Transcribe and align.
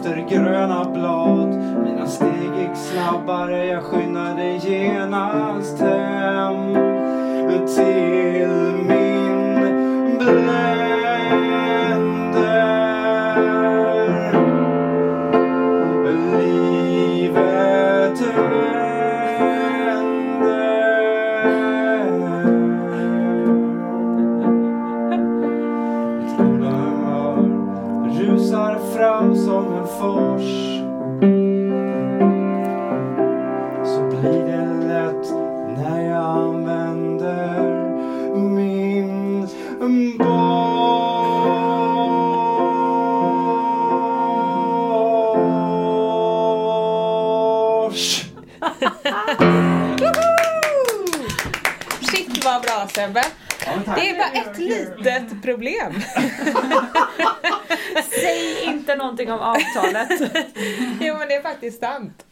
efter 0.00 0.26
gröna 0.28 0.84
blad. 0.84 1.48
Mina 1.84 2.06
steg 2.06 2.58
gick 2.58 2.76
snabbare, 2.76 3.66
jag 3.66 3.82
skyndade 3.82 4.56
genast 4.56 5.80
hem. 5.80 6.74
Till 7.66 8.48
min 8.88 8.99
Sebbe! 53.00 53.22
Det 53.94 54.10
är 54.10 54.16
bara 54.16 54.50
ett 54.50 54.58
litet 54.58 55.42
problem. 55.42 55.94
Säg 58.10 58.64
inte 58.64 58.96
någonting 58.96 59.32
om 59.32 59.40
avtalet. 59.40 60.08
Jo 61.00 61.16
men 61.18 61.28
det 61.28 61.34
är 61.34 61.42
faktiskt 61.42 61.80
sant. 61.80 62.26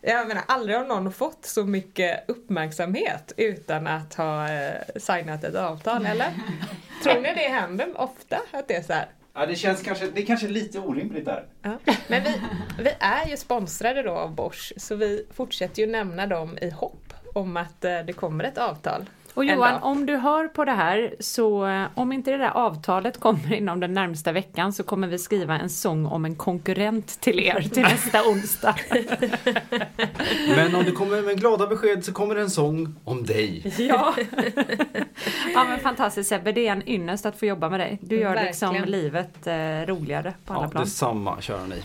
Jag 0.00 0.28
menar 0.28 0.42
aldrig 0.48 0.76
har 0.76 0.84
någon 0.84 1.12
fått 1.12 1.44
så 1.46 1.64
mycket 1.64 2.24
uppmärksamhet 2.30 3.32
utan 3.36 3.86
att 3.86 4.14
ha 4.14 4.50
eh, 4.52 4.72
signat 4.96 5.44
ett 5.44 5.54
avtal, 5.54 6.06
eller? 6.06 6.32
Tror 7.02 7.20
ni 7.20 7.34
det 7.34 7.48
händer 7.48 8.00
ofta 8.00 8.40
att 8.50 8.68
det 8.68 8.74
är 8.74 8.82
så 8.82 8.92
här? 8.92 9.06
Ja, 9.34 9.46
det 9.46 9.56
känns 9.56 9.82
kanske, 9.82 10.06
det 10.06 10.22
är 10.22 10.26
kanske 10.26 10.48
lite 10.48 10.78
orimligt 10.78 11.24
där. 11.24 11.44
Ja. 11.62 11.78
Men 12.08 12.24
vi, 12.24 12.40
vi 12.78 12.90
är 12.98 13.28
ju 13.28 13.36
sponsrade 13.36 14.02
då 14.02 14.12
av 14.12 14.34
Bosch 14.34 14.72
så 14.76 14.94
vi 14.94 15.26
fortsätter 15.32 15.82
ju 15.82 15.86
nämna 15.88 16.26
dem 16.26 16.58
i 16.60 16.70
hopp 16.70 17.14
om 17.34 17.56
att 17.56 17.84
eh, 17.84 17.98
det 18.06 18.12
kommer 18.12 18.44
ett 18.44 18.58
avtal. 18.58 19.06
Och 19.38 19.44
Johan, 19.44 19.82
om 19.82 20.06
du 20.06 20.16
hör 20.16 20.48
på 20.48 20.64
det 20.64 20.72
här 20.72 21.14
så 21.20 21.66
eh, 21.66 21.86
om 21.94 22.12
inte 22.12 22.30
det 22.30 22.36
där 22.36 22.50
avtalet 22.50 23.20
kommer 23.20 23.54
inom 23.54 23.80
den 23.80 23.92
närmsta 23.92 24.32
veckan 24.32 24.72
så 24.72 24.82
kommer 24.82 25.08
vi 25.08 25.18
skriva 25.18 25.58
en 25.58 25.70
sång 25.70 26.06
om 26.06 26.24
en 26.24 26.36
konkurrent 26.36 27.20
till 27.20 27.40
er 27.40 27.60
till 27.60 27.82
nästa 27.82 28.22
onsdag. 28.28 28.74
Men 30.56 30.74
om 30.74 30.84
det 30.84 30.92
kommer 30.92 31.22
med 31.22 31.40
glada 31.40 31.66
besked 31.66 32.04
så 32.04 32.12
kommer 32.12 32.34
det 32.34 32.40
en 32.40 32.50
sång 32.50 32.94
om 33.04 33.24
dig. 33.24 33.74
Ja. 33.78 34.14
ja 35.54 35.64
men 35.64 35.80
fantastiskt 35.80 36.28
Sebbe, 36.28 36.52
det 36.52 36.68
är 36.68 36.72
en 36.72 36.88
ynnest 36.88 37.26
att 37.26 37.38
få 37.38 37.46
jobba 37.46 37.68
med 37.68 37.80
dig. 37.80 37.98
Du 38.02 38.20
gör 38.20 38.44
liksom 38.44 38.68
Verkligen. 38.68 38.90
livet 38.90 39.46
eh, 39.46 39.94
roligare 39.94 40.34
på 40.44 40.54
alla 40.54 40.62
Ja, 40.64 40.68
plan. 40.70 40.84
detsamma 40.84 41.40
kära 41.40 41.64
ni. 41.66 41.82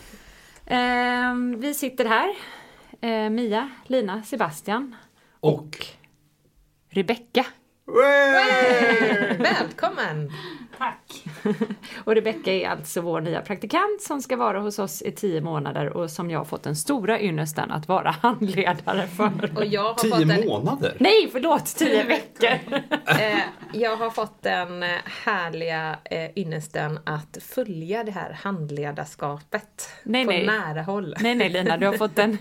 Ehm, 0.65 1.59
vi 1.59 1.73
sitter 1.73 2.05
här, 2.05 2.29
eh, 3.01 3.29
Mia, 3.29 3.69
Lina, 3.87 4.23
Sebastian 4.23 4.95
Och... 5.39 5.85
Rebecka. 6.93 7.45
Välkommen! 9.37 10.31
Och 12.03 12.15
Rebecka 12.15 12.53
är 12.53 12.69
alltså 12.69 13.01
vår 13.01 13.21
nya 13.21 13.41
praktikant 13.41 14.01
som 14.01 14.21
ska 14.21 14.35
vara 14.35 14.59
hos 14.59 14.79
oss 14.79 15.01
i 15.01 15.11
tio 15.11 15.41
månader 15.41 15.97
och 15.97 16.11
som 16.11 16.31
jag 16.31 16.39
har 16.39 16.45
fått 16.45 16.63
den 16.63 16.75
stora 16.75 17.21
ynnesten 17.21 17.71
att 17.71 17.87
vara 17.87 18.11
handledare 18.21 19.07
för. 19.07 19.51
Och 19.55 19.65
jag 19.65 19.83
har, 19.83 19.93
Tio 19.93 20.11
fått 20.11 20.29
en, 20.29 20.47
månader? 20.47 20.97
Nej, 20.99 21.29
förlåt, 21.31 21.65
tio 21.65 22.03
veckor! 22.03 22.49
eh, 23.05 23.39
jag 23.73 23.97
har 23.97 24.09
fått 24.09 24.43
den 24.43 24.83
eh, 24.83 24.89
härliga 25.25 25.97
eh, 26.03 26.29
ynnesten 26.35 26.99
att 27.03 27.37
följa 27.41 28.03
det 28.03 28.11
här 28.11 28.37
handledarskapet 28.43 29.89
Nej, 30.03 30.25
på 30.25 30.31
nej. 30.31 30.45
nära 30.45 30.81
håll. 30.81 31.15
Nej, 31.19 31.35
nej 31.35 31.49
Lina, 31.49 31.77
du 31.77 31.85
har 31.85 31.93
fått 31.93 32.15
den 32.15 32.37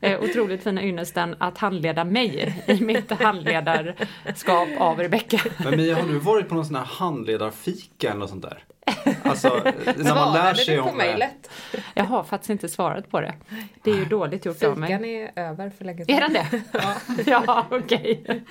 eh, 0.00 0.22
otroligt 0.22 0.62
fina 0.62 0.82
ynnesten 0.82 1.36
att 1.38 1.58
handleda 1.58 2.04
mig 2.04 2.62
i 2.66 2.84
mitt 2.84 3.10
handledarskap 3.10 4.68
av 4.78 4.98
Rebecka. 4.98 5.40
Men 5.64 5.76
Mia, 5.76 5.96
har 5.96 6.08
du 6.08 6.18
varit 6.18 6.48
på 6.48 6.54
någon 6.54 6.66
sån 6.66 6.76
här 6.76 6.84
handledarfika 6.84 7.71
eller 8.04 8.14
något 8.14 8.30
sånt 8.30 8.42
där? 8.42 8.64
Alltså, 9.24 9.48
när 9.96 10.14
man 10.14 10.32
lär 10.32 10.40
Svarade 10.40 10.56
sig 10.56 10.80
om... 10.80 10.96
mejlet? 10.96 11.50
Jag 11.94 12.04
har 12.04 12.24
faktiskt 12.24 12.50
inte 12.50 12.68
svarat 12.68 13.10
på 13.10 13.20
det. 13.20 13.34
Det 13.82 13.90
är 13.90 13.94
ju 13.94 14.04
dåligt 14.04 14.46
gjort 14.46 14.62
av 14.62 14.78
mig. 14.78 14.88
Fikan 14.88 15.04
är 15.04 15.30
över 15.36 15.70
för 15.70 15.84
länge 15.84 16.04
Är 16.08 16.20
den 16.20 16.32
det? 16.32 16.62
Ja, 16.72 16.94
ja 17.26 17.66
okej. 17.70 18.44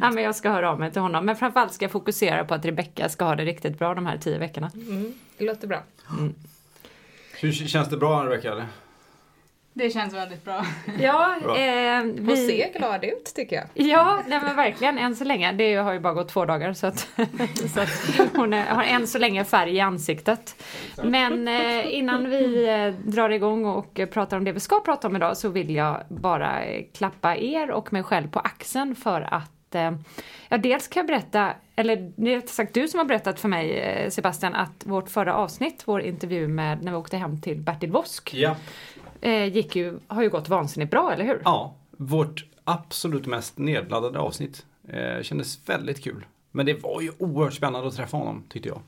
Ja, 0.00 0.10
men 0.10 0.24
jag 0.24 0.36
ska 0.36 0.50
höra 0.50 0.70
av 0.70 0.80
mig 0.80 0.92
till 0.92 1.02
honom. 1.02 1.26
Men 1.26 1.36
framförallt 1.36 1.72
ska 1.72 1.84
jag 1.84 1.92
fokusera 1.92 2.44
på 2.44 2.54
att 2.54 2.64
Rebecka 2.64 3.08
ska 3.08 3.24
ha 3.24 3.36
det 3.36 3.44
riktigt 3.44 3.78
bra 3.78 3.94
de 3.94 4.06
här 4.06 4.18
tio 4.18 4.38
veckorna. 4.38 4.70
Det 5.38 5.44
låter 5.44 5.68
bra. 5.68 5.82
Hur 7.40 7.52
känns 7.52 7.88
det 7.88 7.96
bra 7.96 8.24
Rebecka? 8.26 8.66
Det 9.72 9.90
känns 9.90 10.14
väldigt 10.14 10.44
bra. 10.44 10.66
Ja, 11.00 11.36
Bra. 11.42 11.58
eh, 11.58 12.00
Hon 12.00 12.26
vi... 12.26 12.36
ser 12.48 12.78
glad 12.78 13.04
ut 13.04 13.32
tycker 13.36 13.56
jag. 13.56 13.86
Ja, 13.86 14.22
nej 14.28 14.40
men 14.42 14.56
verkligen 14.56 14.98
än 14.98 15.16
så 15.16 15.24
länge. 15.24 15.52
Det 15.52 15.74
har 15.74 15.92
ju 15.92 16.00
bara 16.00 16.12
gått 16.14 16.28
två 16.28 16.44
dagar 16.44 16.72
så 16.72 16.86
att, 16.86 16.98
så 17.74 17.80
att 17.80 18.36
hon 18.36 18.52
är, 18.52 18.66
har 18.66 18.82
än 18.82 19.06
så 19.06 19.18
länge 19.18 19.44
färg 19.44 19.76
i 19.76 19.80
ansiktet. 19.80 20.62
Men 21.02 21.48
eh, 21.48 21.94
innan 21.94 22.30
vi 22.30 22.68
eh, 22.68 23.10
drar 23.10 23.30
igång 23.30 23.64
och 23.64 24.00
pratar 24.12 24.36
om 24.36 24.44
det 24.44 24.52
vi 24.52 24.60
ska 24.60 24.80
prata 24.80 25.08
om 25.08 25.16
idag 25.16 25.36
så 25.36 25.48
vill 25.48 25.74
jag 25.74 26.00
bara 26.08 26.64
eh, 26.64 26.84
klappa 26.94 27.36
er 27.36 27.70
och 27.70 27.92
mig 27.92 28.02
själv 28.02 28.30
på 28.30 28.38
axeln 28.40 28.94
för 28.94 29.20
att 29.30 29.74
eh, 29.74 29.92
Ja, 30.52 30.56
dels 30.56 30.88
kan 30.88 31.00
jag 31.00 31.06
berätta, 31.06 31.52
eller 31.76 32.12
det 32.16 32.34
är 32.34 32.40
sagt 32.40 32.74
du 32.74 32.88
som 32.88 32.98
har 32.98 33.04
berättat 33.04 33.40
för 33.40 33.48
mig 33.48 34.06
Sebastian, 34.10 34.54
att 34.54 34.82
vårt 34.86 35.08
förra 35.10 35.34
avsnitt, 35.34 35.82
vår 35.84 36.00
intervju 36.02 36.48
med 36.48 36.82
när 36.82 36.92
vi 36.92 36.98
åkte 36.98 37.16
hem 37.16 37.40
till 37.40 37.56
Bertil 37.60 37.90
Vosk, 37.90 38.34
Ja. 38.34 38.56
Eh, 39.20 39.44
gick 39.44 39.76
ju, 39.76 39.98
har 40.06 40.22
ju 40.22 40.28
gått 40.28 40.48
vansinnigt 40.48 40.90
bra, 40.90 41.12
eller 41.12 41.24
hur? 41.24 41.42
Ja, 41.44 41.74
vårt 41.90 42.44
absolut 42.64 43.26
mest 43.26 43.58
nedladdade 43.58 44.18
avsnitt. 44.18 44.66
Eh, 44.88 45.22
kändes 45.22 45.68
väldigt 45.68 46.04
kul. 46.04 46.26
Men 46.50 46.66
det 46.66 46.74
var 46.74 47.00
ju 47.00 47.12
oerhört 47.18 47.54
spännande 47.54 47.88
att 47.88 47.96
träffa 47.96 48.16
honom, 48.16 48.44
tyckte 48.48 48.68
jag. 48.68 48.80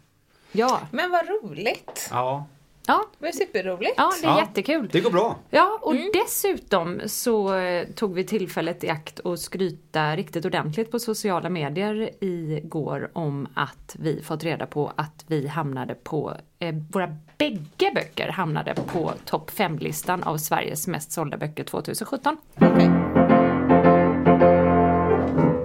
Ja, 0.52 0.80
Men 0.90 1.10
vad 1.10 1.20
roligt! 1.28 2.08
Ja. 2.10 2.46
Ja, 2.86 3.04
Det 3.18 3.24
var 3.24 3.32
superroligt. 3.32 3.94
ja 3.96 4.10
det 4.22 4.26
är 4.26 4.30
Ja. 4.30 4.40
jättekul. 4.40 4.88
Det 4.92 5.00
går 5.00 5.10
bra. 5.10 5.36
Ja, 5.50 5.78
och 5.82 5.94
dessutom 6.12 7.00
så 7.06 7.54
eh, 7.54 7.86
tog 7.86 8.14
vi 8.14 8.24
tillfället 8.24 8.84
i 8.84 8.88
akt 8.88 9.18
och 9.18 9.38
skryta 9.38 10.16
riktigt 10.16 10.44
ordentligt 10.44 10.90
på 10.90 10.98
sociala 10.98 11.48
medier 11.48 12.10
igår 12.20 13.10
om 13.12 13.48
att 13.54 13.96
vi 13.98 14.22
fått 14.22 14.44
reda 14.44 14.66
på 14.66 14.92
att 14.96 15.24
vi 15.26 15.46
hamnade 15.46 15.94
på, 15.94 16.32
eh, 16.58 16.74
våra 16.92 17.16
bägge 17.38 17.90
böcker 17.94 18.28
hamnade 18.28 18.74
på 18.74 19.12
topp 19.24 19.50
5-listan 19.50 20.22
av 20.22 20.36
Sveriges 20.36 20.86
mest 20.88 21.12
sålda 21.12 21.36
böcker 21.36 21.64
2017. 21.64 22.36
Okej. 22.60 23.21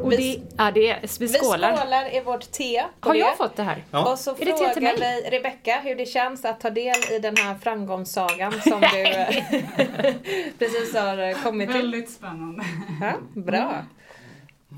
Och 0.07 0.12
Vi- 0.13 0.38
det, 0.38 0.56
ja, 0.57 0.71
det 0.71 0.89
är, 0.89 1.00
vi 1.01 1.07
Vi 1.27 1.27
skålar. 1.33 1.77
skålar 1.77 2.15
i 2.15 2.19
vårt 2.21 2.51
te. 2.51 2.83
Har 3.00 3.13
det. 3.13 3.19
jag 3.19 3.38
fått 3.38 3.56
det 3.56 3.63
här? 3.63 3.83
Ja. 3.92 4.12
Och 4.12 4.19
så 4.19 4.31
Är 4.31 4.45
det 4.45 4.57
frågar 4.57 4.81
mig? 4.81 5.21
vi 5.24 5.30
Rebecka 5.38 5.80
hur 5.83 5.95
det 5.95 6.06
känns 6.06 6.45
att 6.45 6.59
ta 6.59 6.69
del 6.69 6.95
i 7.12 7.19
den 7.19 7.38
här 7.38 7.56
framgångssagan 7.56 8.54
som 8.62 8.81
du 8.81 8.88
precis 10.59 10.94
har 10.95 11.44
kommit 11.44 11.69
till. 11.71 11.77
Väldigt 11.81 12.09
spännande. 12.09 12.63
Ja, 13.01 13.13
bra. 13.33 13.86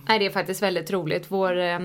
Nej, 0.08 0.20
det 0.20 0.26
är 0.26 0.30
faktiskt 0.30 0.62
väldigt 0.62 0.92
roligt. 0.92 1.26
Vår 1.28 1.58
eh, 1.58 1.80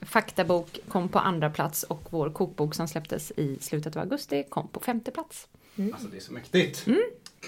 faktabok 0.00 0.78
kom 0.88 1.08
på 1.08 1.18
andra 1.18 1.50
plats 1.50 1.82
och 1.82 2.02
vår 2.10 2.30
kokbok 2.30 2.74
som 2.74 2.88
släpptes 2.88 3.30
i 3.36 3.58
slutet 3.60 3.96
av 3.96 4.02
augusti 4.02 4.44
kom 4.48 4.68
på 4.68 4.80
femte 4.80 5.10
plats. 5.10 5.48
Alltså 5.92 6.08
det 6.08 6.16
är 6.16 6.20
så 6.20 6.32
mäktigt. 6.32 6.84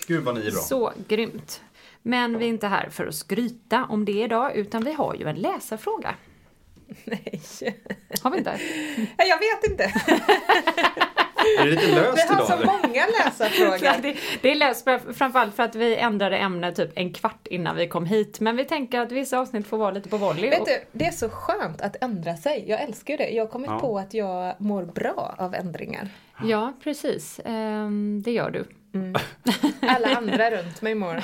Gud 0.06 0.24
vad 0.24 0.34
ni 0.34 0.40
är 0.46 0.50
bra. 0.50 0.60
Så 0.60 0.92
grymt. 1.08 1.60
Men 2.02 2.38
vi 2.38 2.44
är 2.44 2.48
inte 2.48 2.66
här 2.66 2.88
för 2.90 3.06
att 3.06 3.14
skryta 3.14 3.84
om 3.84 4.04
det 4.04 4.12
idag, 4.22 4.56
utan 4.56 4.84
vi 4.84 4.92
har 4.92 5.14
ju 5.14 5.28
en 5.28 5.36
läsarfråga. 5.36 6.14
Nej. 7.04 7.40
Har 8.22 8.30
vi 8.30 8.38
inte? 8.38 8.58
Nej, 9.18 9.28
Jag 9.28 9.38
vet 9.38 9.70
inte. 9.70 9.84
Är 11.60 11.64
det 11.64 11.70
lite 11.70 11.86
Vi 11.86 11.92
löst 11.94 12.28
har 12.28 12.34
idag 12.36 12.46
så 12.46 12.52
eller? 12.52 12.66
många 12.66 12.96
Ja, 12.96 13.06
läsarfrågor. 13.24 14.02
det, 14.02 14.16
det 14.42 14.50
är 14.50 14.54
löst 14.54 14.84
fram- 14.84 15.14
framförallt 15.14 15.54
för 15.54 15.62
att 15.62 15.74
vi 15.74 15.96
ändrade 15.96 16.36
ämne 16.38 16.72
typ 16.72 16.90
en 16.94 17.12
kvart 17.12 17.46
innan 17.46 17.76
vi 17.76 17.88
kom 17.88 18.06
hit. 18.06 18.40
Men 18.40 18.56
vi 18.56 18.64
tänker 18.64 19.00
att 19.00 19.12
vissa 19.12 19.38
avsnitt 19.38 19.66
får 19.66 19.78
vara 19.78 19.90
lite 19.90 20.08
på 20.08 20.16
volley. 20.16 20.50
Vet 20.50 20.66
du, 20.66 20.78
det 20.92 21.04
är 21.06 21.10
så 21.10 21.28
skönt 21.28 21.80
att 21.80 21.96
ändra 22.04 22.36
sig. 22.36 22.64
Jag 22.68 22.80
älskar 22.82 23.14
ju 23.14 23.16
det. 23.18 23.28
Jag 23.30 23.44
har 23.44 23.50
kommit 23.50 23.70
Ja. 23.70 23.78
på 23.78 23.98
att 23.98 24.14
jag 24.14 24.54
mår 24.60 24.82
bra 24.84 25.34
av 25.38 25.54
ändringar. 25.54 26.08
Ja, 26.44 26.72
precis. 26.84 27.40
Ehm, 27.44 28.22
det 28.24 28.32
gör 28.32 28.50
du. 28.50 28.64
Alla 29.80 30.16
andra 30.16 30.50
runt 30.50 30.82
mig 30.82 30.94
mår. 30.94 31.22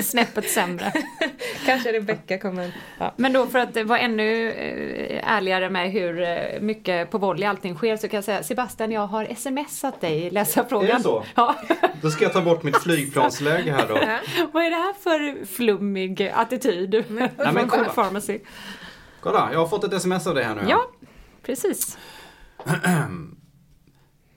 Snäppet 0.02 0.50
sämre. 0.50 0.92
Kanske 1.66 1.92
Rebecka 1.92 2.38
kommer... 2.38 2.72
Ja. 2.98 3.14
Men 3.16 3.32
då 3.32 3.46
för 3.46 3.58
att 3.58 3.76
vara 3.84 3.98
ännu 3.98 4.50
eh, 4.50 5.32
ärligare 5.32 5.70
med 5.70 5.90
hur 5.90 6.22
eh, 6.22 6.60
mycket 6.60 7.10
på 7.10 7.18
volley 7.18 7.44
allting 7.46 7.74
sker 7.74 7.96
så 7.96 8.08
kan 8.08 8.16
jag 8.16 8.24
säga 8.24 8.42
Sebastian, 8.42 8.92
jag 8.92 9.06
har 9.06 9.34
smsat 9.34 10.00
dig 10.00 10.22
i 10.22 10.30
läsarfrågan. 10.30 10.90
Är 10.90 10.94
det 10.94 11.02
så? 11.02 11.24
Ja. 11.34 11.56
Då 12.02 12.10
ska 12.10 12.24
jag 12.24 12.32
ta 12.32 12.40
bort 12.40 12.62
mitt 12.62 12.82
flygplansläge 12.82 13.72
här 13.72 13.88
då. 13.88 13.94
Vad 14.52 14.64
är 14.64 14.70
det 14.70 14.76
här 14.76 14.92
för 14.92 15.46
flummig 15.46 16.32
attityd 16.34 17.04
men 17.08 17.28
från 17.36 17.68
kolla. 17.68 17.84
Pharmacy? 17.84 18.38
Kolla, 19.20 19.48
jag 19.52 19.58
har 19.58 19.68
fått 19.68 19.84
ett 19.84 19.92
sms 19.92 20.26
av 20.26 20.34
dig 20.34 20.44
här 20.44 20.54
nu. 20.54 20.62
Ja, 20.68 20.90
precis. 21.42 21.98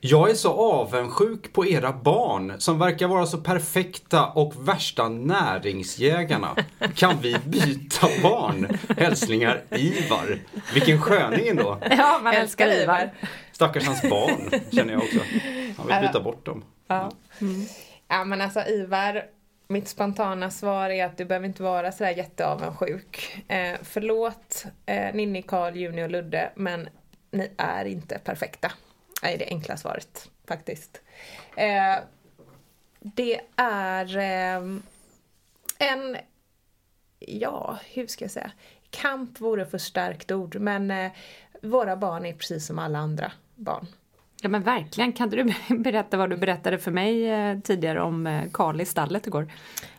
Jag 0.06 0.30
är 0.30 0.34
så 0.36 0.54
avundsjuk 0.54 1.54
på 1.54 1.66
era 1.66 1.94
barn 1.94 2.54
som 2.58 2.80
verkar 2.80 3.08
vara 3.08 3.26
så 3.26 3.38
perfekta 3.38 4.26
och 4.26 4.68
värsta 4.68 5.10
näringsjägarna. 5.10 6.56
Kan 6.96 7.22
vi 7.22 7.38
byta 7.46 8.08
barn? 8.24 8.78
Hälsningar 8.98 9.64
Ivar. 9.72 10.40
Vilken 10.74 11.02
sköning 11.02 11.48
ändå. 11.48 11.80
Ja, 11.90 12.20
man 12.24 12.34
älskar 12.34 12.68
Älskar 12.68 12.84
Ivar. 12.84 13.12
Stackars 13.52 13.86
hans 13.86 14.02
barn, 14.02 14.62
känner 14.72 14.94
jag 14.94 15.04
också. 15.04 15.20
Han 15.78 15.88
vill 15.88 16.08
byta 16.08 16.20
bort 16.20 16.46
dem. 16.46 16.64
Ja. 16.88 17.12
ja 18.08 18.24
men 18.24 18.42
alltså 18.42 18.60
Ivar, 18.60 19.24
mitt 19.68 19.88
spontana 19.88 20.52
svar 20.52 20.90
är 20.90 21.06
att 21.06 21.18
du 21.18 21.26
behöver 21.26 21.48
inte 21.48 21.64
vara 21.64 21.92
sådär 21.92 22.12
jätteavundsjuk. 22.12 23.44
Eh, 23.48 23.76
förlåt 23.84 24.66
eh, 24.86 25.14
Ninni, 25.14 25.42
Karl, 25.42 25.76
Juni 25.76 26.04
och 26.04 26.10
Ludde 26.10 26.50
men 26.56 26.90
ni 27.32 27.52
är 27.58 27.86
inte 27.86 28.20
perfekta. 28.20 28.72
Är 29.24 29.38
det 29.38 29.46
enkla 29.46 29.78
svaret 29.78 30.30
faktiskt. 30.48 31.02
Eh, 31.56 32.04
det 33.00 33.42
är 33.56 34.18
eh, 34.18 34.64
en, 35.80 36.18
ja 37.20 37.80
hur 37.94 38.08
ska 38.08 38.24
jag 38.24 38.32
säga, 38.32 38.52
kamp 38.90 39.40
vore 39.42 39.66
för 39.66 39.78
starkt 39.78 40.32
ord 40.32 40.56
men 40.60 40.92
eh, 40.92 41.12
våra 41.62 41.98
barn 41.98 42.26
är 42.26 42.34
precis 42.34 42.66
som 42.66 42.80
alla 42.80 43.00
andra 43.00 43.32
barn. 43.56 43.88
Ja 44.42 44.50
men 44.50 44.64
verkligen, 44.64 45.14
kan 45.14 45.30
du 45.30 45.54
berätta 45.78 46.18
vad 46.18 46.30
du 46.30 46.38
berättade 46.38 46.78
för 46.78 46.92
mig 46.92 47.30
eh, 47.30 47.60
tidigare 47.60 48.02
om 48.02 48.28
eh, 48.28 48.44
Karl 48.52 48.82
i 48.82 48.86
stallet 48.86 49.28
igår? 49.28 49.52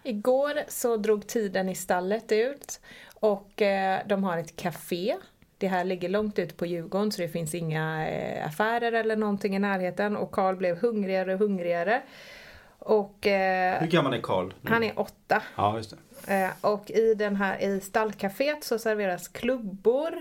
Igår 0.02 0.60
så 0.68 0.96
drog 0.96 1.26
tiden 1.26 1.68
i 1.68 1.74
stallet 1.74 2.32
ut 2.32 2.80
och 3.14 3.62
eh, 3.62 4.00
de 4.06 4.24
har 4.24 4.38
ett 4.38 4.56
café. 4.56 5.16
Det 5.64 5.68
här 5.68 5.84
ligger 5.84 6.08
långt 6.08 6.38
ut 6.38 6.56
på 6.56 6.66
Djurgården 6.66 7.12
så 7.12 7.22
det 7.22 7.28
finns 7.28 7.54
inga 7.54 8.08
eh, 8.08 8.46
affärer 8.46 8.92
eller 8.92 9.16
någonting 9.16 9.56
i 9.56 9.58
närheten 9.58 10.16
och 10.16 10.30
Karl 10.30 10.56
blev 10.56 10.78
hungrigare 10.78 11.32
och 11.32 11.38
hungrigare. 11.38 12.02
Och 12.78 13.26
eh, 13.26 13.80
Hur 13.80 13.86
gammal 13.86 14.14
är 14.14 14.20
Karl? 14.20 14.52
han 14.64 14.82
är 14.84 14.98
åtta. 15.00 15.42
Ja, 15.56 15.76
just. 15.76 15.94
Eh, 16.28 16.50
och 16.60 16.90
i 16.90 17.14
den 17.14 17.36
här 17.36 17.62
i 17.62 17.80
stallcaféet 17.80 18.64
så 18.64 18.78
serveras 18.78 19.28
klubbor, 19.28 20.12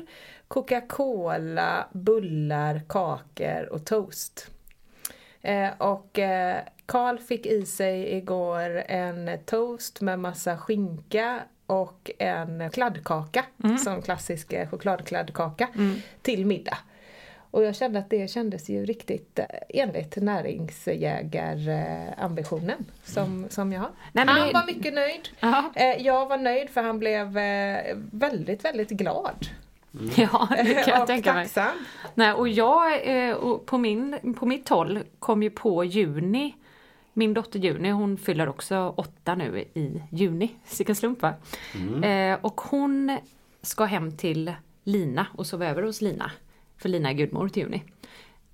Coca-Cola, 0.48 1.88
bullar, 1.92 2.81
kakor 2.89 3.69
och 3.72 3.86
toast. 3.86 4.48
Eh, 5.42 5.69
och 5.78 6.19
eh, 6.19 6.57
Karl 6.86 7.18
fick 7.18 7.46
i 7.46 7.66
sig 7.66 8.16
igår 8.18 8.84
en 8.88 9.30
toast 9.46 10.01
med 10.01 10.19
massa 10.19 10.57
skinka 10.57 11.39
och 11.68 12.12
en 12.19 12.69
kladdkaka, 12.69 13.45
som 13.83 14.01
klassisk 14.01 14.54
eh, 14.54 14.69
chokladkladdkaka, 14.69 15.68
till 16.21 16.45
middag. 16.45 16.77
Och 17.51 17.63
jag 17.63 17.75
kände 17.75 18.00
att 18.00 18.10
det 18.10 18.30
kändes 18.30 18.69
ju 18.69 18.86
riktigt 18.86 19.39
eh, 19.39 19.45
enligt 19.69 20.15
näringsjägarambitionen 20.15 22.86
som, 23.04 23.45
som 23.50 23.74
jag 23.74 23.81
har. 23.81 23.89
Nej, 24.12 24.25
han 24.27 24.48
det- 24.48 24.54
var 24.54 24.65
mycket 24.65 24.94
nöjd. 24.94 25.30
Ja, 25.39 25.63
Eh, 25.75 26.01
jag 26.01 26.25
var 26.30 26.38
nöjd 26.38 26.69
för 26.69 26.83
han 26.83 27.00
blev 27.00 27.27
väldigt, 28.12 28.65
väldigt 28.65 28.89
glad. 28.89 29.48
ja 30.15 30.48
det 30.63 30.74
kan 30.74 30.83
jag 30.94 31.01
och 31.01 31.07
tänka 31.07 31.33
mig. 31.33 31.48
Nej, 32.13 32.33
och 32.33 32.48
jag 32.48 33.01
och 33.44 33.65
på, 33.65 33.77
min, 33.77 34.36
på 34.39 34.45
mitt 34.45 34.69
håll 34.69 35.00
kom 35.19 35.44
ju 35.44 35.50
på 35.50 35.83
juni 35.83 36.56
min 37.13 37.33
dotter 37.33 37.60
Juni, 37.60 37.89
hon 37.89 38.18
fyller 38.18 38.50
också 38.50 38.94
åtta 38.98 39.36
nu 39.36 39.60
i 39.60 40.04
juni. 40.10 40.56
Vilken 40.77 40.95
slump 40.95 41.21
va? 41.21 41.33
Eh, 42.07 42.39
och 42.42 42.62
hon 42.62 43.18
ska 43.62 43.86
hem 43.86 44.18
till 44.18 44.54
Lina 44.83 45.27
och 45.33 45.48
sova 45.48 45.68
över 45.68 45.83
hos 45.83 46.01
Lina. 46.01 46.31
För 46.77 46.89
Lina 46.89 47.10
är 47.10 47.13
gudmor 47.13 47.50
till 47.50 47.63
Juni. 47.63 47.83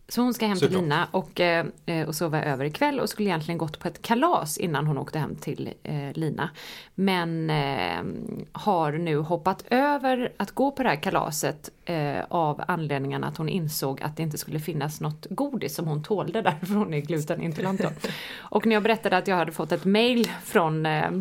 Så 0.08 0.22
hon 0.22 0.34
ska 0.34 0.46
hem 0.46 0.58
till. 0.58 0.72
Lina 0.72 1.08
och, 1.12 1.40
eh, 1.40 1.66
eh, 1.86 2.08
och 2.08 2.16
sova 2.16 2.44
över 2.44 2.66
ikväll 2.66 3.00
och 3.00 3.10
skulle 3.10 3.30
egentligen 3.30 3.58
gått 3.58 3.80
på 3.80 3.88
ett 3.88 4.02
kalas 4.02 4.58
innan 4.58 4.88
hon 4.88 4.98
åkte 4.98 5.20
hem 5.20 5.36
till 5.36 5.74
eh, 5.84 6.14
Lina. 6.14 6.50
Men 6.96 7.50
eh, 7.50 8.04
har 8.52 8.92
nu 8.92 9.18
hoppat 9.18 9.66
över 9.70 10.34
att 10.38 10.52
gå 10.52 10.72
på 10.72 10.84
det 10.84 10.90
här 10.90 11.04
kalaset 11.04 11.70
eh, 11.90 12.24
av 12.28 12.64
anledningen 12.68 13.24
att 13.24 13.38
hon 13.38 13.50
insåg 13.50 14.02
att 14.02 14.18
det 14.18 14.24
inte 14.24 14.38
skulle 14.38 14.60
finnas 14.60 15.02
något 15.02 15.28
godis 15.30 15.76
som 15.76 15.88
hon 15.88 16.04
tålde 16.04 16.42
därför 16.42 16.76
hon 16.76 16.94
är 16.94 17.00
glutenintolerant. 17.00 18.08
Och 18.38 18.66
när 18.66 18.76
jag 18.76 18.84
berättade 18.84 19.18
att 19.18 19.28
jag 19.28 19.36
hade 19.36 19.52
fått 19.52 19.72
ett 19.72 19.86
mail 19.86 20.32
från 20.44 20.86
eh, 20.86 21.12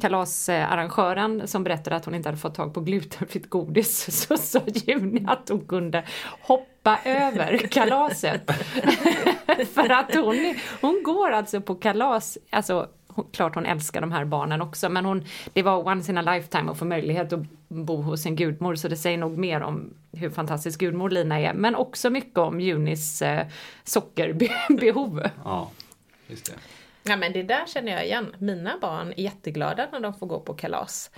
kalasarrangören 0.00 1.48
som 1.48 1.64
berättade 1.64 1.96
att 1.96 2.04
hon 2.04 2.14
inte 2.14 2.28
hade 2.28 2.38
fått 2.38 2.54
tag 2.54 2.74
på 2.74 2.80
glutenfritt 2.80 3.50
godis 3.50 4.26
så 4.28 4.36
sa 4.36 4.60
Juni 4.66 5.24
att 5.26 5.48
hon 5.48 5.66
kunde 5.66 6.04
hoppa 6.40 6.98
över 7.04 7.58
kalaset. 7.58 8.50
För 9.74 9.92
att 9.92 10.14
hon, 10.14 10.54
hon 10.80 11.02
går 11.02 11.30
alltså 11.30 11.60
på 11.60 11.74
kalas, 11.74 12.38
alltså 12.50 12.88
hon, 13.14 13.26
klart 13.32 13.54
hon 13.54 13.66
älskar 13.66 14.00
de 14.00 14.12
här 14.12 14.24
barnen 14.24 14.62
också 14.62 14.88
men 14.88 15.04
hon, 15.04 15.24
det 15.52 15.62
var 15.62 15.86
once 15.88 16.12
in 16.12 16.18
a 16.18 16.34
lifetime 16.34 16.70
att 16.70 16.78
få 16.78 16.84
möjlighet 16.84 17.32
att 17.32 17.40
bo 17.68 18.02
hos 18.02 18.26
en 18.26 18.36
gudmor 18.36 18.74
så 18.74 18.88
det 18.88 18.96
säger 18.96 19.18
nog 19.18 19.38
mer 19.38 19.62
om 19.62 19.94
hur 20.12 20.30
fantastisk 20.30 20.80
gudmor 20.80 21.10
Lina 21.10 21.40
är 21.40 21.54
men 21.54 21.74
också 21.74 22.10
mycket 22.10 22.38
om 22.38 22.60
Junis 22.60 23.22
eh, 23.22 23.46
sockerbehov. 23.84 25.22
Ja, 25.44 25.70
just 26.26 26.46
det. 26.46 26.52
Ja 27.02 27.16
men 27.16 27.32
det 27.32 27.42
där 27.42 27.66
känner 27.66 27.92
jag 27.92 28.04
igen. 28.04 28.34
Mina 28.38 28.78
barn 28.80 29.12
är 29.16 29.22
jätteglada 29.22 29.88
när 29.92 30.00
de 30.00 30.14
får 30.14 30.26
gå 30.26 30.40
på 30.40 30.54
kalas. 30.54 31.10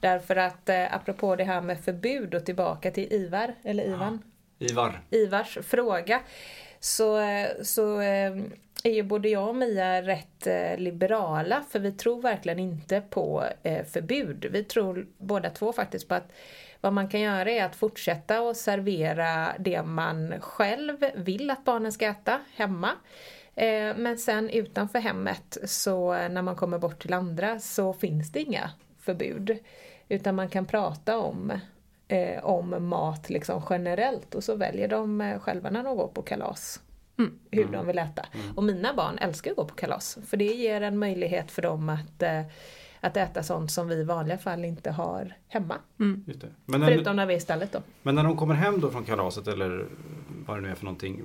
Därför 0.00 0.36
att 0.36 0.68
eh, 0.68 0.94
apropå 0.94 1.36
det 1.36 1.44
här 1.44 1.60
med 1.60 1.80
förbud 1.80 2.34
och 2.34 2.46
tillbaka 2.46 2.90
till 2.90 3.12
Ivar, 3.12 3.54
eller 3.62 3.84
Ivan, 3.84 4.22
Ivar. 4.58 5.00
Ivars 5.10 5.58
fråga. 5.62 6.20
Så, 6.80 7.18
eh, 7.18 7.48
så 7.62 8.00
eh, 8.00 8.36
är 8.84 8.92
ju 8.92 9.02
både 9.02 9.28
jag 9.28 9.48
och 9.48 9.56
Mia 9.56 10.02
rätt 10.02 10.46
eh, 10.46 10.76
liberala 10.76 11.64
för 11.68 11.78
vi 11.78 11.92
tror 11.92 12.22
verkligen 12.22 12.58
inte 12.58 13.00
på 13.00 13.44
eh, 13.62 13.84
förbud. 13.84 14.46
Vi 14.52 14.64
tror 14.64 15.06
båda 15.18 15.50
två 15.50 15.72
faktiskt 15.72 16.08
på 16.08 16.14
att 16.14 16.32
vad 16.80 16.92
man 16.92 17.08
kan 17.08 17.20
göra 17.20 17.50
är 17.50 17.64
att 17.64 17.76
fortsätta 17.76 18.38
att 18.38 18.56
servera 18.56 19.52
det 19.58 19.82
man 19.82 20.34
själv 20.40 21.04
vill 21.14 21.50
att 21.50 21.64
barnen 21.64 21.92
ska 21.92 22.06
äta 22.06 22.40
hemma. 22.54 22.90
Eh, 23.54 23.96
men 23.96 24.18
sen 24.18 24.50
utanför 24.50 24.98
hemmet 24.98 25.58
så 25.64 26.12
när 26.12 26.42
man 26.42 26.56
kommer 26.56 26.78
bort 26.78 27.02
till 27.02 27.12
andra 27.12 27.58
så 27.58 27.92
finns 27.92 28.32
det 28.32 28.40
inga 28.40 28.70
förbud. 29.00 29.58
Utan 30.08 30.34
man 30.34 30.48
kan 30.48 30.66
prata 30.66 31.18
om, 31.18 31.60
om 32.42 32.88
mat 32.88 33.30
liksom 33.30 33.62
generellt 33.70 34.34
och 34.34 34.44
så 34.44 34.54
väljer 34.54 34.88
de 34.88 35.38
själva 35.42 35.70
när 35.70 35.82
de 35.82 35.96
går 35.96 36.08
på 36.08 36.22
kalas 36.22 36.80
hur 37.50 37.64
de 37.64 37.86
vill 37.86 37.98
äta. 37.98 38.26
Och 38.56 38.62
mina 38.64 38.94
barn 38.94 39.18
älskar 39.18 39.50
att 39.50 39.56
gå 39.56 39.64
på 39.64 39.74
kalas 39.74 40.18
för 40.26 40.36
det 40.36 40.44
ger 40.44 40.80
en 40.80 40.98
möjlighet 40.98 41.50
för 41.50 41.62
dem 41.62 41.88
att, 41.88 42.22
eh, 42.22 42.42
att 43.00 43.16
äta 43.16 43.42
sånt 43.42 43.70
som 43.72 43.88
vi 43.88 43.94
i 43.94 44.04
vanliga 44.04 44.38
fall 44.38 44.64
inte 44.64 44.90
har 44.90 45.34
hemma. 45.48 45.74
Just 46.26 46.40
det. 46.40 46.48
Men, 46.64 46.80
när, 46.80 46.88
Förutom 46.88 47.16
när 47.16 47.26
vi 47.26 47.34
är 47.34 47.38
i 47.38 47.40
stallet 47.40 47.72
då. 47.72 47.78
men 48.02 48.14
när 48.14 48.24
de 48.24 48.36
kommer 48.36 48.54
hem 48.54 48.80
då 48.80 48.90
från 48.90 49.04
kalaset 49.04 49.48
eller 49.48 49.86
vad 50.46 50.56
det 50.56 50.60
nu 50.60 50.70
är 50.70 50.74
för 50.74 50.84
någonting. 50.84 51.22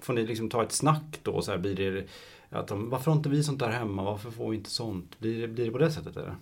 Får 0.00 0.12
ni 0.12 0.26
liksom 0.26 0.50
ta 0.50 0.62
ett 0.62 0.72
snack 0.72 1.20
då? 1.22 1.42
Så 1.42 1.50
här, 1.50 1.58
blir 1.58 1.74
det 1.74 2.06
att 2.50 2.68
de, 2.68 2.90
varför 2.90 3.10
har 3.10 3.16
inte 3.16 3.28
vi 3.28 3.42
sånt 3.42 3.58
där 3.58 3.68
hemma? 3.68 4.02
Varför 4.02 4.30
får 4.30 4.50
vi 4.50 4.56
inte 4.56 4.70
sånt? 4.70 5.18
Blir 5.18 5.40
det, 5.40 5.48
blir 5.48 5.64
det 5.66 5.70
på 5.72 5.78
det 5.78 5.90
sättet 5.90 6.16
eller? 6.16 6.34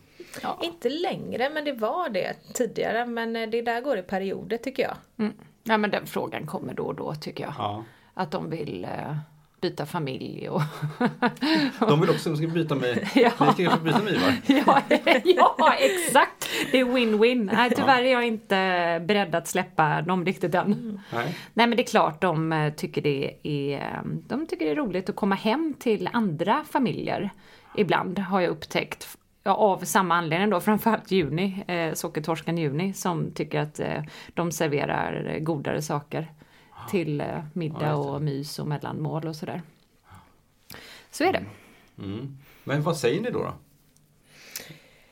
Inte 0.63 0.89
längre 0.89 1.51
men 1.51 1.65
det 1.65 1.73
var 1.73 2.09
det 2.09 2.37
tidigare 2.55 3.07
men 3.07 3.37
eh, 3.37 3.49
det 3.51 3.63
där 3.63 3.81
går 3.81 3.99
i 3.99 4.03
perioder 4.03 4.57
tycker 4.57 4.83
jag. 4.83 4.97
Mm. 5.17 5.33
Ja 5.63 5.79
men 5.79 5.91
den 5.91 6.07
frågan 6.07 6.47
kommer 6.47 6.75
då 6.75 6.83
och 6.83 6.95
då 6.95 7.15
tycker 7.15 7.45
jag. 7.45 7.55
Ja. 7.59 7.85
Att 8.19 8.31
de 8.31 8.51
vill 8.51 8.85
eh, 8.85 9.17
byta 9.61 9.87
familj 9.87 10.49
och... 10.49 10.63
De 11.81 12.01
vill 12.01 12.11
också 12.11 12.31
de 12.31 12.37
ska 12.37 12.47
byta 12.47 12.75
med, 12.75 13.09
Ja. 13.15 13.31
ni 13.57 13.65
ska 13.65 13.77
byta 13.77 14.03
med 14.03 14.13
Ivar? 14.13 14.35
ja, 14.47 14.83
ja, 15.59 15.75
exakt! 15.75 16.49
Det 16.73 16.81
är 16.81 16.85
win-win. 16.85 17.51
Nej, 17.53 17.71
tyvärr 17.77 18.03
är 18.03 18.13
jag 18.13 18.27
inte 18.27 18.57
beredd 19.07 19.35
att 19.35 19.49
släppa 19.49 20.03
dem 20.03 20.25
riktigt 20.25 20.55
än. 20.55 21.01
Nej. 21.13 21.35
Nej 21.55 21.67
men 21.67 21.77
det 21.77 21.83
är 21.83 21.87
klart 21.87 22.21
de 22.21 22.53
eh, 22.53 22.73
tycker 22.73 23.03
det 23.03 23.35
är, 23.43 23.79
eh, 23.79 24.03
de 24.27 24.47
tycker 24.47 24.65
det 24.65 24.71
är 24.71 24.77
roligt 24.77 25.09
att 25.09 25.17
komma 25.17 25.35
hem 25.35 25.75
till 25.79 26.09
andra 26.13 26.65
familjer. 26.71 27.31
Ibland 27.77 28.19
har 28.19 28.41
jag 28.41 28.51
upptäckt. 28.51 29.09
Av 29.45 29.79
samma 29.79 30.15
anledning 30.15 30.51
då, 30.51 30.61
framförallt 30.61 31.11
Juni, 31.11 31.65
eh, 31.69 31.95
sockertorsken 31.95 32.59
Juni, 32.59 32.93
som 32.93 33.31
tycker 33.31 33.61
att 33.61 33.81
eh, 33.81 34.03
de 34.35 34.53
serverar 34.53 35.39
godare 35.39 35.83
saker 35.83 36.29
till 36.91 37.21
eh, 37.21 37.45
middag 37.53 37.95
och 37.97 38.23
mys 38.23 38.59
och 38.59 38.67
mellanmål 38.67 39.27
och 39.29 39.37
sådär. 39.37 39.63
Så 41.11 41.25
är 41.25 41.33
det. 41.33 41.45
Mm. 41.99 42.39
Men 42.65 42.83
vad 42.83 42.97
säger 42.97 43.21
ni 43.23 43.31
då? 43.31 43.39
då? 43.43 43.53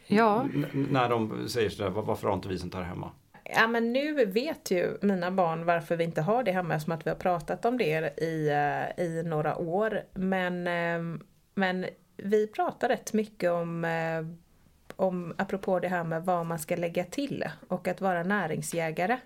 Ja, 0.06 0.46
N- 0.54 0.86
när 0.90 1.08
de 1.08 1.48
säger 1.48 1.70
sådär, 1.70 1.90
"Var- 1.90 2.02
varför 2.02 2.28
har 2.28 2.34
inte 2.34 2.48
vi 2.48 2.58
sånt 2.58 2.74
här 2.74 2.82
hemma? 2.82 3.10
Ja 3.44 3.66
men 3.68 3.92
nu 3.92 4.24
vet 4.24 4.70
ju 4.70 4.98
mina 5.02 5.30
barn 5.30 5.64
varför 5.64 5.96
vi 5.96 6.04
inte 6.04 6.22
har 6.22 6.42
det 6.42 6.52
hemma 6.52 6.80
som 6.80 6.92
att 6.92 7.06
vi 7.06 7.10
har 7.10 7.16
pratat 7.16 7.64
om 7.64 7.78
det 7.78 8.20
i, 8.22 8.48
eh, 8.48 9.04
i 9.04 9.22
några 9.22 9.56
år. 9.56 10.02
Men, 10.14 10.66
eh, 10.66 11.18
men 11.54 11.86
vi 12.16 12.46
pratar 12.46 12.88
rätt 12.88 13.12
mycket 13.12 13.50
om, 13.50 13.84
eh, 13.84 14.26
om, 14.96 15.34
apropå 15.38 15.78
det 15.80 15.88
här 15.88 16.04
med 16.04 16.24
vad 16.24 16.46
man 16.46 16.58
ska 16.58 16.76
lägga 16.76 17.04
till 17.04 17.44
och 17.68 17.88
att 17.88 18.00
vara 18.00 18.22
näringsjägare. 18.22 19.18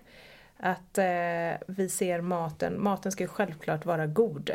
Att 0.63 0.97
eh, 0.97 1.67
vi 1.67 1.89
ser 1.89 2.21
maten, 2.21 2.83
maten 2.83 3.11
ska 3.11 3.23
ju 3.23 3.27
självklart 3.27 3.85
vara 3.85 4.07
god. 4.07 4.51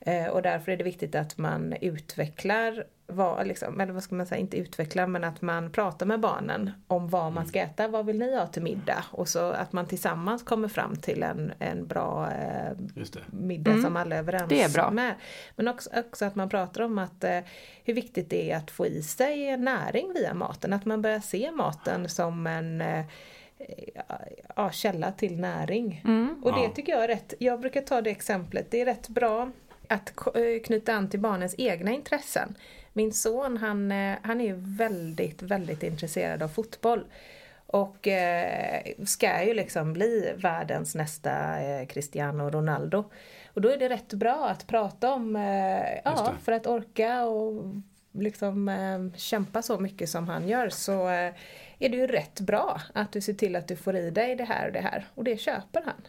Eh, 0.00 0.26
och 0.26 0.42
därför 0.42 0.72
är 0.72 0.76
det 0.76 0.84
viktigt 0.84 1.14
att 1.14 1.38
man 1.38 1.74
utvecklar, 1.80 2.84
vad, 3.06 3.46
liksom, 3.46 3.80
eller 3.80 3.92
vad 3.92 4.02
ska 4.02 4.14
man 4.14 4.26
säga, 4.26 4.40
inte 4.40 4.56
utvecklar 4.56 5.06
men 5.06 5.24
att 5.24 5.42
man 5.42 5.72
pratar 5.72 6.06
med 6.06 6.20
barnen 6.20 6.70
om 6.86 7.08
vad 7.08 7.32
man 7.32 7.46
ska 7.46 7.60
äta, 7.60 7.88
vad 7.88 8.06
vill 8.06 8.18
ni 8.18 8.36
ha 8.36 8.46
till 8.46 8.62
middag? 8.62 9.04
Och 9.10 9.28
så 9.28 9.50
att 9.50 9.72
man 9.72 9.86
tillsammans 9.86 10.42
kommer 10.42 10.68
fram 10.68 10.96
till 10.96 11.22
en, 11.22 11.52
en 11.58 11.86
bra 11.86 12.30
eh, 12.30 12.76
middag 13.30 13.82
som 13.82 13.96
alla 13.96 14.16
är 14.16 14.20
överens 14.20 14.48
det 14.48 14.62
är 14.62 14.72
bra. 14.72 14.90
med. 14.90 15.14
Men 15.56 15.68
också, 15.68 15.90
också 16.08 16.24
att 16.24 16.34
man 16.34 16.48
pratar 16.48 16.82
om 16.82 16.98
att 16.98 17.24
eh, 17.24 17.40
hur 17.84 17.94
viktigt 17.94 18.30
det 18.30 18.50
är 18.50 18.56
att 18.56 18.70
få 18.70 18.86
i 18.86 19.02
sig 19.02 19.56
näring 19.56 20.12
via 20.14 20.34
maten, 20.34 20.72
att 20.72 20.84
man 20.84 21.02
börjar 21.02 21.20
se 21.20 21.50
maten 21.50 22.08
som 22.08 22.46
en 22.46 22.80
eh, 22.80 23.04
ja, 24.56 24.70
källa 24.70 25.12
till 25.12 25.40
näring. 25.40 26.02
Och 26.42 26.52
det 26.52 26.60
Ja. 26.62 26.72
tycker 26.74 26.92
jag 26.92 27.04
är 27.04 27.08
rätt, 27.08 27.34
jag 27.38 27.60
brukar 27.60 27.80
ta 27.82 28.00
det 28.00 28.10
exemplet, 28.10 28.70
det 28.70 28.80
är 28.80 28.84
rätt 28.84 29.08
bra 29.08 29.50
att 29.88 30.12
eh, 30.36 30.62
knyta 30.64 30.92
an 30.94 31.10
till 31.10 31.20
barnens 31.20 31.54
egna 31.58 31.90
intressen. 31.92 32.56
Min 32.92 33.12
son 33.12 33.56
han, 33.56 33.92
eh, 33.92 34.16
han 34.22 34.40
är 34.40 34.44
ju 34.44 34.54
väldigt, 34.58 35.42
väldigt 35.42 35.82
intresserad 35.82 36.42
av 36.42 36.48
fotboll. 36.48 37.04
Och 37.66 38.08
eh, 38.08 38.82
ska 39.06 39.44
ju 39.44 39.54
liksom 39.54 39.92
bli 39.92 40.32
världens 40.36 40.94
nästa 40.94 41.60
eh, 41.62 41.86
Cristiano 41.86 42.50
Ronaldo. 42.50 43.04
Och 43.54 43.60
då 43.60 43.68
är 43.68 43.76
det 43.76 43.88
rätt 43.88 44.12
bra 44.12 44.48
att 44.48 44.66
prata 44.66 45.12
om, 45.12 45.36
eh, 45.36 45.98
ja, 46.04 46.32
för 46.42 46.52
att 46.52 46.66
orka 46.66 47.24
och 47.24 47.64
liksom 48.12 48.68
eh, 48.68 49.18
kämpa 49.18 49.62
så 49.62 49.78
mycket 49.78 50.08
som 50.08 50.28
han 50.28 50.48
gör 50.48 50.68
så 50.68 51.08
eh, 51.08 51.32
är 51.78 51.88
det 51.88 51.96
ju 51.96 52.06
rätt 52.06 52.40
bra 52.40 52.80
att 52.92 53.12
du 53.12 53.20
ser 53.20 53.34
till 53.34 53.56
att 53.56 53.68
du 53.68 53.76
får 53.76 53.96
i 53.96 54.10
dig 54.10 54.36
det 54.36 54.44
här 54.44 54.66
och 54.66 54.72
det 54.72 54.80
här. 54.80 55.06
Och 55.14 55.24
det 55.24 55.40
köper 55.40 55.82
han. 55.84 56.08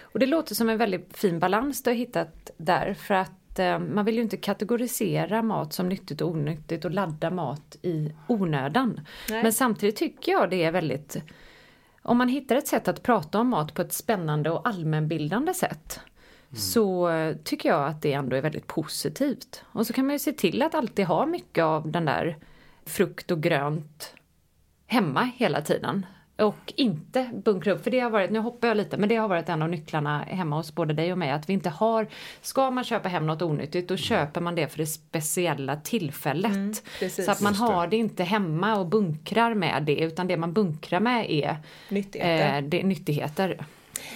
Och 0.00 0.18
det 0.18 0.26
låter 0.26 0.54
som 0.54 0.68
en 0.68 0.78
väldigt 0.78 1.16
fin 1.16 1.38
balans 1.38 1.82
du 1.82 1.90
har 1.90 1.94
hittat 1.94 2.50
där 2.56 2.94
för 2.94 3.14
att 3.14 3.58
eh, 3.58 3.78
man 3.78 4.04
vill 4.04 4.14
ju 4.14 4.22
inte 4.22 4.36
kategorisera 4.36 5.42
mat 5.42 5.72
som 5.72 5.88
nyttigt 5.88 6.20
och 6.20 6.30
onyttigt 6.30 6.84
och 6.84 6.90
ladda 6.90 7.30
mat 7.30 7.76
i 7.82 8.12
onödan. 8.26 9.00
Nej. 9.30 9.42
Men 9.42 9.52
samtidigt 9.52 9.96
tycker 9.96 10.32
jag 10.32 10.50
det 10.50 10.64
är 10.64 10.72
väldigt 10.72 11.16
om 12.02 12.18
man 12.18 12.28
hittar 12.28 12.56
ett 12.56 12.66
sätt 12.66 12.88
att 12.88 13.02
prata 13.02 13.40
om 13.40 13.48
mat 13.48 13.74
på 13.74 13.82
ett 13.82 13.92
spännande 13.92 14.50
och 14.50 14.68
allmänbildande 14.68 15.54
sätt 15.54 16.00
så 16.56 17.08
eh, 17.08 17.36
tycker 17.36 17.68
jag 17.68 17.88
att 17.88 18.02
det 18.02 18.12
ändå 18.12 18.36
är 18.36 18.42
väldigt 18.42 18.66
positivt. 18.66 19.64
Och 19.72 19.86
så 19.86 19.92
kan 19.92 20.06
man 20.06 20.14
ju 20.14 20.18
se 20.18 20.32
till 20.32 20.62
att 20.62 20.74
alltid 20.74 21.06
ha 21.06 21.26
mycket 21.26 21.64
av 21.64 21.90
den 21.90 22.04
där 22.04 22.36
frukt 22.84 23.30
och 23.30 23.42
grönt 23.42 24.14
hemma 24.88 25.30
hela 25.36 25.60
tiden. 25.62 26.06
Och 26.36 26.72
inte 26.76 27.30
bunkra 27.44 27.72
upp, 27.72 27.84
för 27.84 27.90
det 27.90 28.00
har 28.00 28.10
varit, 28.10 28.30
nu 28.30 28.38
hoppar 28.38 28.68
jag 28.68 28.76
lite, 28.76 28.96
men 28.96 29.08
det 29.08 29.16
har 29.16 29.28
varit 29.28 29.48
en 29.48 29.62
av 29.62 29.68
nycklarna 29.68 30.18
hemma 30.18 30.56
hos 30.56 30.74
både 30.74 30.94
dig 30.94 31.12
och 31.12 31.18
mig, 31.18 31.30
att 31.30 31.48
vi 31.48 31.52
inte 31.52 31.68
har, 31.68 32.06
ska 32.42 32.70
man 32.70 32.84
köpa 32.84 33.08
hem 33.08 33.26
något 33.26 33.42
onyttigt, 33.42 33.88
då 33.88 33.96
köper 33.96 34.40
man 34.40 34.54
det 34.54 34.68
för 34.68 34.78
det 34.78 34.86
speciella 34.86 35.76
tillfället. 35.76 36.82
precis. 36.98 37.24
så 37.24 37.30
att 37.30 37.40
man 37.40 37.52
Just 37.52 37.62
har 37.62 37.86
det 37.86 37.96
inte 37.96 38.24
hemma 38.24 38.78
och 38.78 38.86
bunkrar 38.86 39.54
med 39.54 39.82
det, 39.82 39.96
utan 39.96 40.26
det 40.26 40.36
man 40.36 40.52
bunkrar 40.52 41.00
med 41.00 41.30
är 41.30 41.56
Nyttigheter. 41.88 42.56
eh, 42.58 42.62
det, 42.68 42.82
nyttigheter. 42.82 43.58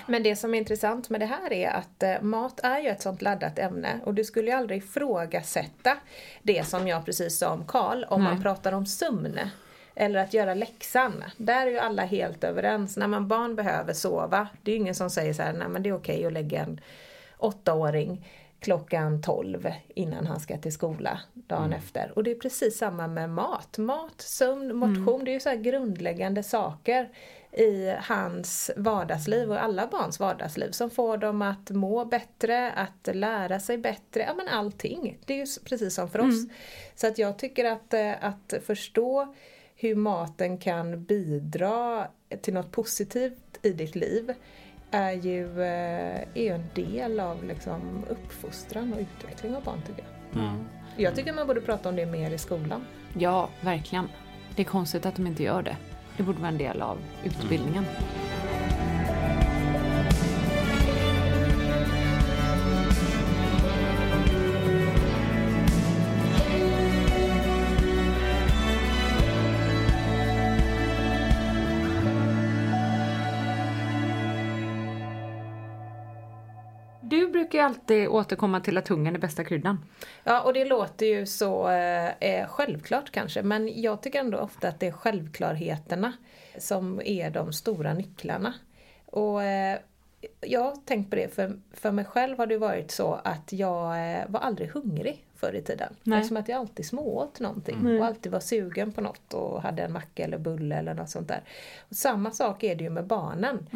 Men 0.07 0.23
det 0.23 0.37
som 0.37 0.55
är 0.55 0.59
intressant 0.59 1.11
med 1.11 1.21
det 1.21 1.27
här 1.27 1.53
är 1.53 1.71
att 1.71 2.03
eh, 2.03 2.21
mat 2.23 2.61
är 2.63 2.79
ju 2.79 2.89
ett 2.89 3.03
sånt 3.03 3.23
laddat 3.23 3.59
ämne 3.59 4.01
och 4.05 4.15
du 4.15 4.25
skulle 4.25 4.51
ju 4.51 4.57
aldrig 4.57 4.79
ifrågasätta 4.83 5.97
det 6.43 6.67
som 6.67 6.89
jag 6.89 7.05
precis 7.05 7.39
sa 7.39 7.51
om 7.51 7.65
Karl 7.67 8.05
om 8.09 8.23
man 8.23 8.43
pratar 8.43 8.73
om 8.73 8.87
sömn. 8.87 9.39
Eller 9.95 10.21
att 10.21 10.35
göra 10.35 10.55
läxan. 10.55 11.25
Där 11.37 11.67
är 11.67 11.71
ju 11.71 11.79
alla 11.79 12.05
helt 12.05 12.45
överens. 12.45 12.97
När 12.97 13.07
man 13.07 13.29
barn 13.29 13.57
behöver 13.57 13.93
sova, 13.93 14.49
det 14.63 14.71
är 14.71 14.75
ju 14.75 14.81
ingen 14.81 14.95
som 14.95 15.11
säger 15.11 15.33
så 15.33 15.43
här, 15.43 15.53
nej 15.53 15.69
men 15.69 15.83
det 15.83 15.89
är 15.89 15.97
okej 15.97 16.27
att 16.27 16.33
lägga 16.33 16.61
en 16.61 16.81
åttaåring 17.39 18.25
klockan 18.61 19.23
12 19.23 19.73
innan 19.95 20.27
han 20.27 20.41
ska 20.41 20.57
till 20.57 20.73
skola 20.73 21.21
dagen 21.33 21.73
efter. 21.73 22.13
Och 22.15 22.25
det 22.25 22.31
är 22.31 22.35
precis 22.35 22.79
samma 22.79 23.07
med 23.07 23.31
mat. 23.31 23.79
Mat, 23.79 24.21
sömn, 24.21 24.77
motion, 24.77 25.25
det 25.25 25.31
är 25.31 25.33
ju 25.33 25.41
så 25.41 25.57
grundläggande 25.57 26.43
saker 26.43 27.09
i 27.53 27.95
hans 27.99 28.71
vardagsliv 28.77 29.51
och 29.51 29.63
alla 29.63 29.87
barns 29.87 30.21
vardagsliv 30.21 30.71
som 30.71 30.91
får 30.91 31.17
dem 31.17 31.43
att 31.43 31.71
må 31.71 32.05
bättre, 32.05 32.73
att 32.73 33.17
lära 33.17 33.61
sig 33.61 33.79
bättre, 33.79 34.23
ja 34.23 34.35
men 34.35 34.49
allting. 34.49 35.19
Det 35.25 35.35
är 35.35 35.39
ju 35.39 35.47
precis 35.65 35.95
som 35.95 36.11
för 36.11 36.19
oss. 36.19 36.47
Så 36.95 37.07
att 37.07 37.19
jag 37.19 37.39
tycker 37.39 37.65
att, 37.65 37.95
eh, 37.95 38.25
att 38.25 38.55
förstå 38.67 39.35
hur 39.83 39.95
maten 39.95 40.59
kan 40.59 41.05
bidra 41.05 42.07
till 42.41 42.55
något 42.55 42.73
positivt 42.73 43.59
i 43.63 43.73
ditt 43.73 43.95
liv 43.95 44.33
är 44.91 45.13
ju, 45.13 45.63
eh, 45.63 46.21
är 46.35 46.43
ju 46.43 46.49
en 46.49 46.67
del 46.75 47.21
av 47.21 47.45
liksom 47.45 48.05
uppfostran 48.09 48.93
och 48.93 48.99
utveckling 49.01 49.57
av 49.57 49.65
barn 49.65 49.83
tycker 49.87 50.03
jag. 50.03 50.43
Mm. 50.43 50.65
Jag 50.97 51.15
tycker 51.15 51.33
man 51.33 51.47
borde 51.47 51.61
prata 51.61 51.89
om 51.89 51.97
det 51.97 52.07
mer 52.07 52.31
i 52.31 52.39
skolan. 52.39 52.85
Ja, 53.19 53.49
verkligen. 53.61 54.09
Det 54.57 54.63
är 54.63 54.67
konstigt 54.67 55.07
att 55.07 55.17
de 55.17 55.27
inte 55.27 55.43
gör 55.43 55.63
det. 55.63 55.77
Det 56.17 56.23
borde 56.23 56.39
vara 56.39 56.49
en 56.49 56.59
del 56.59 56.83
av 56.83 56.99
utbildningen. 57.25 57.85
Du 57.85 58.32
ju 77.63 77.67
alltid 77.67 78.09
återkomma 78.09 78.61
till 78.61 78.79
att 78.79 78.89
hungern 78.89 79.15
är 79.15 79.19
bästa 79.19 79.45
kryddan. 79.45 79.85
Ja, 80.25 80.41
och 80.41 80.53
det 80.53 80.65
låter 80.65 81.07
ju 81.07 81.27
så 81.27 81.69
eh, 81.69 82.47
självklart 82.47 83.11
kanske, 83.11 83.43
men 83.43 83.81
jag 83.83 84.03
tycker 84.03 84.21
ändå 84.21 84.39
ofta 84.39 84.69
att 84.69 84.81
det 84.81 84.87
är 84.87 84.93
självklarheterna 84.93 86.13
som 86.59 87.01
är 87.05 87.31
de 87.31 87.53
stora 87.53 87.95
nycklarna. 87.95 88.55
Och 89.07 89.43
eh, 89.43 89.79
jag 90.41 90.61
har 90.61 90.77
tänkt 90.77 91.11
på 91.11 91.17
det, 91.17 91.35
för, 91.35 91.61
för 91.73 91.91
mig 91.91 92.05
själv 92.05 92.39
har 92.39 92.47
det 92.47 92.59
varit 92.59 92.91
så 92.91 93.21
att 93.25 93.53
jag 93.53 94.13
eh, 94.13 94.25
var 94.29 94.41
aldrig 94.41 94.69
hungrig 94.69 95.27
förr 95.37 95.55
i 95.55 95.63
tiden. 95.63 95.97
Nej. 96.03 96.19
Eftersom 96.19 96.37
att 96.37 96.49
jag 96.49 96.59
alltid 96.59 96.87
smååt 96.87 97.41
någonting 97.41 98.01
och 98.01 98.07
alltid 98.07 98.33
var 98.33 98.41
sugen 98.41 98.93
på 98.93 99.01
något 99.01 99.35
och 99.35 99.63
hade 99.63 99.83
en 99.83 99.93
macka 99.93 100.25
eller 100.25 100.39
bulle 100.39 100.77
eller 100.77 100.95
något 100.95 101.11
sånt 101.11 101.29
där. 101.29 101.43
Och 101.89 101.97
samma 101.97 102.31
sak 102.31 102.63
är 102.63 102.75
det 102.75 102.85
ju 102.85 102.91
med 102.91 103.07
barnen. 103.07 103.67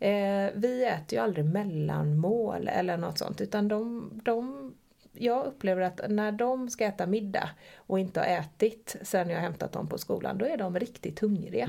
Eh, 0.00 0.50
vi 0.54 0.84
äter 0.84 1.18
ju 1.18 1.24
aldrig 1.24 1.44
mellanmål 1.44 2.68
eller 2.68 2.96
något 2.96 3.18
sånt 3.18 3.40
utan 3.40 3.68
de, 3.68 4.10
de 4.24 4.72
jag 5.12 5.46
upplever 5.46 5.82
att 5.82 6.00
när 6.08 6.32
de 6.32 6.68
ska 6.70 6.84
äta 6.84 7.06
middag 7.06 7.50
och 7.76 7.98
inte 7.98 8.20
har 8.20 8.26
ätit 8.26 8.96
sen 9.02 9.30
jag 9.30 9.40
hämtat 9.40 9.72
dem 9.72 9.88
på 9.88 9.98
skolan, 9.98 10.38
då 10.38 10.44
är 10.44 10.56
de 10.56 10.78
riktigt 10.78 11.20
hungriga. 11.20 11.66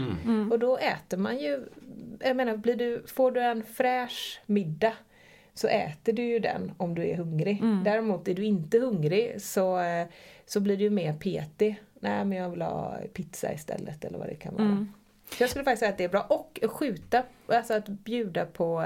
Och 0.51 0.59
då 0.59 0.77
äter 0.77 1.17
man 1.17 1.37
ju, 1.37 1.65
jag 2.19 2.35
menar, 2.35 2.57
blir 2.57 2.75
du, 2.75 3.03
får 3.07 3.31
du 3.31 3.41
en 3.41 3.63
fräsch 3.63 4.41
middag 4.45 4.93
så 5.53 5.67
äter 5.67 6.13
du 6.13 6.21
ju 6.23 6.39
den 6.39 6.71
om 6.77 6.95
du 6.95 7.09
är 7.09 7.15
hungrig. 7.15 7.61
Däremot 7.83 8.27
är 8.27 8.33
du 8.33 8.43
inte 8.43 8.79
hungrig 8.79 9.41
så, 9.41 9.79
eh, 9.79 10.07
så 10.45 10.59
blir 10.59 10.77
du 10.77 10.83
ju 10.83 10.89
mer 10.89 11.13
petig. 11.13 11.81
Nej 11.99 12.25
men 12.25 12.37
jag 12.37 12.49
vill 12.49 12.61
ha 12.61 12.97
pizza 13.13 13.53
istället 13.53 14.05
eller 14.05 14.17
vad 14.17 14.27
det 14.27 14.35
kan 14.35 14.55
vara. 14.55 14.87
Jag 15.39 15.49
skulle 15.49 15.65
faktiskt 15.65 15.79
säga 15.79 15.91
att 15.91 15.97
det 15.97 16.03
är 16.03 16.09
bra. 16.09 16.21
Och 16.21 16.59
skjuta, 16.71 17.23
alltså 17.47 17.73
att 17.73 17.87
bjuda 17.87 18.45
på 18.45 18.85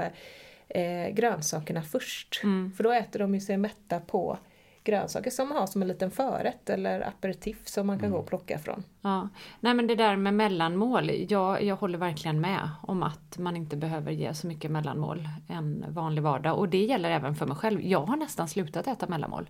eh, 0.68 1.14
grönsakerna 1.14 1.82
först. 1.82 2.40
För 2.76 2.84
då 2.84 2.92
äter 2.92 3.18
de 3.18 3.34
ju 3.34 3.40
sig 3.40 3.56
mätta 3.56 4.00
på 4.00 4.38
grönsaker 4.84 5.30
som 5.30 5.48
man 5.48 5.58
har 5.58 5.66
som 5.66 5.82
en 5.82 5.88
liten 5.88 6.10
förrätt 6.10 6.70
eller 6.70 7.00
aperitif 7.00 7.68
som 7.68 7.86
man 7.86 7.98
kan 7.98 8.10
gå 8.10 8.18
och 8.18 8.26
plocka 8.26 8.58
från. 8.58 8.84
Ja. 9.00 9.28
Nej 9.60 9.74
men 9.74 9.86
det 9.86 9.94
där 9.94 10.16
med 10.16 10.34
mellanmål, 10.34 11.10
jag, 11.28 11.62
jag 11.62 11.76
håller 11.76 11.98
verkligen 11.98 12.40
med 12.40 12.70
om 12.82 13.02
att 13.02 13.38
man 13.38 13.56
inte 13.56 13.76
behöver 13.76 14.12
ge 14.12 14.34
så 14.34 14.46
mycket 14.46 14.70
mellanmål 14.70 15.28
en 15.48 15.84
vanlig 15.88 16.22
vardag. 16.22 16.58
Och 16.58 16.68
det 16.68 16.84
gäller 16.84 17.10
även 17.10 17.34
för 17.34 17.46
mig 17.46 17.56
själv. 17.56 17.80
Jag 17.82 18.00
har 18.00 18.16
nästan 18.16 18.48
slutat 18.48 18.86
äta 18.86 19.06
mellanmål. 19.06 19.48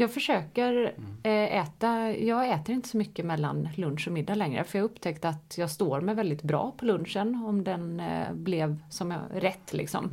Jag 0.00 0.12
försöker 0.12 0.94
eh, 1.22 1.56
äta, 1.56 2.16
jag 2.16 2.48
äter 2.48 2.74
inte 2.74 2.88
så 2.88 2.96
mycket 2.96 3.24
mellan 3.24 3.68
lunch 3.74 4.08
och 4.08 4.12
middag 4.12 4.34
längre 4.34 4.64
för 4.64 4.78
jag 4.78 4.82
har 4.82 4.88
upptäckt 4.88 5.24
att 5.24 5.58
jag 5.58 5.70
står 5.70 6.00
mig 6.00 6.14
väldigt 6.14 6.42
bra 6.42 6.74
på 6.76 6.84
lunchen 6.84 7.44
om 7.46 7.64
den 7.64 8.00
eh, 8.00 8.32
blev 8.32 8.82
som 8.90 9.10
jag, 9.10 9.20
rätt 9.34 9.72
liksom. 9.72 10.10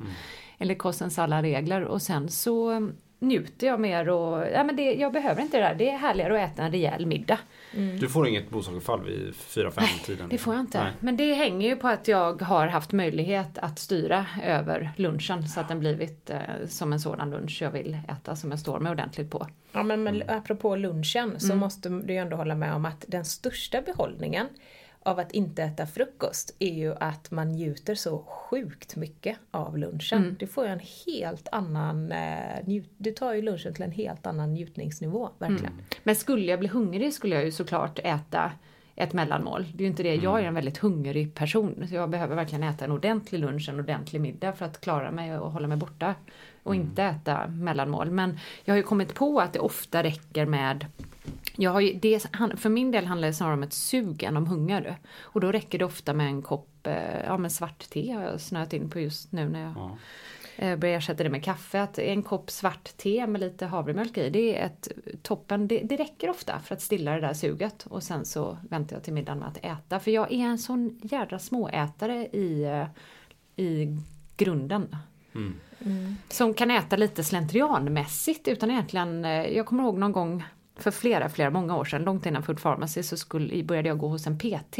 Enligt 0.58 0.78
kostens 0.78 1.20
alla 1.20 1.42
regler 1.44 1.84
och 1.84 2.02
sen 2.02 2.30
så 2.30 2.90
njuter 3.26 3.68
jag 3.68 3.80
mer 3.80 4.10
och 4.10 4.46
ja, 4.54 4.64
men 4.64 4.76
det, 4.76 4.94
jag 4.94 5.14
behöver 5.14 5.42
inte 5.42 5.58
det 5.58 5.64
där. 5.64 5.76
Det 5.76 5.90
är 5.90 5.98
härligare 5.98 6.44
att 6.44 6.52
äta 6.52 6.64
en 6.64 6.72
rejäl 6.72 7.06
middag. 7.06 7.40
Du 8.00 8.10
får 8.10 8.28
inget 8.28 8.50
blodsockerfall 8.50 9.04
vid 9.04 9.34
4-5 9.34 10.06
tiden? 10.06 10.30
Det 10.30 10.38
får 10.38 10.54
jag 10.54 10.62
inte. 10.62 10.84
Nej. 10.84 10.92
Men 11.00 11.18
det 11.18 11.34
hänger 11.34 11.70
ju 11.70 11.76
på 11.76 11.88
att 11.88 12.08
jag 12.08 12.42
har 12.42 12.68
haft 12.68 12.92
möjlighet 12.92 13.58
att 13.58 13.80
styra 13.80 14.26
över 14.44 14.92
lunchen 14.96 15.48
så 15.48 15.60
att 15.60 15.68
den 15.68 15.80
blivit 15.80 16.30
eh, 16.30 16.40
som 16.68 16.94
en 16.94 17.00
sådan 17.00 17.30
lunch 17.30 17.62
jag 17.62 17.72
vill 17.72 17.98
äta 18.10 18.36
som 18.36 18.50
jag 18.50 18.60
står 18.60 18.80
mig 18.80 18.92
ordentligt 18.92 19.32
på. 19.32 19.48
Ja 19.72 19.84
men, 19.84 20.04
men 20.04 20.24
apropå 20.28 20.76
lunchen 20.76 21.40
så 21.40 21.56
måste 21.56 21.90
du 21.90 22.14
ju 22.14 22.20
ändå 22.20 22.38
hålla 22.38 22.56
med 22.56 22.74
om 22.74 22.86
att 22.86 23.06
den 23.08 23.26
största 23.26 23.82
behållningen 23.82 24.48
av 25.06 25.20
att 25.20 25.32
inte 25.32 25.64
äta 25.64 25.86
frukost 25.86 26.56
är 26.60 26.74
ju 26.74 26.96
att 26.96 27.32
man 27.32 27.52
njuter 27.52 27.96
så 27.96 28.24
sjukt 28.28 28.96
mycket 28.96 29.38
av 29.52 29.78
lunchen. 29.78 30.36
Du 30.40 30.48
får 30.48 30.66
ju 30.66 30.72
en 30.72 30.82
helt 31.06 31.48
annan, 31.52 32.12
eh, 32.12 32.82
du 32.98 33.12
tar 33.12 33.34
ju 33.34 33.42
lunchen 33.42 33.74
till 33.74 33.84
en 33.84 33.92
helt 33.92 34.26
annan 34.26 34.54
njutningsnivå, 34.54 35.30
verkligen. 35.40 35.74
Men 36.04 36.16
skulle 36.16 36.46
jag 36.46 36.60
bli 36.60 36.68
hungrig 36.68 37.14
skulle 37.14 37.36
jag 37.36 37.46
ju 37.46 37.52
såklart 37.52 38.00
äta 38.04 38.52
ett 38.96 39.14
mellanmål. 39.14 39.66
Det 39.74 39.84
är 39.84 39.86
ju 39.86 39.90
inte 39.90 40.04
det, 40.04 40.16
jag 40.16 40.40
är 40.40 40.44
en 40.44 40.54
väldigt 40.54 40.78
hungrig 40.78 41.34
person. 41.34 41.86
Så 41.90 41.96
jag 41.96 42.10
behöver 42.10 42.36
verkligen 42.36 42.64
äta 42.64 42.86
en 42.86 42.92
ordentlig 42.92 43.40
lunch, 43.40 43.70
en 43.70 43.80
ordentlig 43.80 44.22
middag 44.22 44.54
för 44.54 44.66
att 44.66 44.82
klara 44.82 45.12
mig 45.12 45.38
och 45.38 45.52
hålla 45.52 45.68
mig 45.68 45.78
borta. 45.78 46.16
Och 46.64 46.76
inte 46.76 47.04
äta 47.04 47.48
mellanmål. 47.48 48.12
Men 48.12 48.40
jag 48.64 48.74
har 48.74 48.78
ju 48.78 48.84
kommit 48.84 49.14
på 49.14 49.40
att 49.40 49.54
det 49.54 49.60
ofta 49.60 50.04
räcker 50.04 50.46
med 50.46 50.86
jag 51.56 51.72
har 51.72 51.80
ju, 51.82 51.94
det, 51.94 52.20
för 52.58 52.70
min 52.70 52.92
del 52.92 53.06
handlar 53.06 53.28
det 53.28 53.34
snarare 53.34 53.54
om 53.54 53.64
ett 53.64 53.74
sug 53.74 54.24
än 54.24 54.38
om 54.38 54.48
hunger. 54.48 54.98
Och 55.22 55.42
då 55.42 55.52
räcker 55.52 55.80
det 55.80 55.86
ofta 55.86 56.14
med 56.14 56.28
en 56.28 56.42
kopp 56.42 56.88
eh, 56.88 57.24
ja, 57.26 57.38
men 57.38 57.52
svart 57.52 57.90
te 57.90 58.12
har 58.12 58.24
jag 58.24 58.42
snöat 58.42 58.74
in 58.74 58.90
på 58.90 59.00
just 59.00 59.32
nu 59.32 59.50
när 59.50 59.62
jag 59.62 59.74
Ja. 59.76 59.98
eh, 60.56 60.78
börjar 60.78 60.98
ersätta 60.98 61.24
det 61.24 61.30
med 61.30 61.44
kaffe. 61.44 61.82
Att 61.82 62.00
en 62.00 62.24
kopp 62.24 62.52
svart 62.52 62.98
te 62.98 63.28
med 63.28 63.42
lite 63.42 63.66
havremjölk 63.66 64.18
i, 64.18 64.30
det 64.30 64.58
är 64.58 64.66
ett 64.66 64.88
toppen. 65.22 65.68
Det, 65.68 65.80
det 65.80 65.96
räcker 65.96 66.30
ofta 66.30 66.60
för 66.60 66.76
att 66.76 66.82
stilla 66.82 67.12
det 67.12 67.22
där 67.22 67.34
suget. 67.34 67.86
Och 67.90 68.04
sen 68.04 68.26
så 68.26 68.58
väntar 68.70 68.96
jag 68.96 69.04
till 69.04 69.14
middagen 69.14 69.40
med 69.40 69.48
att 69.48 69.66
äta. 69.66 70.00
För 70.00 70.12
jag 70.12 70.32
är 70.32 70.46
en 70.46 70.58
sån 70.60 71.00
jädra 71.04 71.40
småätare 71.40 72.16
i, 72.26 72.64
eh, 72.64 73.66
i 73.66 73.98
grunden. 74.38 74.96
Som 76.30 76.54
kan 76.54 76.72
äta 76.72 76.96
lite 76.96 77.24
slentrianmässigt 77.24 78.48
utan 78.48 78.72
egentligen, 78.72 79.24
jag 79.24 79.66
kommer 79.66 79.84
ihåg 79.84 79.98
någon 79.98 80.12
gång 80.12 80.44
för 80.76 80.92
flera, 80.92 81.30
flera 81.30 81.50
många 81.50 81.78
år 81.78 81.86
sedan, 81.86 82.04
långt 82.04 82.26
innan 82.26 82.44
Food 82.44 82.62
Pharmacy, 82.62 83.04
så 83.04 83.18
skulle, 83.18 83.64
började 83.64 83.90
jag 83.90 83.98
gå 83.98 84.08
hos 84.08 84.28
en 84.28 84.38
PT. 84.38 84.80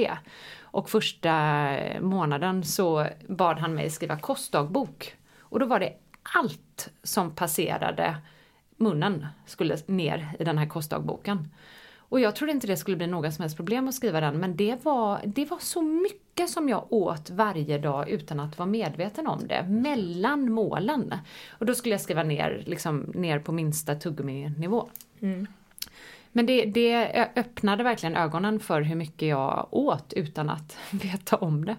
Och 0.62 0.90
första 0.90 1.68
månaden 2.02 2.64
så 2.64 3.08
bad 3.28 3.60
han 3.60 3.74
mig 3.76 3.90
skriva 3.90 4.18
kostdagbok. 4.18 5.16
Och 5.40 5.60
då 5.60 5.66
var 5.66 5.80
det 5.80 5.94
allt 6.24 6.90
som 7.04 7.36
passerade 7.36 8.18
munnen 8.78 9.28
skulle 9.46 9.78
ner 9.86 10.36
i 10.40 10.44
den 10.44 10.58
här 10.58 10.68
kostdagboken. 10.68 11.48
Och 12.10 12.20
jag 12.20 12.36
trodde 12.36 12.52
inte 12.52 12.68
det 12.68 12.78
skulle 12.78 12.98
bli 12.98 13.08
några 13.08 13.32
som 13.32 13.42
helst 13.42 13.58
problem 13.58 13.88
att 13.88 13.94
skriva 13.94 14.20
den, 14.20 14.40
men 14.40 14.56
det 14.56 14.86
var, 14.86 15.22
det 15.26 15.46
var 15.46 15.60
så 15.60 15.82
mycket 15.82 16.50
som 16.50 16.70
jag 16.70 16.94
åt 16.94 17.30
varje 17.30 17.78
dag 17.78 18.10
utan 18.10 18.40
att 18.40 18.58
vara 18.58 18.70
medveten 18.70 19.28
om 19.28 19.48
det, 19.48 19.64
mellan 19.64 20.52
målen. 20.52 21.14
Och 21.50 21.66
då 21.66 21.76
skulle 21.76 21.94
jag 21.94 22.02
skriva 22.02 22.24
ner, 22.24 22.64
liksom, 22.66 23.00
ner 23.00 23.40
på 23.40 23.52
minsta 23.52 23.96
tuggummi-nivå. 23.96 24.90
Mm. 25.20 25.48
Men 26.36 26.46
det, 26.46 26.66
det 26.66 27.30
öppnade 27.36 27.84
verkligen 27.84 28.16
ögonen 28.16 28.60
för 28.60 28.82
hur 28.82 28.96
mycket 28.96 29.28
jag 29.28 29.68
åt 29.72 30.14
utan 30.14 30.50
att 30.50 30.78
veta 30.92 31.36
om 31.36 31.66
det. 31.66 31.76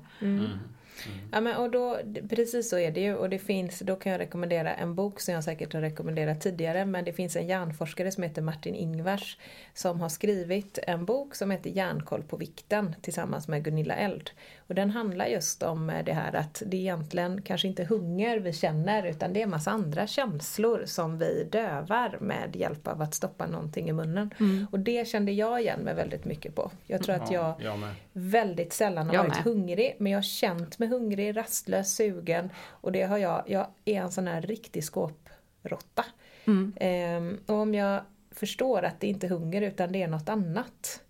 Ja 1.32 1.40
men 1.40 1.56
och 1.56 1.70
då, 1.70 1.98
precis 2.28 2.70
så 2.70 2.78
är 2.78 2.90
det 2.90 3.00
ju. 3.00 3.14
Och 3.14 3.30
det 3.30 3.38
finns, 3.38 3.78
då 3.78 3.96
kan 3.96 4.12
jag 4.12 4.18
rekommendera 4.18 4.74
en 4.74 4.94
bok 4.94 5.20
som 5.20 5.34
jag 5.34 5.44
säkert 5.44 5.72
har 5.72 5.80
rekommenderat 5.80 6.40
tidigare. 6.40 6.84
Men 6.84 7.04
det 7.04 7.12
finns 7.12 7.36
en 7.36 7.46
hjärnforskare 7.46 8.10
som 8.12 8.22
heter 8.22 8.42
Martin 8.42 8.74
Ingvars 8.74 9.38
som 9.74 10.00
har 10.00 10.08
skrivit 10.08 10.78
en 10.82 11.04
bok 11.04 11.34
som 11.34 11.50
heter 11.50 11.70
Järnkoll 11.70 12.22
på 12.22 12.36
vikten 12.36 12.94
tillsammans 13.02 13.48
med 13.48 13.64
Gunilla 13.64 13.94
Eld. 13.94 14.30
Och 14.66 14.74
den 14.74 14.90
handlar 14.90 15.26
just 15.26 15.62
om 15.62 15.92
det 16.06 16.12
här 16.12 16.36
att 16.36 16.62
det 16.66 16.76
egentligen 16.76 17.42
kanske 17.42 17.68
inte 17.68 17.82
är 17.82 17.86
hunger 17.86 18.38
vi 18.38 18.52
känner 18.52 19.06
utan 19.06 19.32
det 19.32 19.40
är 19.40 19.44
en 19.44 19.50
massa 19.50 19.70
andra 19.70 20.06
känslor 20.06 20.82
som 20.86 21.18
vi 21.18 21.48
dövar 21.52 22.18
med 22.20 22.56
hjälp 22.56 22.88
av 22.88 23.02
att 23.02 23.14
stoppa 23.14 23.46
någonting 23.46 23.88
i 23.88 23.92
munnen. 23.92 24.30
Och 24.70 24.80
det 24.80 25.08
kände 25.08 25.32
jag 25.32 25.60
igen 25.60 25.80
mig 25.80 25.94
väldigt 25.94 26.24
mycket 26.24 26.54
på. 26.54 26.70
Jag 26.86 27.02
tror 27.02 27.14
att 27.14 27.30
jag 27.30 27.54
jag 27.58 27.78
väldigt 28.12 28.72
sällan 28.72 29.06
har 29.06 29.14
Jag 29.14 29.22
varit 29.22 29.34
med. 29.34 29.44
hungrig 29.44 29.96
men 29.98 30.12
jag 30.12 30.18
har 30.18 30.22
känt 30.22 30.78
mig 30.78 30.88
hungrig, 30.88 31.36
rastlös, 31.36 31.94
sugen 31.94 32.50
och 32.66 32.92
det 32.92 33.02
har 33.02 33.18
jag, 33.18 33.42
jag 33.46 33.66
är 33.84 34.02
en 34.02 34.12
sån 34.12 34.26
här 34.26 34.42
riktig 34.42 34.84
skåpråtta. 34.84 36.04
Mm. 36.44 36.72
Ehm, 36.76 37.38
och 37.46 37.54
om 37.54 37.74
jag 37.74 38.00
förstår 38.30 38.82
att 38.82 39.00
det 39.00 39.06
inte 39.06 39.26
är 39.26 39.30
hunger 39.30 39.62
utan 39.62 39.92
det 39.92 40.02
är 40.02 40.08
något 40.08 40.28
annat 40.28 41.02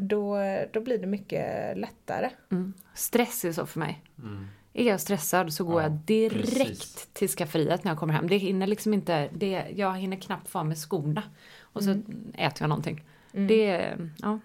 då, 0.00 0.38
då 0.72 0.80
blir 0.80 0.98
det 0.98 1.06
mycket 1.06 1.76
lättare. 1.78 2.30
Mm. 2.50 2.72
Stress 2.94 3.44
är 3.44 3.52
så 3.52 3.66
för 3.66 3.78
mig. 3.80 4.02
Är 4.72 4.84
jag 4.84 5.00
stressad 5.00 5.52
så 5.52 5.64
går 5.64 5.82
Ja, 5.82 5.88
jag 5.88 5.92
direkt 5.92 6.56
precis. 6.56 7.08
till 7.12 7.28
skafferiet 7.28 7.84
när 7.84 7.90
jag 7.90 7.98
kommer 7.98 8.14
hem. 8.14 8.28
Det 8.28 8.36
hinner 8.36 8.66
liksom 8.66 8.94
inte, 8.94 9.28
det, 9.32 9.64
jag 9.76 9.98
hinner 9.98 10.16
knappt 10.16 10.48
få 10.48 10.58
av 10.58 10.66
mig 10.66 10.76
skorna. 10.76 11.22
Och 11.60 11.84
så 11.84 11.90
äter 12.34 12.60
jag 12.60 12.68
någonting. 12.68 13.04
Det, 13.32 13.66
är- 13.66 14.10
ja. 14.18 14.38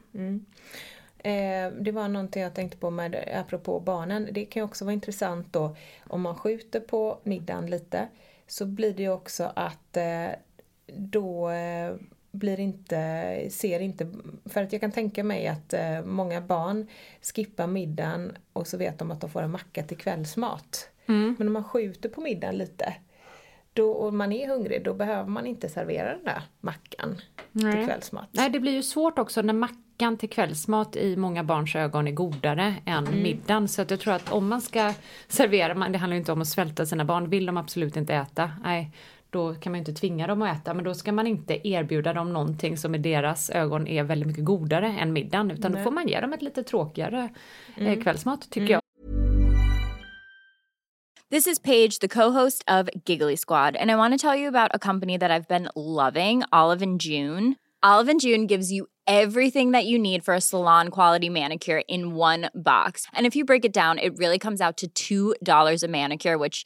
Eh, 1.23 1.71
det 1.79 1.91
var 1.91 2.07
någonting 2.07 2.43
jag 2.43 2.53
tänkte 2.55 2.77
på 2.77 2.89
med 2.89 3.15
apropå 3.35 3.79
barnen. 3.79 4.27
Det 4.31 4.45
kan 4.45 4.59
ju 4.59 4.63
också 4.65 4.85
vara 4.85 4.93
intressant 4.93 5.53
då 5.53 5.75
om 6.07 6.21
man 6.21 6.35
skjuter 6.35 6.79
på 6.79 7.19
middagen 7.23 7.65
lite 7.65 8.07
så 8.47 8.65
blir 8.65 8.93
det 8.93 9.03
ju 9.03 9.09
också 9.11 9.51
att 9.55 9.97
eh, 9.97 10.27
då 10.97 11.49
eh, 11.49 11.93
blir 12.31 12.59
inte, 12.59 13.47
ser 13.51 13.79
inte, 13.79 14.11
för 14.45 14.63
att 14.63 14.71
jag 14.71 14.81
kan 14.81 14.91
tänka 14.91 15.23
mig 15.23 15.47
att 15.47 15.73
eh, 15.73 16.01
många 16.05 16.41
barn 16.41 16.87
skippar 17.21 17.67
middagen 17.67 18.37
och 18.53 18.67
så 18.67 18.77
vet 18.77 18.99
de 18.99 19.11
att 19.11 19.21
de 19.21 19.29
får 19.29 19.41
en 19.41 19.51
macka 19.51 19.83
till 19.83 19.97
kvällsmat. 19.97 20.87
Men 21.37 21.47
om 21.47 21.53
man 21.53 21.63
skjuter 21.63 22.09
på 22.09 22.21
middagen 22.21 22.57
lite 22.57 22.93
då, 23.73 23.91
och 23.91 24.13
man 24.13 24.31
är 24.31 24.47
hungrig 24.47 24.83
då 24.83 24.93
behöver 24.93 25.29
man 25.29 25.47
inte 25.47 25.69
servera 25.69 26.15
den 26.15 26.23
där 26.23 26.41
mackan 26.59 27.15
till 27.51 27.65
Nej. 27.65 27.85
kvällsmat. 27.85 28.29
Nej, 28.31 28.49
det 28.49 28.59
blir 28.59 28.71
ju 28.71 28.83
svårt 28.83 29.19
också 29.19 29.41
när 29.41 29.53
mackan 29.53 30.17
till 30.17 30.29
kvällsmat 30.29 30.95
i 30.95 31.15
många 31.15 31.43
barns 31.43 31.75
ögon 31.75 32.07
är 32.07 32.11
godare 32.11 32.75
än 32.85 33.21
middagen. 33.23 33.67
Så 33.67 33.81
att 33.81 33.91
jag 33.91 33.99
tror 33.99 34.13
att 34.13 34.31
om 34.31 34.47
man 34.47 34.61
ska 34.61 34.93
servera, 35.27 35.73
det 35.73 35.97
handlar 35.97 36.15
ju 36.15 36.19
inte 36.19 36.31
om 36.31 36.41
att 36.41 36.47
svälta 36.47 36.85
sina 36.85 37.05
barn, 37.05 37.29
vill 37.29 37.45
de 37.45 37.57
absolut 37.57 37.97
inte 37.97 38.15
äta, 38.15 38.51
nej, 38.63 38.91
då 39.31 39.53
kan 39.53 39.71
man 39.71 39.77
ju 39.77 39.79
inte 39.79 39.93
tvinga 39.93 40.27
dem 40.27 40.41
att 40.41 40.57
äta 40.57 40.73
men 40.73 40.83
då 40.85 40.93
ska 40.93 41.11
man 41.11 41.27
inte 41.27 41.67
erbjuda 41.67 42.13
dem 42.13 42.33
någonting 42.33 42.77
som 42.77 42.95
i 42.95 42.97
deras 42.97 43.49
ögon 43.49 43.87
är 43.87 44.03
väldigt 44.03 44.27
mycket 44.27 44.45
godare 44.45 44.87
än 44.87 45.13
middagen 45.13 45.51
utan 45.51 45.71
då 45.71 45.77
får 45.77 45.91
man 45.91 46.07
ge 46.07 46.19
dem 46.19 46.33
ett 46.33 46.41
lite 46.41 46.63
tråkigare 46.63 47.29
eh, 47.77 47.99
kvällsmat 47.99 48.49
tycker 48.49 48.73
jag. 48.73 48.81
This 51.31 51.47
is 51.47 51.59
Paige, 51.59 51.99
the 51.99 52.09
co-host 52.09 52.63
of 52.67 52.89
Giggly 53.05 53.37
Squad, 53.37 53.77
and 53.77 53.89
I 53.89 53.95
want 53.95 54.13
to 54.13 54.17
tell 54.17 54.35
you 54.35 54.49
about 54.49 54.71
a 54.73 54.79
company 54.79 55.17
that 55.17 55.31
I've 55.31 55.47
been 55.47 55.69
loving, 55.75 56.43
Olive 56.51 56.81
and 56.81 56.99
June. 56.99 57.55
Olive 57.81 58.09
and 58.09 58.19
June 58.19 58.47
gives 58.47 58.69
you 58.69 58.87
everything 59.07 59.71
that 59.71 59.85
you 59.85 59.97
need 59.97 60.25
for 60.25 60.33
a 60.33 60.41
salon 60.41 60.89
quality 60.89 61.29
manicure 61.29 61.83
in 61.87 62.15
one 62.15 62.49
box. 62.53 63.07
And 63.13 63.25
if 63.25 63.35
you 63.35 63.45
break 63.45 63.63
it 63.63 63.73
down, 63.73 63.97
it 63.97 64.17
really 64.17 64.39
comes 64.39 64.59
out 64.59 64.83
to 64.93 65.33
$2 65.39 65.83
a 65.83 65.87
manicure, 65.87 66.37
which 66.37 66.65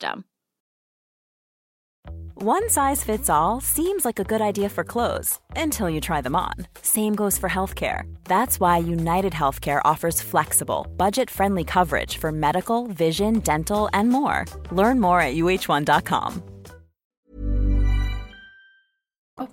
One 2.43 2.69
size 2.69 3.03
fits 3.03 3.29
all 3.29 3.61
seems 3.61 4.03
like 4.03 4.19
a 4.19 4.23
good 4.23 4.41
idea 4.41 4.69
for 4.69 4.83
clothes 4.83 5.39
until 5.55 5.87
you 5.89 6.01
try 6.01 6.21
them 6.21 6.35
on. 6.35 6.53
Same 6.81 7.13
goes 7.15 7.37
for 7.37 7.47
healthcare. 7.49 8.11
That's 8.23 8.59
why 8.59 8.79
United 8.79 9.33
Healthcare 9.33 9.79
offers 9.85 10.21
flexible, 10.23 10.87
budget 10.97 11.29
friendly 11.29 11.63
coverage 11.63 12.17
for 12.17 12.31
medical, 12.31 12.87
vision, 12.87 13.41
dental, 13.41 13.89
and 13.93 14.09
more. 14.09 14.45
Learn 14.71 14.99
more 14.99 15.21
at 15.21 15.35
uh1.com. 15.35 16.41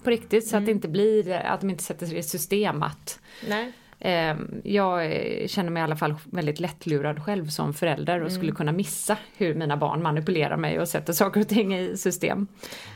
På 0.05 0.11
riktigt 0.11 0.47
så 0.47 0.57
att 0.57 0.67
det 0.67 0.71
mm. 0.71 0.77
inte 0.77 0.89
blir, 0.89 1.31
att 1.33 1.61
de 1.61 1.71
inte 1.71 1.85
sätter 1.85 2.07
sig 2.07 2.19
i 2.19 2.23
system 2.23 2.83
att 2.83 3.21
Nej. 3.49 3.73
Eh, 4.01 4.37
jag 4.65 5.11
känner 5.51 5.71
mig 5.71 5.81
i 5.81 5.85
alla 5.85 5.97
fall 5.97 6.15
väldigt 6.25 6.61
lättlurad 6.61 7.25
själv 7.25 7.49
som 7.49 7.75
förälder 7.75 8.23
och 8.23 8.33
skulle 8.33 8.53
kunna 8.53 8.73
missa 8.73 9.17
hur 9.37 9.55
mina 9.55 9.77
barn 9.77 10.03
manipulerar 10.03 10.57
mig 10.57 10.81
och 10.81 10.89
sätter 10.89 11.13
saker 11.13 11.41
och 11.41 11.49
ting 11.49 11.75
i 11.79 11.97
system. 11.97 12.47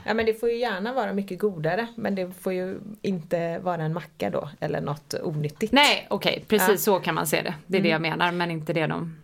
Ja 0.07 0.15
men 0.15 0.27
det 0.27 0.35
får 0.35 0.49
ju 0.51 0.57
gärna 0.57 0.93
vara 0.93 1.13
mycket 1.13 1.39
godare 1.39 1.87
men 1.97 2.15
det 2.15 2.31
får 2.41 2.53
ju 2.53 2.79
inte 3.03 3.59
vara 3.59 3.83
en 3.83 3.95
macka 3.95 4.31
då 4.31 4.49
eller 4.61 4.81
något 4.81 5.15
onyttigt. 5.23 5.73
Nej, 5.73 6.07
okej, 6.11 6.45
precis 6.49 6.69
Ja. 6.69 6.77
så 6.77 6.99
kan 7.01 7.15
man 7.15 7.27
se 7.27 7.43
det. 7.43 7.55
Det 7.67 7.79
är 7.79 7.83
det 7.83 7.89
jag 7.89 8.03
menar, 8.03 8.33
men 8.33 8.51
inte 8.51 8.73
det 8.73 8.87
de... 8.87 9.17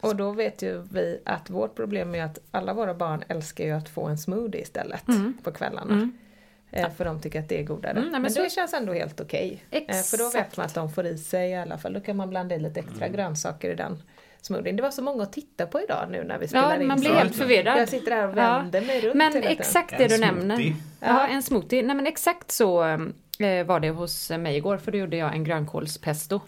Och 0.00 0.16
då 0.16 0.30
vet 0.30 0.62
ju 0.62 0.82
vi 0.90 1.20
att 1.24 1.50
vårt 1.50 1.74
problem 1.76 2.14
är 2.14 2.24
att 2.24 2.38
alla 2.50 2.74
våra 2.74 2.94
barn 2.94 3.22
älskar 3.28 3.64
ju 3.64 3.70
att 3.70 3.88
få 3.88 4.06
en 4.06 4.18
smoothie 4.18 4.62
istället 4.62 5.04
på 5.42 5.52
kvällarna. 5.52 6.10
Eh, 6.76 6.90
För 6.90 7.04
de 7.04 7.20
tycker 7.20 7.40
att 7.40 7.48
det 7.48 7.60
är 7.60 7.64
godare. 7.64 7.90
Mm, 7.92 8.02
nej, 8.02 8.12
men 8.12 8.22
men 8.22 8.30
så- 8.30 8.42
det 8.42 8.50
känns 8.50 8.74
ändå 8.74 8.92
helt 8.92 9.20
okej. 9.20 9.64
Eh, 9.70 9.96
För 9.96 10.18
då 10.18 10.30
vet 10.30 10.56
man 10.56 10.66
att 10.66 10.74
de 10.74 10.90
får 10.92 11.06
i 11.06 11.18
sig 11.18 11.50
i 11.50 11.54
alla 11.54 11.78
fall. 11.78 11.92
Då 11.92 12.00
kan 12.00 12.16
man 12.16 12.30
blanda 12.30 12.54
i 12.54 12.58
lite 12.58 12.80
extra 12.80 13.08
grönsaker 13.08 13.70
i 13.70 13.74
den 13.74 14.02
smoothien. 14.40 14.76
Det 14.76 14.82
var 14.82 14.90
så 14.90 15.02
många 15.02 15.22
att 15.22 15.32
titta 15.32 15.66
på 15.66 15.80
idag 15.80 16.06
nu 16.10 16.24
när 16.24 16.38
vi 16.38 16.48
spelar 16.48 16.74
Ja, 16.74 16.80
in. 16.80 16.86
man 16.88 17.00
blir 17.00 17.10
så 17.10 17.14
helt 17.16 17.36
förvirrad. 17.36 17.78
Jag 17.78 17.88
sitter 17.88 18.10
här 18.12 18.28
och 18.28 18.36
vänder 18.36 18.80
mig 18.80 19.00
runt 19.00 19.14
Men 19.14 19.36
exakt 19.42 19.90
det 19.98 20.04
En 20.04 20.08
du 20.10 20.16
smoothie. 20.16 20.32
nämner. 20.34 20.74
Ja, 21.00 21.26
en 21.28 21.42
smoothie. 21.42 21.82
Nej 21.82 21.96
men 21.96 22.06
exakt 22.06 22.50
så 22.50 22.84
eh, 23.38 23.64
var 23.66 23.80
det 23.80 23.90
hos 23.90 24.30
mig 24.30 24.56
igår 24.56 24.76
för 24.76 24.92
då 24.92 24.98
gjorde 24.98 25.16
jag 25.16 25.32
en 25.34 25.44
grönkålspesto. 25.44 26.40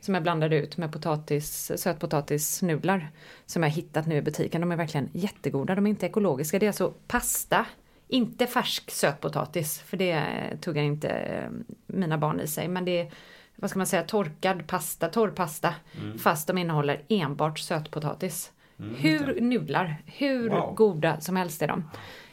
Som 0.00 0.14
jag 0.14 0.22
blandade 0.22 0.56
ut 0.56 0.76
med 0.76 0.92
potatis, 0.92 1.72
sötpotatisnudlar. 1.76 3.10
Som 3.46 3.62
jag 3.62 3.70
hittat 3.70 4.06
nu 4.06 4.16
i 4.16 4.22
butiken. 4.22 4.60
De 4.60 4.72
är 4.72 4.76
verkligen 4.76 5.08
jättegoda. 5.12 5.74
De 5.74 5.86
är 5.86 5.90
inte 5.90 6.06
ekologiska. 6.06 6.58
Det 6.58 6.66
är 6.66 6.68
alltså 6.68 6.92
pasta. 7.08 7.66
Inte 8.12 8.46
färsk 8.46 8.90
sötpotatis. 8.90 9.78
För 9.80 9.96
det 9.96 10.24
tuggar 10.60 10.82
inte 10.82 11.08
eh, 11.08 11.50
mina 11.86 12.18
barn 12.18 12.40
i 12.40 12.46
sig. 12.46 12.68
Men 12.68 12.84
det 12.84 13.00
är 13.00 13.10
vad 13.56 13.70
ska 13.70 13.78
man 13.78 13.86
säga, 13.86 14.02
torkad 14.02 14.66
pasta, 14.66 15.08
torrpasta. 15.08 15.74
Fast 16.18 16.46
de 16.46 16.58
innehåller 16.58 17.02
enbart 17.08 17.58
sötpotatis. 17.58 18.52
Hur 18.96 19.40
nudlar, 19.40 19.96
hur 20.06 20.50
Wow. 20.50 20.74
goda 20.74 21.20
som 21.20 21.36
helst 21.36 21.62
är 21.62 21.68
de. 21.68 21.84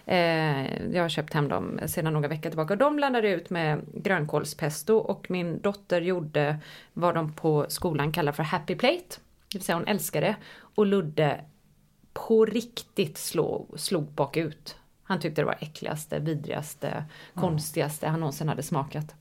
Eh, 0.05 0.93
jag 0.95 1.01
har 1.01 1.09
köpt 1.09 1.33
hem 1.33 1.47
dem 1.49 1.79
sedan 1.85 2.13
några 2.13 2.27
veckor 2.27 2.49
tillbaka. 2.49 2.75
De 2.75 2.95
blandade 2.95 3.29
ut 3.29 3.49
med 3.49 3.81
grönkålspesto 3.93 4.95
och 4.97 5.31
min 5.31 5.61
dotter 5.61 6.01
gjorde 6.01 6.59
vad 6.93 7.15
de 7.15 7.33
på 7.33 7.65
skolan 7.69 8.11
kallar 8.11 8.31
för 8.31 8.43
happy 8.43 8.75
plate. 8.75 9.15
Det 9.51 9.57
vill 9.57 9.63
säga 9.63 9.75
hon 9.75 9.87
älskade 9.87 10.25
det. 10.27 10.35
Och 10.75 10.85
Ludde 10.85 11.41
på 12.13 12.45
riktigt 12.45 13.17
slå, 13.17 13.65
slog 13.75 14.03
bakut. 14.11 14.78
Han 15.09 15.19
tyckte 15.19 15.41
det 15.41 15.45
var 15.45 15.57
äckligaste, 15.59 16.19
vidrigaste, 16.19 17.03
konstigaste 17.35 18.07
han 18.07 18.19
någonsin 18.19 18.49
hade 18.49 18.63
smakat. 18.63 19.15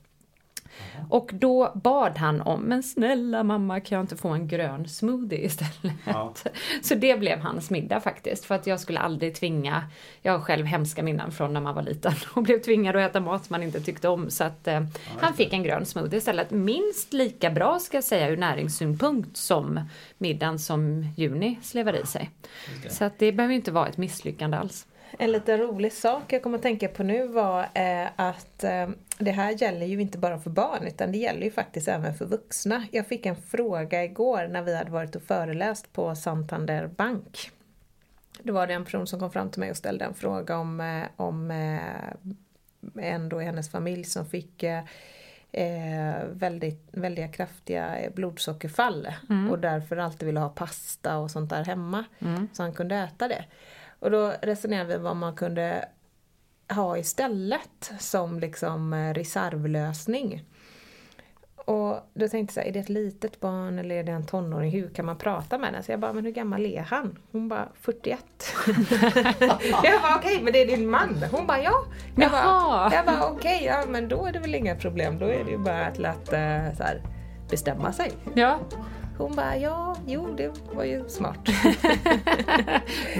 Och 1.09 1.29
då 1.33 1.71
bad 1.75 2.17
han 2.17 2.41
om, 2.41 2.61
men 2.61 2.83
snälla 2.83 3.43
mamma 3.43 3.79
kan 3.79 3.95
jag 3.95 4.03
inte 4.03 4.17
få 4.17 4.29
en 4.29 4.47
grön 4.47 4.87
smoothie 4.87 5.45
istället? 5.45 5.93
Ja. 6.05 6.33
Så 6.81 6.95
det 6.95 7.19
blev 7.19 7.39
hans 7.39 7.69
middag 7.69 7.99
faktiskt, 7.99 8.45
för 8.45 8.55
att 8.55 8.67
jag 8.67 8.79
skulle 8.79 8.99
aldrig 8.99 9.35
tvinga, 9.35 9.83
jag 10.21 10.31
har 10.31 10.39
själv 10.39 10.65
hemska 10.65 11.03
minnen 11.03 11.31
från 11.31 11.53
när 11.53 11.61
man 11.61 11.75
var 11.75 11.81
liten 11.81 12.13
och 12.33 12.43
blev 12.43 12.59
tvingad 12.59 12.95
att 12.95 13.09
äta 13.09 13.19
mat 13.19 13.49
man 13.49 13.63
inte 13.63 13.81
tyckte 13.81 14.07
om. 14.07 14.29
Så 14.29 14.43
att 14.43 14.67
eh, 14.67 14.81
han 15.19 15.33
fick 15.33 15.53
en 15.53 15.63
grön 15.63 15.85
smoothie 15.85 16.17
istället. 16.17 16.51
Minst 16.51 17.13
lika 17.13 17.49
bra 17.49 17.79
ska 17.79 17.97
jag 17.97 18.03
säga 18.03 18.29
ur 18.29 18.37
näringssynpunkt 18.37 19.37
som 19.37 19.79
middagen 20.17 20.59
som 20.59 21.07
Juni 21.17 21.59
slevar 21.61 21.93
i 21.93 22.05
sig. 22.05 22.29
Så 22.89 23.05
att 23.05 23.19
det 23.19 23.31
behöver 23.31 23.55
inte 23.55 23.71
vara 23.71 23.87
ett 23.87 23.97
misslyckande 23.97 24.57
alls. 24.57 24.85
En 25.17 25.31
liten 25.31 25.57
rolig 25.57 25.93
sak 25.93 26.33
jag 26.33 26.43
kommer 26.43 26.57
att 26.57 26.61
tänka 26.61 26.87
på 26.87 27.03
nu 27.03 27.27
var 27.27 27.61
eh, 27.73 28.07
att 28.15 28.63
eh, 28.63 28.89
det 29.17 29.31
här 29.31 29.51
gäller 29.51 29.85
ju 29.85 30.01
inte 30.01 30.17
bara 30.17 30.39
för 30.39 30.49
barn 30.49 30.87
utan 30.87 31.11
det 31.11 31.17
gäller 31.17 31.41
ju 31.41 31.51
faktiskt 31.51 31.87
även 31.87 32.13
för 32.13 32.25
vuxna. 32.25 32.85
Jag 32.91 33.07
fick 33.07 33.25
en 33.25 33.35
fråga 33.35 34.03
igår 34.03 34.47
när 34.47 34.61
vi 34.61 34.75
hade 34.75 34.91
varit 34.91 35.15
och 35.15 35.21
föreläst 35.21 35.93
på 35.93 36.15
Santander 36.15 36.87
Bank. 36.87 37.51
Då 38.43 38.53
var 38.53 38.67
det 38.67 38.73
en 38.73 38.85
person 38.85 39.07
som 39.07 39.19
kom 39.19 39.31
fram 39.31 39.49
till 39.49 39.59
mig 39.59 39.71
och 39.71 39.77
ställde 39.77 40.05
en 40.05 40.13
fråga 40.13 40.57
om, 40.57 40.81
eh, 40.81 41.03
om 41.15 41.51
eh, 41.51 43.05
en 43.05 43.29
då 43.29 43.41
i 43.41 43.45
hennes 43.45 43.71
familj 43.71 44.03
som 44.03 44.25
fick 44.25 44.63
eh, 44.63 44.83
eh, 45.51 46.23
väldigt, 46.31 46.87
väldiga 46.91 47.27
kraftiga 47.27 47.97
blodsockerfall 48.15 49.07
och 49.51 49.59
därför 49.59 49.97
alltid 49.97 50.25
ville 50.25 50.39
ha 50.39 50.49
pasta 50.49 51.17
och 51.17 51.31
sånt 51.31 51.49
där 51.49 51.65
hemma 51.65 52.03
så 52.53 52.63
han 52.63 52.73
kunde 52.73 52.95
äta 52.95 53.27
det. 53.27 53.45
Och 53.99 54.11
då 54.11 54.33
resonerade 54.41 54.97
vi 54.97 55.03
vad 55.03 55.15
man 55.15 55.35
kunde 55.35 55.85
ha 56.69 56.97
istället 56.97 57.91
som 57.99 58.39
liksom 58.39 58.93
eh, 58.93 59.13
reservlösning. 59.13 60.43
Och 61.55 62.09
då 62.13 62.27
tänkte 62.27 62.37
jag 62.37 62.51
så 62.51 62.59
här, 62.59 62.67
är 62.67 62.71
det 62.71 62.79
ett 62.79 62.89
litet 62.89 63.39
barn 63.39 63.79
eller 63.79 63.95
är 63.95 64.03
det 64.03 64.11
en 64.11 64.25
tonåring? 64.25 64.71
Hur 64.71 64.89
kan 64.89 65.05
man 65.05 65.17
prata 65.17 65.57
med 65.57 65.73
den? 65.73 65.83
Så 65.83 65.91
jag 65.91 65.99
bara, 65.99 66.13
men 66.13 66.25
hur 66.25 66.31
gammal 66.31 66.65
är 66.65 66.81
han? 66.81 67.19
Hon 67.31 67.47
bara, 67.47 67.67
41. 67.81 68.19
jag 69.83 70.01
bara, 70.01 70.15
okej, 70.17 70.39
men 70.43 70.53
det 70.53 70.61
är 70.61 70.67
din 70.67 70.89
man? 70.89 71.23
Hon 71.31 71.47
bara, 71.47 71.63
ja. 71.63 71.85
Jag 72.15 72.31
bara, 72.31 72.41
Jaha. 72.41 72.91
jag 72.93 73.05
bara 73.05 73.29
okej, 73.29 73.63
ja 73.65 73.83
men 73.87 74.07
då 74.07 74.25
är 74.25 74.31
det 74.31 74.39
väl 74.39 74.55
inga 74.55 74.75
problem. 74.75 75.19
Då 75.19 75.25
är 75.25 75.43
det 75.43 75.51
ju 75.51 75.57
bara 75.57 75.85
att 75.85 75.97
lätt 75.97 76.33
eh, 76.33 76.77
så 76.77 76.83
här, 76.83 77.01
bestämma 77.49 77.93
sig. 77.93 78.11
Ja, 78.33 78.59
Hon 79.19 79.35
bara, 79.35 79.57
ja, 79.57 79.95
jo, 80.07 80.27
det 80.37 80.51
var 80.73 80.83
ju 80.83 81.09
smart. 81.09 81.49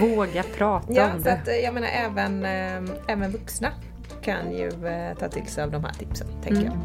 våga 0.00 0.42
prata 0.42 0.92
Ja, 0.92 1.12
om 1.12 1.18
så 1.18 1.24
det. 1.24 1.32
att, 1.32 1.48
eh, 1.48 1.54
jag 1.54 1.74
menar 1.74 1.88
även, 1.88 2.44
eh, 2.44 2.94
även 3.08 3.30
vuxna 3.30 3.68
kan 4.22 4.52
ju 4.56 4.68
eh, 4.86 5.16
ta 5.18 5.28
till 5.28 5.46
sig 5.46 5.64
av 5.64 5.70
de 5.70 5.84
här 5.84 5.92
tipsen, 5.92 6.26
tänker 6.42 6.64
jag. 6.64 6.76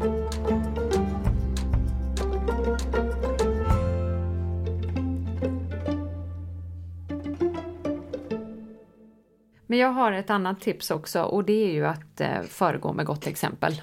Men 9.66 9.78
jag 9.78 9.88
har 9.88 10.12
ett 10.12 10.30
annat 10.30 10.60
tips 10.60 10.90
också 10.90 11.22
och 11.22 11.44
det 11.44 11.52
är 11.68 11.72
ju 11.72 11.86
att 11.86 12.20
eh, 12.20 12.42
föregå 12.42 12.92
med 12.92 13.06
gott 13.06 13.26
exempel. 13.26 13.82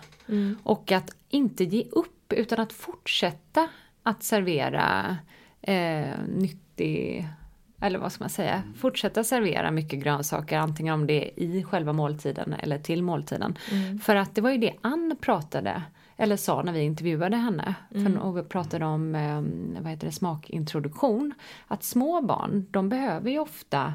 Och 0.63 0.91
att 0.91 1.15
inte 1.29 1.63
ge 1.63 1.83
upp 1.91 2.33
utan 2.33 2.59
att 2.59 2.73
fortsätta 2.73 3.67
att 4.03 4.23
servera 4.23 5.17
eh, 5.61 6.17
nyttig, 6.27 7.27
eller 7.81 7.99
vad 7.99 8.11
ska 8.11 8.23
man 8.23 8.29
säga, 8.29 8.63
fortsätta 8.77 9.23
servera 9.23 9.71
mycket 9.71 9.99
grönsaker 9.99 10.57
antingen 10.57 10.93
om 10.93 11.07
det 11.07 11.27
är 11.27 11.43
i 11.43 11.63
själva 11.63 11.93
måltiden 11.93 12.53
eller 12.53 12.77
till 12.77 13.03
måltiden. 13.03 13.57
För 14.03 14.15
att 14.15 14.35
det 14.35 14.41
var 14.41 14.51
ju 14.51 14.57
det 14.57 14.73
Ann 14.81 15.15
pratade 15.21 15.83
eller 16.17 16.37
sa 16.37 16.61
när 16.61 16.73
vi 16.73 16.81
intervjuade 16.81 17.37
henne, 17.37 17.75
för, 17.91 18.19
och 18.19 18.37
vi 18.37 18.43
pratade 18.43 18.85
om 18.85 19.15
eh, 19.15 19.81
vad 19.81 19.91
heter 19.91 20.07
det, 20.07 20.13
smakintroduktion, 20.13 21.33
att 21.67 21.83
små 21.83 22.21
barn 22.21 22.67
de 22.71 22.89
behöver 22.89 23.31
ju 23.31 23.39
ofta 23.39 23.93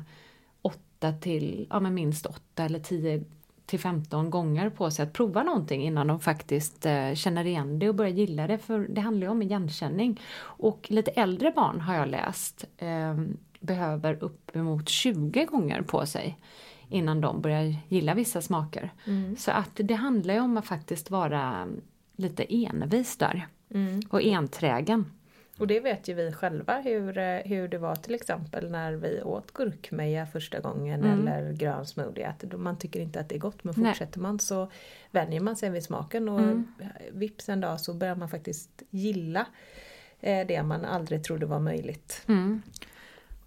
åtta 0.62 1.12
till, 1.12 1.66
ja 1.71 1.81
men 1.81 1.94
minst 1.94 2.27
åtta 2.27 2.64
eller 2.64 2.79
tio 2.79 3.25
till 3.68 3.81
15 3.81 4.31
gånger 4.31 4.70
på 4.70 4.90
sig 4.90 5.02
att 5.02 5.12
prova 5.12 5.42
någonting 5.42 5.83
innan 5.83 6.07
de 6.07 6.20
faktiskt 6.20 6.87
eh, 6.87 7.14
känner 7.14 7.44
igen 7.44 7.78
det 7.78 7.88
och 7.88 7.94
börjar 7.94 8.12
gilla 8.12 8.46
det. 8.46 8.59
För 8.59 8.78
det 8.88 9.00
handlar 9.00 9.26
ju 9.26 9.31
om 9.31 9.42
igenkänning. 9.42 10.20
Och 10.40 10.87
lite 10.90 11.11
äldre 11.11 11.50
barn 11.50 11.81
har 11.81 11.94
jag 11.94 12.09
läst 12.09 12.64
eh, 12.78 13.14
behöver 13.61 14.24
uppemot 14.24 14.88
20 14.88 15.44
gånger 15.44 15.83
på 15.83 16.07
sig 16.07 16.38
innan 16.88 17.20
de 17.20 17.40
börjar 17.40 17.76
gilla 17.88 18.14
vissa 18.14 18.42
smaker. 18.42 18.90
Så 19.37 19.50
att 19.50 19.70
det 19.74 19.94
handlar 19.94 20.35
ju 20.35 20.40
om 20.40 20.57
att 20.57 20.66
faktiskt 20.66 21.11
vara 21.11 21.68
lite 22.16 22.54
envis 22.66 23.16
där. 23.16 23.46
Och 24.09 24.22
enträgen. 24.22 25.12
Och 25.59 25.66
det 25.66 25.81
vet 25.81 26.09
ju 26.09 26.14
vi 26.14 26.33
själva 26.33 26.81
hur, 26.81 27.18
eh, 27.18 27.40
hur 27.44 27.68
det 27.68 27.79
var 27.79 27.97
till 27.97 28.14
exempel 28.14 28.71
när 28.71 28.92
vi 28.92 29.23
åt 29.23 29.53
gurkmeja 29.53 30.27
första 30.27 30.61
gången 30.61 31.05
eller 31.05 31.53
grön 31.53 31.87
smoothie. 31.87 32.29
Att 32.29 32.59
man 32.61 32.79
tycker 32.79 33.01
inte 33.01 33.21
att 33.21 33.29
det 33.29 33.35
är 33.35 33.38
gott 33.38 33.64
men 33.64 33.75
Nej. 33.77 33.92
fortsätter 33.92 34.21
man 34.21 34.38
så 34.38 34.71
vänjer 35.11 35.40
man 35.40 35.57
sig 35.57 35.71
vid 35.71 35.83
smaken 35.85 36.29
och 36.29 36.57
vips 37.12 37.49
en 37.49 37.61
dag 37.61 37.81
så 37.81 37.94
börjar 37.94 38.14
man 38.14 38.29
faktiskt 38.29 38.83
gilla 38.90 39.47
eh, 40.21 40.47
det 40.47 40.62
man 40.62 40.85
aldrig 40.85 41.25
trodde 41.25 41.47
var 41.47 41.61
möjligt. 41.61 42.27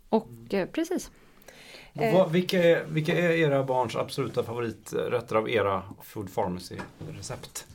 Och 0.10 0.54
eh, 0.54 0.68
precis. 0.68 1.12
Vad, 1.94 2.32
vilka, 2.32 2.64
är, 2.64 2.86
vilka 2.86 3.18
är 3.18 3.32
era 3.32 3.64
barns 3.64 3.96
absoluta 3.96 4.44
favoriträtter 4.44 5.36
av 5.36 5.50
era 5.50 5.84
Food 6.02 6.36
Pharmacy-recept? 6.36 7.66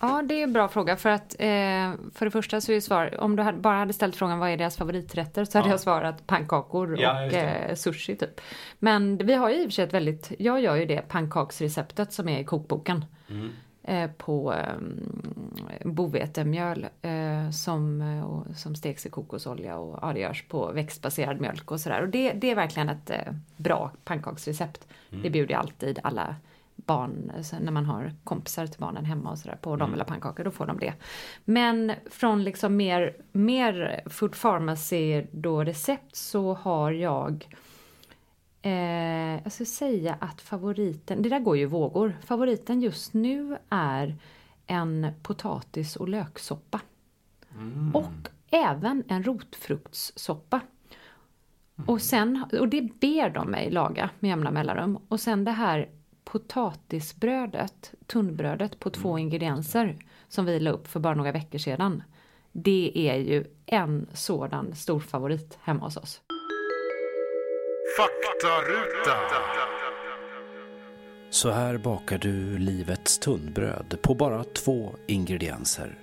Ja, 0.00 0.22
det 0.22 0.34
är 0.34 0.42
en 0.42 0.52
bra 0.52 0.68
fråga 0.68 0.96
för 0.96 1.10
att 1.10 1.34
eh, 1.38 1.92
för 2.14 2.24
det 2.24 2.30
första 2.30 2.60
så 2.60 2.72
är 2.72 2.74
ju 2.74 2.80
svar, 2.80 3.20
om 3.20 3.36
du 3.36 3.42
hade, 3.42 3.58
bara 3.58 3.76
hade 3.78 3.92
ställt 3.92 4.16
frågan 4.16 4.38
vad 4.38 4.50
är 4.50 4.56
deras 4.56 4.76
favoriträtter 4.76 5.44
så 5.44 5.58
hade 5.58 5.68
Ja. 5.68 5.72
jag 5.72 5.80
svarat 5.80 6.26
pannkakor 6.26 6.92
och 6.92 7.00
eh, 7.02 7.74
sushi 7.74 8.16
typ. 8.16 8.40
Men 8.78 9.16
vi 9.16 9.34
har 9.34 9.50
ju 9.50 9.56
i 9.56 9.60
och 9.60 9.64
för 9.64 9.70
sig 9.70 9.84
ett 9.84 9.94
väldigt, 9.94 10.32
jag 10.38 10.60
gör 10.60 10.76
ju 10.76 10.84
det 10.86 11.08
pannkaksreceptet 11.08 12.12
som 12.12 12.28
är 12.28 12.38
i 12.40 12.44
kokboken. 12.44 13.04
Mm. 13.30 13.50
Eh, 13.82 14.10
på 14.10 14.54
eh, 14.54 14.74
bovetemjöl 15.84 16.86
eh, 17.02 17.50
som, 17.50 18.00
och, 18.22 18.56
som 18.56 18.74
steks 18.76 19.06
i 19.06 19.10
kokosolja 19.10 19.76
och 19.76 19.98
ja, 20.02 20.12
det 20.12 20.20
görs 20.20 20.44
på 20.48 20.72
växtbaserad 20.72 21.40
mjölk 21.40 21.70
och 21.70 21.80
sådär. 21.80 22.02
Och 22.02 22.08
det, 22.08 22.32
det 22.32 22.50
är 22.50 22.54
verkligen 22.54 22.88
ett 22.88 23.10
eh, 23.10 23.32
bra 23.56 23.90
pannkaksrecept. 24.04 24.86
Det 25.22 25.30
bjuder 25.30 25.52
jag 25.52 25.60
alltid 25.60 25.98
alla 26.02 26.36
barn, 26.86 27.32
när 27.60 27.72
man 27.72 27.84
har 27.84 28.12
kompisar 28.24 28.66
till 28.66 28.80
barnen 28.80 29.04
hemma 29.04 29.30
och 29.30 29.38
sådär 29.38 29.58
på 29.62 29.70
och 29.70 29.78
de 29.78 29.90
vill 29.90 30.00
ha 30.00 30.06
pannkakor, 30.06 30.44
då 30.44 30.50
får 30.50 30.66
de 30.66 30.78
det. 30.78 30.94
Men 31.44 31.92
från 32.10 32.44
liksom 32.44 32.76
mer, 32.76 33.16
mer 33.32 34.02
Food 34.06 34.40
Pharmacy 34.40 35.26
då 35.32 35.64
recept 35.64 36.16
så 36.16 36.54
har 36.54 36.90
jag 36.92 37.46
Eh, 38.62 39.42
jag 39.42 39.52
ska 39.52 39.64
säga 39.64 40.16
att 40.20 40.40
favoriten, 40.40 41.22
det 41.22 41.28
där 41.28 41.40
går 41.40 41.56
ju 41.56 41.66
vågor. 41.66 42.16
Favoriten 42.24 42.80
just 42.80 43.14
nu 43.14 43.56
är 43.68 44.16
en 44.66 45.06
potatis 45.22 45.96
och 45.96 46.08
löksoppa. 46.08 46.80
Och 47.94 48.30
även 48.50 49.04
en 49.08 49.24
rotfruktssoppa. 49.24 50.60
Och, 51.86 52.02
sen, 52.02 52.44
och 52.60 52.68
det 52.68 52.82
ber 53.00 53.30
de 53.30 53.50
mig 53.50 53.70
laga 53.70 54.10
med 54.20 54.28
jämna 54.28 54.50
mellanrum. 54.50 54.98
Och 55.08 55.20
sen 55.20 55.44
det 55.44 55.50
här 55.50 55.88
potatisbrödet, 56.30 57.94
tunnbrödet 58.06 58.80
på 58.80 58.90
två 58.90 59.18
ingredienser 59.18 59.96
som 60.28 60.44
vi 60.44 60.60
la 60.60 60.70
upp 60.70 60.88
för 60.88 61.00
bara 61.00 61.14
några 61.14 61.32
veckor 61.32 61.58
sedan. 61.58 62.02
Det 62.52 62.92
är 62.94 63.16
ju 63.16 63.44
en 63.66 64.06
sådan 64.12 64.74
stor 64.74 65.00
favorit 65.00 65.58
hemma 65.62 65.84
hos 65.84 65.96
oss. 65.96 66.20
Så 71.30 71.50
här 71.50 71.78
bakar 71.78 72.18
du 72.18 72.58
livets 72.58 73.18
tunnbröd 73.18 73.98
på 74.02 74.14
bara 74.14 74.44
två 74.44 74.94
ingredienser. 75.06 75.98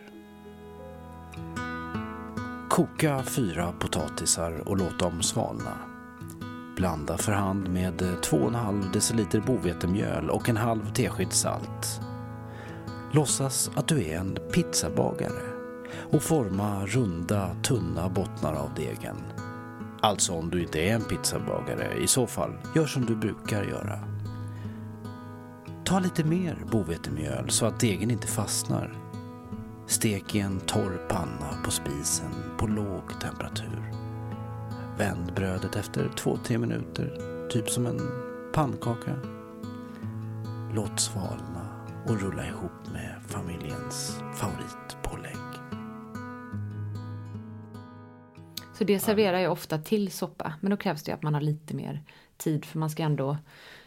Koka 2.69 3.23
fyra 3.23 3.71
potatisar 3.79 4.69
och 4.69 4.77
låt 4.77 4.99
dem 4.99 5.23
svalna. 5.23 5.86
Blanda 6.77 7.17
för 7.17 7.31
hand 7.31 7.69
med 7.69 8.01
eh, 8.01 8.07
2,5 8.07 8.93
deciliter 8.93 9.39
bovetemjöl 9.39 10.29
och 10.29 10.49
en 10.49 10.57
halv 10.57 10.93
tesked 10.93 11.33
salt. 11.33 12.01
Låtsas 13.11 13.71
att 13.75 13.87
du 13.87 14.03
är 14.03 14.17
en 14.17 14.37
pizzabagare 14.53 15.41
och 16.11 16.23
forma 16.23 16.85
runda, 16.85 17.55
tunna 17.63 18.09
bottnar 18.09 18.53
av 18.53 18.69
degen. 18.75 19.15
Alltså 20.01 20.33
om 20.33 20.49
du 20.49 20.61
inte 20.61 20.79
är 20.79 20.93
en 20.95 21.03
pizzabagare, 21.03 21.97
i 21.97 22.07
så 22.07 22.27
fall 22.27 22.57
gör 22.75 22.85
som 22.85 23.05
du 23.05 23.15
brukar 23.15 23.63
göra. 23.63 23.99
Ta 25.85 25.99
lite 25.99 26.23
mer 26.23 26.57
bovetemjöl 26.71 27.49
så 27.49 27.65
att 27.65 27.79
degen 27.79 28.11
inte 28.11 28.27
fastnar. 28.27 28.97
Stek 29.87 30.35
i 30.35 30.39
en 30.39 30.59
torr 30.59 31.07
panna 31.09 31.63
på 31.65 31.71
spisen 31.71 32.31
på 32.57 32.67
låg 32.67 33.19
temperatur. 33.21 34.06
Vänd 34.97 35.33
brödet 35.33 35.75
efter 35.75 36.03
2-3 36.03 36.57
minuter, 36.57 37.11
typ 37.49 37.69
som 37.69 37.85
en 37.85 37.99
pannkaka. 38.53 39.15
Låt 40.73 40.99
svalna 40.99 41.85
och 42.07 42.21
rulla 42.21 42.47
ihop 42.47 42.91
med 42.93 43.15
familjens 43.27 44.19
favoritpålägg. 44.35 45.37
Så 48.77 48.83
det 48.83 48.99
serverar 48.99 49.37
jag 49.37 49.51
ofta 49.51 49.77
till 49.77 50.11
soppa. 50.11 50.53
Men 50.61 50.71
då 50.71 50.77
krävs 50.77 51.03
det 51.03 51.11
att 51.11 51.23
man 51.23 51.33
har 51.33 51.41
lite 51.41 51.75
mer 51.75 52.03
tid 52.37 52.65
för 52.65 52.79
man 52.79 52.89
ska 52.89 53.03
ändå 53.03 53.37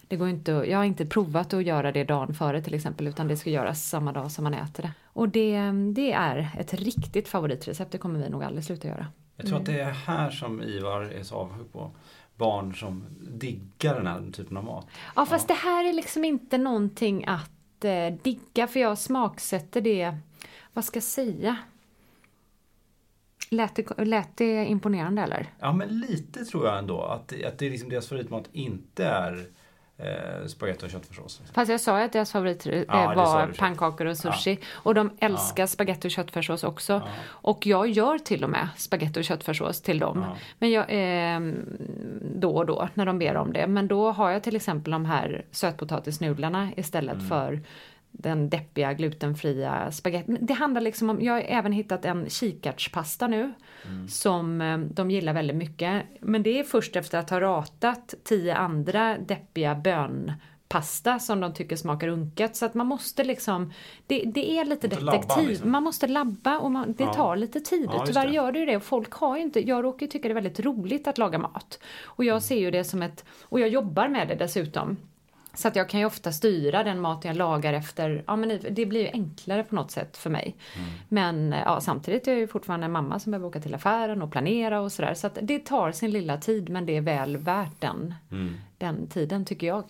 det 0.09 0.17
går 0.17 0.29
inte, 0.29 0.53
jag 0.53 0.79
har 0.79 0.85
inte 0.85 1.07
provat 1.07 1.55
att 1.55 1.65
göra 1.65 1.93
det 1.93 2.05
dagen 2.05 2.35
före 2.35 2.63
till 2.63 2.75
exempel 2.75 3.07
utan 3.07 3.29
det 3.29 3.37
ska 3.37 3.51
göras 3.51 3.89
samma 3.89 4.13
dag 4.13 4.31
som 4.31 4.45
man 4.45 4.55
äter 4.55 4.83
det. 4.83 4.93
Och 5.05 5.29
det, 5.29 5.71
det 5.95 6.13
är 6.13 6.51
ett 6.59 6.75
riktigt 6.75 7.29
favoritrecept, 7.29 7.93
det 7.93 7.99
kommer 7.99 8.21
vi 8.21 8.29
nog 8.29 8.45
aldrig 8.45 8.65
sluta 8.65 8.89
göra. 8.89 9.07
Jag 9.41 9.49
tror 9.49 9.59
att 9.59 9.67
det 9.67 9.81
är 9.81 9.91
här 9.91 10.31
som 10.31 10.63
Ivar 10.63 11.01
är 11.03 11.23
så 11.23 11.35
avundsjuk 11.35 11.73
på. 11.73 11.91
Barn 12.37 12.75
som 12.75 13.05
diggar 13.21 13.95
den 13.95 14.07
här 14.07 14.31
typen 14.33 14.57
av 14.57 14.65
mat. 14.65 14.87
Ja 15.17 15.27
fast 15.27 15.49
det 15.49 15.55
här 15.55 15.89
är 15.89 15.93
liksom 15.93 16.25
inte 16.25 16.59
någonting 16.59 17.25
att 17.27 17.85
eh, 17.85 18.15
digga 18.23 18.67
för 18.67 18.81
jag 18.81 18.99
smaksätter 18.99 19.81
det, 19.81 20.17
vad 20.73 20.85
ska 20.85 20.97
jag 20.97 21.05
säga? 21.05 21.57
Lät 23.51 23.75
det, 23.75 24.05
lät 24.05 24.37
det 24.37 24.65
imponerande 24.65 25.23
eller? 25.23 25.47
Ja 25.59 25.73
men 25.73 25.89
lite 26.01 26.45
tror 26.45 26.67
jag 26.67 26.79
ändå. 26.79 27.03
Att, 27.03 27.45
att 27.45 27.59
det 27.59 27.67
är 27.67 27.71
liksom 27.71 27.89
deras 27.89 28.09
favoritmat 28.09 28.49
inte 28.53 29.05
är 29.05 29.47
eh, 30.03 30.47
spagetti 30.47 30.87
och 30.87 30.91
köttfärssås. 30.91 31.43
Fast 31.55 31.71
jag 31.71 31.81
sa 31.81 31.99
ju 31.99 32.05
att 32.05 32.13
deras 32.13 32.33
favorit 32.33 32.67
eh, 32.67 32.79
Ja, 32.89 33.13
var 33.17 33.47
pannkakor 33.59 34.07
och 34.07 34.17
sushi. 34.19 34.59
Och 34.73 34.95
de 34.95 35.11
älskar 35.21 35.67
spaghetti 35.67 36.09
och 36.09 36.13
köttfärssås 36.13 36.65
också. 36.65 37.03
Och 37.27 37.67
jag 37.67 37.89
gör 37.89 38.19
till 38.19 38.45
och 38.45 38.51
med 38.51 38.69
spaghetti 38.77 39.21
och 39.21 39.25
köttfärssås 39.25 39.81
till 39.83 39.99
dem. 39.99 40.25
Men 40.59 40.71
jag, 40.71 40.85
eh, 40.91 41.41
då 42.35 42.57
och 42.57 42.67
då 42.67 42.89
när 42.95 43.07
de 43.07 43.19
ber 43.19 43.37
om 43.37 43.53
det. 43.53 43.67
Men 43.67 43.89
då 43.89 44.11
har 44.13 44.31
jag 44.31 44.43
till 44.43 44.57
exempel 44.57 44.91
de 44.93 45.05
här 45.05 45.45
sötpotatisnudlarna 45.51 46.69
istället 46.77 47.15
Mm. 47.17 47.29
för 47.29 47.61
den 48.13 48.51
deppiga 48.51 48.93
glutenfria 48.93 49.91
spagetti. 49.93 50.37
Det 50.41 50.55
handlar 50.55 50.81
liksom 50.81 51.11
om, 51.11 51.23
jag 51.23 51.33
har 51.33 51.41
även 51.41 51.73
hittat 51.73 52.05
en 52.05 52.29
kikärtspasta 52.31 53.27
nu 53.27 53.53
Mm. 53.87 54.09
som 54.09 54.61
eh, 54.61 54.79
de 54.79 55.11
gillar 55.11 55.33
väldigt 55.33 55.57
mycket. 55.57 56.03
Men 56.21 56.43
det 56.43 56.59
är 56.61 56.65
först 56.65 56.97
efter 56.97 57.19
att 57.19 57.31
ha 57.31 57.41
ratat 57.41 58.15
tio 58.25 58.55
andra 58.57 59.19
deppiga 59.19 59.75
bönpasta 59.75 61.19
som 61.19 61.41
de 61.41 61.55
tycker 61.55 61.77
smakar 61.77 62.09
unket. 62.09 62.57
Så 62.57 62.67
att 62.67 62.75
man 62.75 62.87
måste 62.87 63.25
liksom, 63.25 63.73
det, 64.07 64.23
det 64.27 64.51
är 64.59 64.65
lite 64.65 64.89
labba, 65.01 65.13
detektiv. 65.13 65.49
liksom. 65.49 65.71
Man 65.71 65.83
måste 65.83 66.07
labba 66.09 66.59
och 66.59 66.71
man, 66.73 66.93
det 66.99 67.05
Ja. 67.05 67.15
tar 67.15 67.37
lite 67.37 67.61
tid. 67.61 67.91
Ja, 67.93 68.05
Tyvärr 68.07 68.27
det. 68.27 68.33
gör 68.35 68.53
det 68.53 68.59
ju 68.59 68.67
det 68.67 68.77
och 68.77 68.83
folk 68.83 69.13
har 69.13 69.37
ju 69.37 69.43
inte, 69.43 69.69
jag 69.69 69.85
råkar 69.85 70.07
ju 70.07 70.11
tycka 70.11 70.29
det 70.29 70.33
är 70.33 70.35
väldigt 70.35 70.61
roligt 70.61 71.09
att 71.09 71.19
laga 71.19 71.39
mat. 71.39 71.79
Och 72.03 72.25
jag 72.25 72.43
ser 72.43 72.59
ju 72.59 72.71
det 72.71 72.85
som 72.85 73.03
ett, 73.03 73.25
och 73.43 73.61
jag 73.61 73.69
jobbar 73.69 74.09
med 74.09 74.29
det 74.29 74.35
dessutom. 74.35 74.97
Så 75.61 75.69
att 75.69 75.77
jag 75.77 75.89
kan 75.89 76.01
ju 76.01 76.07
ofta 76.07 76.33
styra 76.33 76.85
den 76.85 77.01
mat 77.01 77.25
jag 77.25 77.37
lagar 77.37 77.73
efter, 77.73 78.25
ja 78.27 78.37
men 78.37 78.61
det 78.71 78.87
blir 78.87 79.01
ju 79.01 79.09
enklare 79.09 79.65
på 79.65 79.75
något 79.75 79.91
sätt 79.91 80.17
för 80.17 80.31
mig. 80.31 80.57
Men 81.09 81.55
ja, 81.65 81.81
samtidigt 81.81 82.29
är 82.29 82.33
jag 82.33 82.41
ju 82.41 82.47
fortfarande 82.47 82.85
en 82.85 82.93
mamma 82.93 83.19
som 83.19 83.31
behöver 83.33 83.49
åka 83.49 83.61
till 83.61 83.75
affären 83.75 84.23
och 84.23 84.33
planera 84.33 84.81
och 84.81 84.93
sådär. 84.93 85.15
Så 85.15 85.27
att 85.27 85.39
det 85.43 85.59
tar 85.59 85.93
sin 85.93 86.11
lilla 86.11 86.37
tid 86.37 86.69
men 86.69 86.87
det 86.87 86.97
är 86.97 87.01
väl 87.01 87.37
värt 87.37 87.81
den, 87.81 88.15
den 88.79 89.07
tiden 89.07 89.45
tycker 89.45 89.67
jag. 89.67 89.85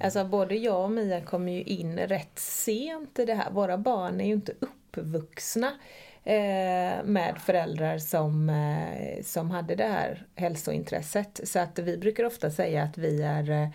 Alltså 0.00 0.24
både 0.24 0.54
jag 0.54 0.84
och 0.84 0.90
Mia 0.90 1.20
kom 1.20 1.48
ju 1.48 1.62
in 1.62 1.98
rätt 1.98 2.38
sent 2.38 3.18
i 3.18 3.24
det 3.24 3.34
här. 3.34 3.50
Våra 3.50 3.78
barn 3.78 4.20
är 4.20 4.26
ju 4.26 4.32
inte 4.32 4.52
uppvuxna 4.60 5.72
eh, 6.24 7.04
med 7.04 7.34
föräldrar 7.44 7.98
som, 7.98 8.50
eh, 8.50 9.22
som 9.24 9.50
hade 9.50 9.74
det 9.74 9.84
här 9.84 10.26
hälsointresset. 10.34 11.40
Så 11.44 11.58
att 11.58 11.78
vi 11.78 11.98
brukar 11.98 12.24
ofta 12.24 12.50
säga 12.50 12.82
att 12.82 12.98
vi 12.98 13.22
är 13.22 13.70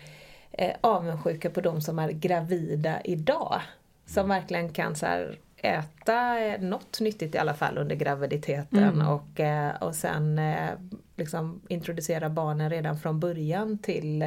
eh, 0.52 0.76
avundsjuka 0.80 1.50
på 1.50 1.60
de 1.60 1.80
som 1.80 1.98
är 1.98 2.10
gravida 2.10 3.00
idag. 3.04 3.60
Som 4.06 4.28
verkligen 4.28 4.68
kan 4.68 4.96
så 4.96 5.06
här, 5.06 5.38
äta 5.56 6.40
eh, 6.40 6.60
något 6.60 7.00
nyttigt 7.00 7.34
i 7.34 7.38
alla 7.38 7.54
fall 7.54 7.78
under 7.78 7.96
graviditeten 7.96 9.02
och, 9.02 9.40
eh, 9.40 9.74
och 9.74 9.94
sen 9.94 10.40
liksom 11.16 11.60
introducera 11.68 12.28
barnen 12.28 12.70
redan 12.70 12.98
från 12.98 13.20
början 13.20 13.78
till, 13.78 14.24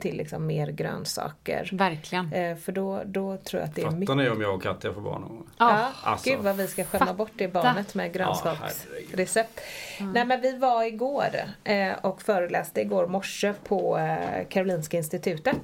till 0.00 0.16
liksom 0.16 0.46
mer 0.46 0.66
grönsaker. 0.68 1.70
Verkligen. 1.72 2.32
Eh, 2.32 2.56
För 2.56 2.72
då, 2.72 3.02
då 3.04 3.36
tror 3.36 3.60
jag 3.60 3.68
att 3.68 3.74
det 3.74 3.82
är 3.82 3.90
mycket 3.90 4.06
Fattar 4.08 4.22
ni 4.22 4.28
om 4.30 4.40
jag 4.40 4.54
och 4.54 4.62
Katja 4.62 4.92
får 4.92 5.00
barn? 5.00 5.20
någon? 5.20 5.50
Ja, 5.58 5.88
Alltså, 6.02 6.30
gud 6.30 6.38
vad 6.40 6.56
vi 6.56 6.66
ska 6.66 6.84
skämma 6.84 7.14
bort 7.14 7.30
det 7.34 7.48
barnet 7.48 7.94
med 7.94 8.12
grönsaksrecept. 8.12 9.60
Nej 10.12 10.24
men 10.24 10.40
vi 10.40 10.56
var 10.58 10.84
igår 10.84 11.26
eh, 11.64 11.92
och 12.02 12.22
föreläste 12.22 12.80
igår 12.80 13.06
morse 13.06 13.52
på 13.64 13.98
eh, 13.98 14.48
Karolinska 14.48 14.96
institutet. 14.96 15.56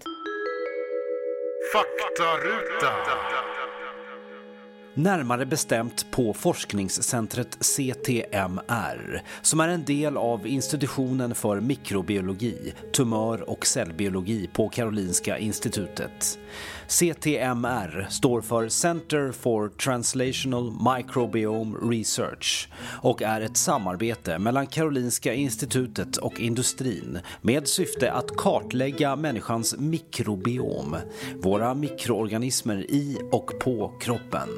Närmare 4.95 5.47
bestämt 5.47 6.11
på 6.11 6.35
forskningscentret 6.35 7.59
CTMR 7.61 9.23
som 9.43 9.61
är 9.61 9.69
en 9.69 9.85
del 9.85 10.17
av 10.17 10.47
institutionen 10.47 11.35
för 11.35 11.61
mikrobiologi, 11.61 12.73
tumör 12.93 13.51
och 13.51 13.67
cellbiologi 13.67 14.51
på 14.53 14.69
Karolinska 14.69 15.39
institutet. 15.39 16.39
CTMR 16.87 18.07
står 18.11 18.41
för 18.41 18.69
Center 18.69 19.33
for 19.33 19.69
Translational 19.69 20.73
Microbiome 20.97 21.79
Research 21.83 22.69
och 23.03 23.23
är 23.23 23.41
ett 23.41 23.57
samarbete 23.57 24.39
mellan 24.39 24.67
Karolinska 24.67 25.35
institutet 25.35 26.17
och 26.17 26.41
industrin 26.41 27.19
med 27.41 27.69
syfte 27.69 28.13
att 28.13 28.37
kartlägga 28.37 29.17
människans 29.17 29.79
mikrobiom, 29.79 30.97
våra 31.43 31.75
mikroorganismer 31.75 32.91
i 32.91 33.19
och 33.31 33.53
på 33.61 33.93
kroppen. 34.01 34.49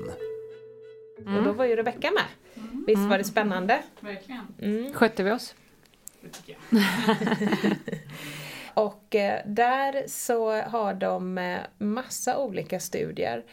Och 1.17 1.43
då 1.45 1.53
var 1.53 1.65
ju 1.65 1.77
Rebecka 1.77 2.11
med. 2.11 2.25
Visst 2.87 3.09
var 3.09 3.19
det 3.19 3.25
spännande? 3.25 3.83
Verkligen. 4.01 4.95
Skötte 4.95 5.23
vi 5.23 5.31
oss? 5.31 5.55
Det 6.21 6.29
tycker 6.29 6.57
jag. 6.71 6.83
Och 8.85 9.15
eh, 9.15 9.41
där 9.47 10.05
så 10.07 10.61
har 10.61 10.95
de 10.95 11.39
eh, 11.39 11.61
massa 11.79 12.39
olika 12.39 12.81
studier 12.81 13.45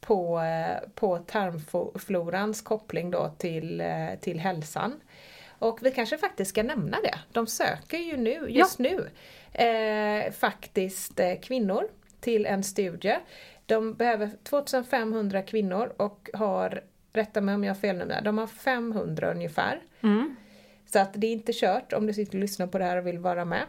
på, 0.00 0.40
eh, 0.40 0.88
på 0.94 1.18
tarmflorans 1.18 2.62
koppling 2.62 3.10
då 3.10 3.34
till, 3.38 3.82
till 4.20 4.40
hälsan. 4.40 5.00
Och 5.58 5.78
vi 5.82 5.90
kanske 5.90 6.18
faktiskt 6.18 6.50
ska 6.50 6.62
nämna 6.62 6.96
det. 7.00 7.18
De 7.32 7.46
söker 7.46 7.98
ju 7.98 8.16
nu, 8.16 8.46
just 8.48 8.78
nu 8.78 9.10
eh, 9.52 10.32
faktiskt 10.32 11.20
eh, 11.20 11.34
kvinnor 11.42 11.88
till 12.20 12.46
en 12.46 12.64
studie. 12.64 13.16
De 13.66 13.94
behöver 13.94 14.30
2500 14.44 15.42
kvinnor 15.42 15.92
och 15.96 16.30
har, 16.32 16.82
rätta 17.12 17.40
mig 17.40 17.54
om 17.54 17.64
jag 17.64 17.74
har 17.74 17.80
fel 17.80 17.96
nu, 17.96 18.04
men 18.04 18.24
de 18.24 18.38
har 18.38 18.46
500 18.46 19.30
ungefär. 19.30 19.80
Så 20.86 20.98
att 20.98 21.12
det 21.14 21.26
är 21.26 21.32
inte 21.32 21.52
kört 21.54 21.92
om 21.92 22.06
du 22.06 22.12
sitter 22.12 22.34
och 22.34 22.40
lyssnar 22.40 22.66
på 22.66 22.78
det 22.78 22.84
här 22.84 22.96
och 22.96 23.06
vill 23.06 23.18
vara 23.18 23.44
med. 23.44 23.62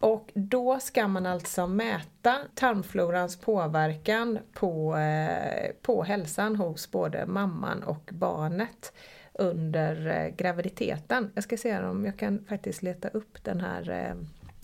Och 0.00 0.30
då 0.34 0.80
ska 0.80 1.08
man 1.08 1.26
alltså 1.26 1.66
mäta 1.66 2.38
tarmflorans 2.54 3.36
påverkan 3.36 4.38
på, 4.52 4.96
eh, 4.96 5.70
på 5.82 6.02
hälsan 6.02 6.56
hos 6.56 6.90
både 6.90 7.26
mamman 7.26 7.82
och 7.82 8.10
barnet 8.12 8.92
under 9.32 10.06
eh, 10.06 10.34
graviditeten. 10.36 11.30
Jag 11.34 11.44
ska 11.44 11.56
se 11.56 11.78
om 11.78 12.04
jag 12.04 12.16
kan 12.16 12.44
faktiskt 12.48 12.82
leta 12.82 13.08
upp 13.08 13.44
den 13.44 13.60
här 13.60 13.90
eh, 13.90 14.14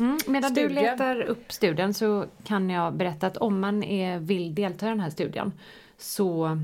Mm. 0.01 0.19
Medan 0.27 0.55
du 0.55 0.61
Studien. 0.61 0.85
letar 0.85 1.21
upp 1.21 1.53
studien 1.53 1.95
så 1.95 2.27
kan 2.45 2.71
jag 2.71 2.95
berätta 2.95 3.27
att 3.27 3.37
om 3.37 3.61
man 3.61 3.83
är, 3.83 4.19
vill 4.19 4.55
delta 4.55 4.87
i 4.87 4.89
den 4.89 5.01
här 5.01 5.11
studien 5.11 5.53
så 5.99 6.59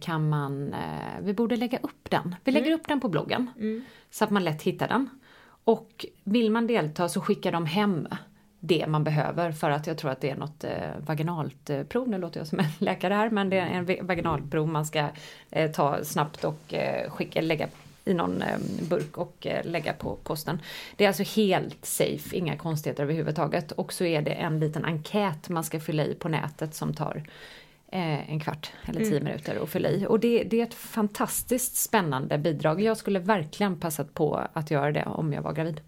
kan 0.00 0.28
man, 0.28 0.74
eh, 0.74 1.20
vi 1.22 1.34
borde 1.34 1.56
lägga 1.56 1.78
upp 1.78 2.10
den. 2.10 2.34
Vi 2.44 2.52
lägger 2.52 2.72
upp 2.72 2.88
den 2.88 3.00
på 3.00 3.08
bloggen 3.08 3.50
så 4.10 4.24
att 4.24 4.30
man 4.30 4.44
lätt 4.44 4.62
hittar 4.62 4.88
den. 4.88 5.08
Och 5.64 6.06
vill 6.24 6.50
man 6.50 6.66
delta 6.66 7.08
så 7.08 7.20
skickar 7.20 7.52
de 7.52 7.66
hem 7.66 8.08
det 8.60 8.86
man 8.86 9.04
behöver 9.04 9.52
för 9.52 9.70
att 9.70 9.86
jag 9.86 9.98
tror 9.98 10.10
att 10.10 10.20
det 10.20 10.30
är 10.30 10.36
något 10.36 10.64
eh, 10.64 10.70
vaginalt 11.06 11.70
eh, 11.70 11.82
prov. 11.82 12.08
Nu 12.08 12.18
låter 12.18 12.40
jag 12.40 12.46
som 12.46 12.58
en 12.58 12.64
läkare 12.78 13.14
här 13.14 13.30
men 13.30 13.50
det 13.50 13.58
är 13.58 13.66
en 13.66 13.84
va- 13.84 13.94
vaginalprov 14.02 14.68
man 14.68 14.86
ska 14.86 15.08
eh, 15.50 15.70
ta 15.70 16.04
snabbt 16.04 16.44
och 16.44 16.74
eh, 16.74 17.10
skicka, 17.10 17.40
lägga 17.40 17.68
i 18.04 18.14
någon 18.14 18.42
eh, 18.42 18.58
burk 18.88 19.18
och 19.18 19.46
eh, 19.46 19.64
lägga 19.66 19.92
på 19.92 20.16
posten. 20.22 20.60
Det 20.96 21.04
är 21.04 21.08
alltså 21.08 21.22
helt 21.40 21.84
safe, 21.84 22.36
inga 22.36 22.56
konstigheter 22.56 23.02
överhuvudtaget. 23.02 23.72
Och 23.72 23.92
så 23.92 24.04
är 24.04 24.22
det 24.22 24.30
en 24.32 24.60
liten 24.60 24.84
enkät 24.84 25.48
man 25.48 25.64
ska 25.64 25.80
fylla 25.80 26.04
i 26.04 26.14
på 26.14 26.28
nätet 26.28 26.74
som 26.74 26.94
tar 26.94 27.16
eh, 27.16 27.22
en 27.98 28.40
kvart 28.40 28.72
eller 28.88 29.04
tio 29.04 29.20
minuter 29.20 29.62
att 29.62 29.70
fylla 29.70 29.90
i. 29.90 30.06
Och 30.06 30.20
det, 30.20 30.44
det 30.44 30.60
är 30.60 30.62
ett 30.62 30.74
fantastiskt 30.74 31.76
spännande 31.76 32.38
bidrag. 32.38 32.80
Jag 32.80 32.96
skulle 32.96 33.18
verkligen 33.18 33.80
passat 33.80 34.14
på 34.14 34.46
att 34.52 34.70
göra 34.70 34.92
det 34.92 35.04
om 35.04 35.32
jag 35.32 35.42
var 35.42 35.52
gravid. 35.52 35.80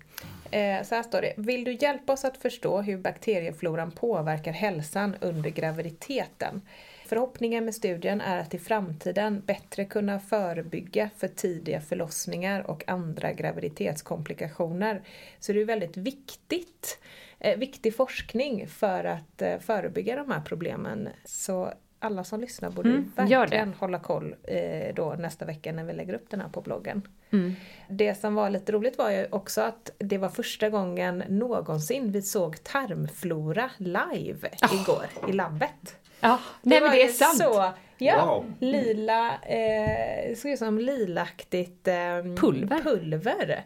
Eh, 0.50 0.82
så 0.82 0.94
här 0.94 1.02
står 1.02 1.20
det. 1.20 1.34
Vill 1.36 1.64
du 1.64 1.72
hjälpa 1.72 2.12
oss 2.12 2.24
att 2.24 2.36
förstå 2.36 2.80
hur 2.80 2.98
bakteriefloran 2.98 3.90
påverkar 3.90 4.52
hälsan 4.52 5.16
under 5.20 5.50
graviditeten? 5.50 6.60
Förhoppningen 7.06 7.64
med 7.64 7.74
studien 7.74 8.20
är 8.20 8.38
att 8.38 8.54
i 8.54 8.58
framtiden 8.58 9.42
bättre 9.46 9.84
kunna 9.84 10.20
förebygga 10.20 11.10
för 11.16 11.28
tidiga 11.28 11.80
förlossningar 11.80 12.70
och 12.70 12.88
andra 12.88 13.32
graviditetskomplikationer. 13.32 15.02
Så 15.40 15.52
det 15.52 15.60
är 15.60 15.64
väldigt 15.64 15.96
viktigt, 15.96 16.98
eh, 17.38 17.58
viktig 17.58 17.96
forskning 17.96 18.68
för 18.68 19.04
att 19.04 19.42
eh, 19.42 19.58
förebygga 19.58 20.16
de 20.16 20.30
här 20.30 20.40
problemen. 20.40 21.08
Så 21.24 21.72
alla 22.04 22.24
som 22.24 22.40
lyssnar 22.40 22.70
borde 22.70 22.88
Mm, 22.88 23.12
verkligen 23.16 23.70
det. 23.70 23.76
hålla 23.78 23.98
koll 23.98 24.34
eh, 24.42 24.94
då 24.94 25.14
nästa 25.18 25.44
vecka 25.44 25.72
när 25.72 25.84
vi 25.84 25.92
lägger 25.92 26.14
upp 26.14 26.30
den 26.30 26.40
här 26.40 26.48
på 26.48 26.60
bloggen. 26.60 27.02
Mm. 27.32 27.54
Det 27.88 28.14
som 28.14 28.34
var 28.34 28.50
lite 28.50 28.72
roligt 28.72 28.98
var 28.98 29.10
ju 29.10 29.26
också 29.30 29.60
att 29.60 29.90
det 29.98 30.18
var 30.18 30.28
första 30.28 30.70
gången 30.70 31.24
någonsin 31.28 32.12
vi 32.12 32.22
såg 32.22 32.64
tarmflora 32.64 33.70
live 33.78 34.48
igår 34.72 35.06
i 35.28 35.32
labbet. 35.32 35.96
Ja, 36.20 36.38
nej 36.62 36.80
men 36.80 36.88
var 36.90 36.96
det 36.96 37.02
är 37.02 37.08
sant. 37.08 37.38
Så, 37.38 37.70
ja, 37.98 38.26
Wow. 38.26 38.52
lila, 38.60 39.28
eh, 39.42 40.28
det 40.28 40.38
såg 40.38 40.50
ut 40.50 40.58
som 40.58 40.78
lilaktigt 40.78 41.88
eh, 41.88 41.94
Pulver. 42.40 42.80
pulver. 42.82 43.64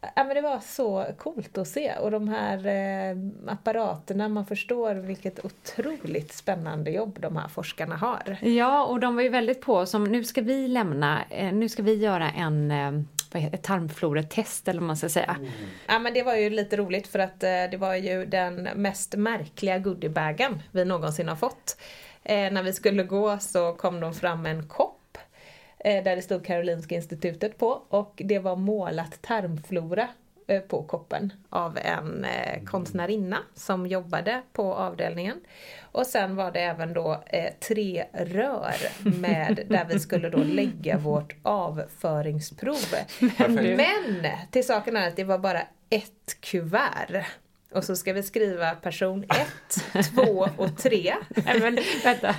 Ja, 0.00 0.24
men 0.24 0.34
det 0.34 0.40
var 0.40 0.60
så 0.60 1.06
coolt 1.18 1.58
att 1.58 1.68
se 1.68 1.92
och 2.00 2.10
de 2.10 2.28
här 2.28 2.66
eh, 2.66 3.16
apparaterna, 3.52 4.28
man 4.28 4.46
förstår 4.46 4.94
vilket 4.94 5.44
otroligt 5.44 6.32
spännande 6.32 6.90
jobb 6.90 7.18
de 7.20 7.36
här 7.36 7.48
forskarna 7.48 7.96
har. 7.96 8.36
Ja, 8.40 8.84
och 8.84 9.00
de 9.00 9.14
var 9.14 9.22
ju 9.22 9.28
väldigt 9.28 9.60
på 9.60 9.86
som 9.86 10.04
nu 10.04 10.24
ska 10.24 10.40
vi 10.40 10.68
lämna, 10.68 11.24
eh, 11.30 11.52
nu 11.52 11.68
ska 11.68 11.82
vi 11.82 11.94
göra 11.94 12.30
en 12.30 12.70
eh, 12.70 12.92
vad 13.32 13.42
heter, 13.42 13.56
ett 13.56 13.62
tarmfloretest 13.62 14.68
eller 14.68 14.80
vad 14.80 14.86
man 14.86 14.96
ska 14.96 15.08
säga. 15.08 15.36
Ja 15.88 15.98
men 15.98 16.14
det 16.14 16.22
var 16.22 16.34
ju 16.34 16.50
lite 16.50 16.76
roligt 16.76 17.06
för 17.06 17.18
att 17.18 17.42
eh, 17.42 17.48
det 17.70 17.76
var 17.76 17.94
ju 17.94 18.26
den 18.26 18.54
mest 18.62 19.16
märkliga 19.16 19.78
goodiebagen 19.78 20.62
vi 20.70 20.84
någonsin 20.84 21.28
har 21.28 21.36
fått. 21.36 21.76
Eh, 22.22 22.52
när 22.52 22.62
vi 22.62 22.72
skulle 22.72 23.02
gå 23.02 23.38
så 23.38 23.72
kom 23.72 24.00
de 24.00 24.14
fram 24.14 24.42
med 24.42 24.56
en 24.56 24.68
kopp 24.68 24.99
där 25.84 26.16
det 26.16 26.22
stod 26.22 26.44
Karolinska 26.44 26.94
institutet 26.94 27.58
på 27.58 27.82
och 27.88 28.22
det 28.24 28.38
var 28.38 28.56
målat 28.56 29.22
tarmflora 29.22 30.08
eh, 30.46 30.60
på 30.60 30.82
koppen 30.82 31.32
av 31.48 31.78
en 31.78 32.24
eh, 32.24 32.64
konstnärinna 32.64 33.38
som 33.54 33.86
jobbade 33.86 34.42
på 34.52 34.74
avdelningen. 34.74 35.40
Och 35.92 36.06
sen 36.06 36.36
var 36.36 36.50
det 36.50 36.60
även 36.60 36.92
då 36.92 37.22
eh, 37.26 37.52
tre 37.68 38.04
rör 38.12 38.76
med 39.20 39.60
där 39.68 39.86
vi 39.88 39.98
skulle 39.98 40.28
då 40.28 40.38
lägga 40.38 40.98
vårt 40.98 41.34
avföringsprov. 41.42 42.86
Men 43.48 44.26
till 44.50 44.66
saken 44.66 44.96
är 44.96 45.08
att 45.08 45.16
det 45.16 45.24
var 45.24 45.38
bara 45.38 45.62
ett 45.90 46.40
kuvert. 46.40 47.24
Och 47.72 47.84
så 47.84 47.96
ska 47.96 48.12
vi 48.12 48.22
skriva 48.22 48.70
person 48.70 49.24
1, 49.94 50.14
2 50.14 50.48
och 50.56 50.76
3. 50.76 51.14
Nej, 51.28 51.60
men 51.60 51.78
vänta. 52.04 52.34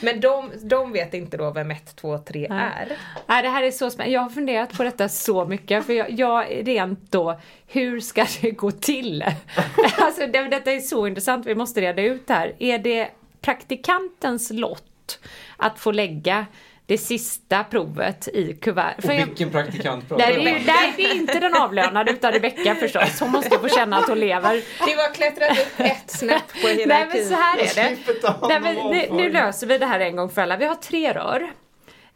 Men 0.00 0.20
de, 0.20 0.52
de 0.62 0.92
vet 0.92 1.14
inte 1.14 1.36
då 1.36 1.50
vem 1.50 1.70
1, 1.70 1.96
2 1.96 2.08
och 2.08 2.24
3 2.26 2.46
är. 2.50 2.92
Nej, 3.26 3.42
det 3.42 3.48
här 3.48 3.62
är 3.62 3.70
så 3.70 3.90
spännande. 3.90 4.14
Jag 4.14 4.20
har 4.20 4.30
funderat 4.30 4.76
på 4.76 4.82
detta 4.82 5.08
så 5.08 5.44
mycket. 5.44 5.86
För 5.86 5.92
jag, 5.92 6.10
jag 6.10 6.46
rent 6.68 7.12
då, 7.12 7.40
hur 7.66 8.00
ska 8.00 8.26
det 8.40 8.50
gå 8.50 8.70
till? 8.70 9.24
alltså 9.98 10.26
det, 10.26 10.48
detta 10.48 10.72
är 10.72 10.80
så 10.80 11.06
intressant, 11.06 11.46
vi 11.46 11.54
måste 11.54 11.80
reda 11.80 12.02
ut 12.02 12.26
det 12.26 12.34
här. 12.34 12.54
Är 12.58 12.78
det 12.78 13.10
praktikantens 13.40 14.50
lott 14.50 15.18
att 15.56 15.78
få 15.78 15.92
lägga 15.92 16.46
det 16.90 16.98
sista 16.98 17.64
provet 17.64 18.28
i 18.28 18.52
kuvert? 18.52 18.94
Och 18.98 19.04
För 19.04 19.12
jag- 19.12 19.26
vilken 19.26 19.50
praktikant 19.50 20.08
pratar 20.08 20.26
Nej, 20.26 20.34
är, 20.34 20.38
om? 20.56 20.62
nej, 20.66 20.92
det 20.96 21.04
är 21.04 21.14
inte 21.14 21.40
den 21.40 21.54
avlönade 21.54 22.10
utan 22.12 22.32
Rebecka 22.32 22.74
förstås. 22.74 23.20
Hon 23.20 23.30
måste 23.30 23.58
få 23.58 23.68
känna 23.68 23.96
att 23.98 24.08
hon 24.08 24.18
lever. 24.20 24.54
Det 24.86 24.96
var 24.96 25.14
klättrat 25.14 25.58
upp 25.58 25.80
ett 25.80 26.10
snäpp 26.10 26.52
på 26.62 26.66
Nej 26.66 26.76
hierarkin. 26.76 27.08
men 27.20 27.28
så 27.28 27.34
här 27.34 27.58
är 27.58 27.74
det. 27.74 27.96
Nej, 28.48 28.60
men 28.60 28.74
nu, 28.90 29.08
nu 29.22 29.30
löser 29.32 29.66
vi 29.66 29.78
det 29.78 29.86
här 29.86 30.00
en 30.00 30.16
gång 30.16 30.30
för 30.30 30.42
alla. 30.42 30.56
Vi 30.56 30.64
har 30.64 30.74
tre 30.74 31.12
rör. 31.12 31.50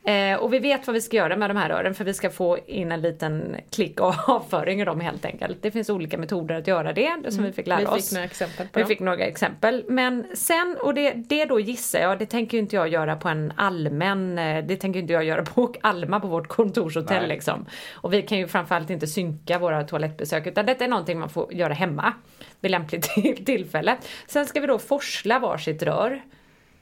Eh, 0.06 0.36
och 0.38 0.52
vi 0.52 0.58
vet 0.58 0.86
vad 0.86 0.94
vi 0.94 1.00
ska 1.00 1.16
göra 1.16 1.36
med 1.36 1.50
de 1.50 1.56
här 1.56 1.68
rören 1.68 1.94
för 1.94 2.04
vi 2.04 2.14
ska 2.14 2.30
få 2.30 2.58
in 2.66 2.92
en 2.92 3.00
liten 3.00 3.56
klick 3.70 4.00
och 4.00 4.14
avföring 4.28 4.80
i 4.80 4.84
dem 4.84 5.00
helt 5.00 5.24
enkelt. 5.24 5.58
Det 5.62 5.70
finns 5.70 5.90
olika 5.90 6.18
metoder 6.18 6.54
att 6.54 6.66
göra 6.66 6.92
det, 6.92 7.16
det 7.22 7.32
som 7.32 7.44
vi 7.44 7.52
fick 7.52 7.66
lära 7.66 7.78
Mm. 7.80 7.92
Vi 7.94 7.98
oss. 8.00 8.08
fick 8.08 8.12
några 8.14 8.24
exempel 8.24 8.66
på 8.66 8.78
Vi 8.78 8.80
dem. 8.82 8.88
fick 8.88 9.00
några 9.00 9.24
exempel. 9.24 9.84
Men 9.88 10.26
sen, 10.34 10.76
och 10.82 10.94
det, 10.94 11.12
det 11.12 11.44
då 11.44 11.60
gissar 11.60 11.98
jag, 11.98 12.18
det 12.18 12.26
tänker 12.26 12.58
inte 12.58 12.76
jag 12.76 12.88
göra 12.88 13.16
på 13.16 13.28
en 13.28 13.52
allmän, 13.56 14.38
eh, 14.38 14.64
det 14.64 14.76
tänker 14.76 15.00
inte 15.00 15.12
jag 15.12 15.24
göra 15.24 15.42
på 15.44 15.74
Alma 15.80 16.20
på 16.20 16.26
vårt 16.26 16.48
kontorshotell 16.48 17.18
Nej. 17.20 17.28
liksom. 17.28 17.66
Och 17.94 18.12
vi 18.12 18.22
kan 18.22 18.38
ju 18.38 18.48
framförallt 18.48 18.90
inte 18.90 19.06
synka 19.06 19.58
våra 19.58 19.84
toalettbesök 19.84 20.46
utan 20.46 20.66
detta 20.66 20.84
är 20.84 20.88
någonting 20.88 21.18
man 21.18 21.28
får 21.30 21.52
göra 21.54 21.72
hemma 21.74 22.12
vid 22.60 22.70
lämpligt 22.70 23.02
till- 23.14 23.44
tillfälle. 23.44 23.96
Sen 24.26 24.46
ska 24.46 24.60
vi 24.60 24.66
då 24.66 24.78
forsla 24.78 25.38
varsitt 25.38 25.82
rör, 25.82 26.22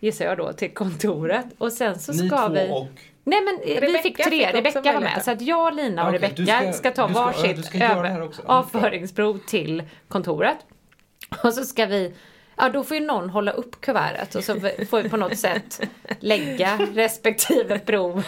gissar 0.00 0.24
jag 0.24 0.36
då, 0.38 0.52
till 0.52 0.70
kontoret. 0.74 1.46
Och 1.58 1.72
sen 1.72 1.98
så 1.98 2.12
Ni 2.12 2.28
ska 2.28 2.38
två 2.48 2.48
vi... 2.54 2.68
och... 2.72 2.86
Nej 3.24 3.40
men 3.44 3.54
eh, 3.54 3.60
vi 3.66 3.74
Rebecca 3.74 4.02
fick 4.02 4.16
fick 4.16 4.26
tre, 4.26 4.44
också 4.44 4.56
Rebecca 4.56 4.92
var 4.92 5.00
med. 5.00 5.22
Så 5.24 5.30
att 5.30 5.40
jag, 5.40 5.74
Lina 5.76 6.02
och 6.02 6.08
Okej, 6.08 6.18
Rebecca 6.18 6.34
du 6.36 6.46
ska, 6.46 6.72
ska- 6.72 6.90
ta 6.90 7.06
varsitt 7.06 7.64
ska 7.64 7.78
över- 7.84 8.28
avföringsprov 8.46 9.38
till 9.46 9.82
kontoret. 10.08 10.56
Och 11.42 11.54
så 11.54 11.64
ska 11.64 11.86
vi, 11.86 12.14
ja 12.56 12.68
då 12.68 12.84
får 12.84 12.96
ju 12.96 13.06
någon 13.06 13.30
hålla 13.30 13.50
upp 13.52 13.80
kuvertet 13.80 14.34
och 14.34 14.44
så 14.44 14.54
får 14.90 15.02
vi 15.02 15.08
på 15.08 15.16
något 15.16 15.38
sätt 15.38 15.80
lägga 16.20 16.78
respektive 16.94 17.78
prov. 17.78 18.22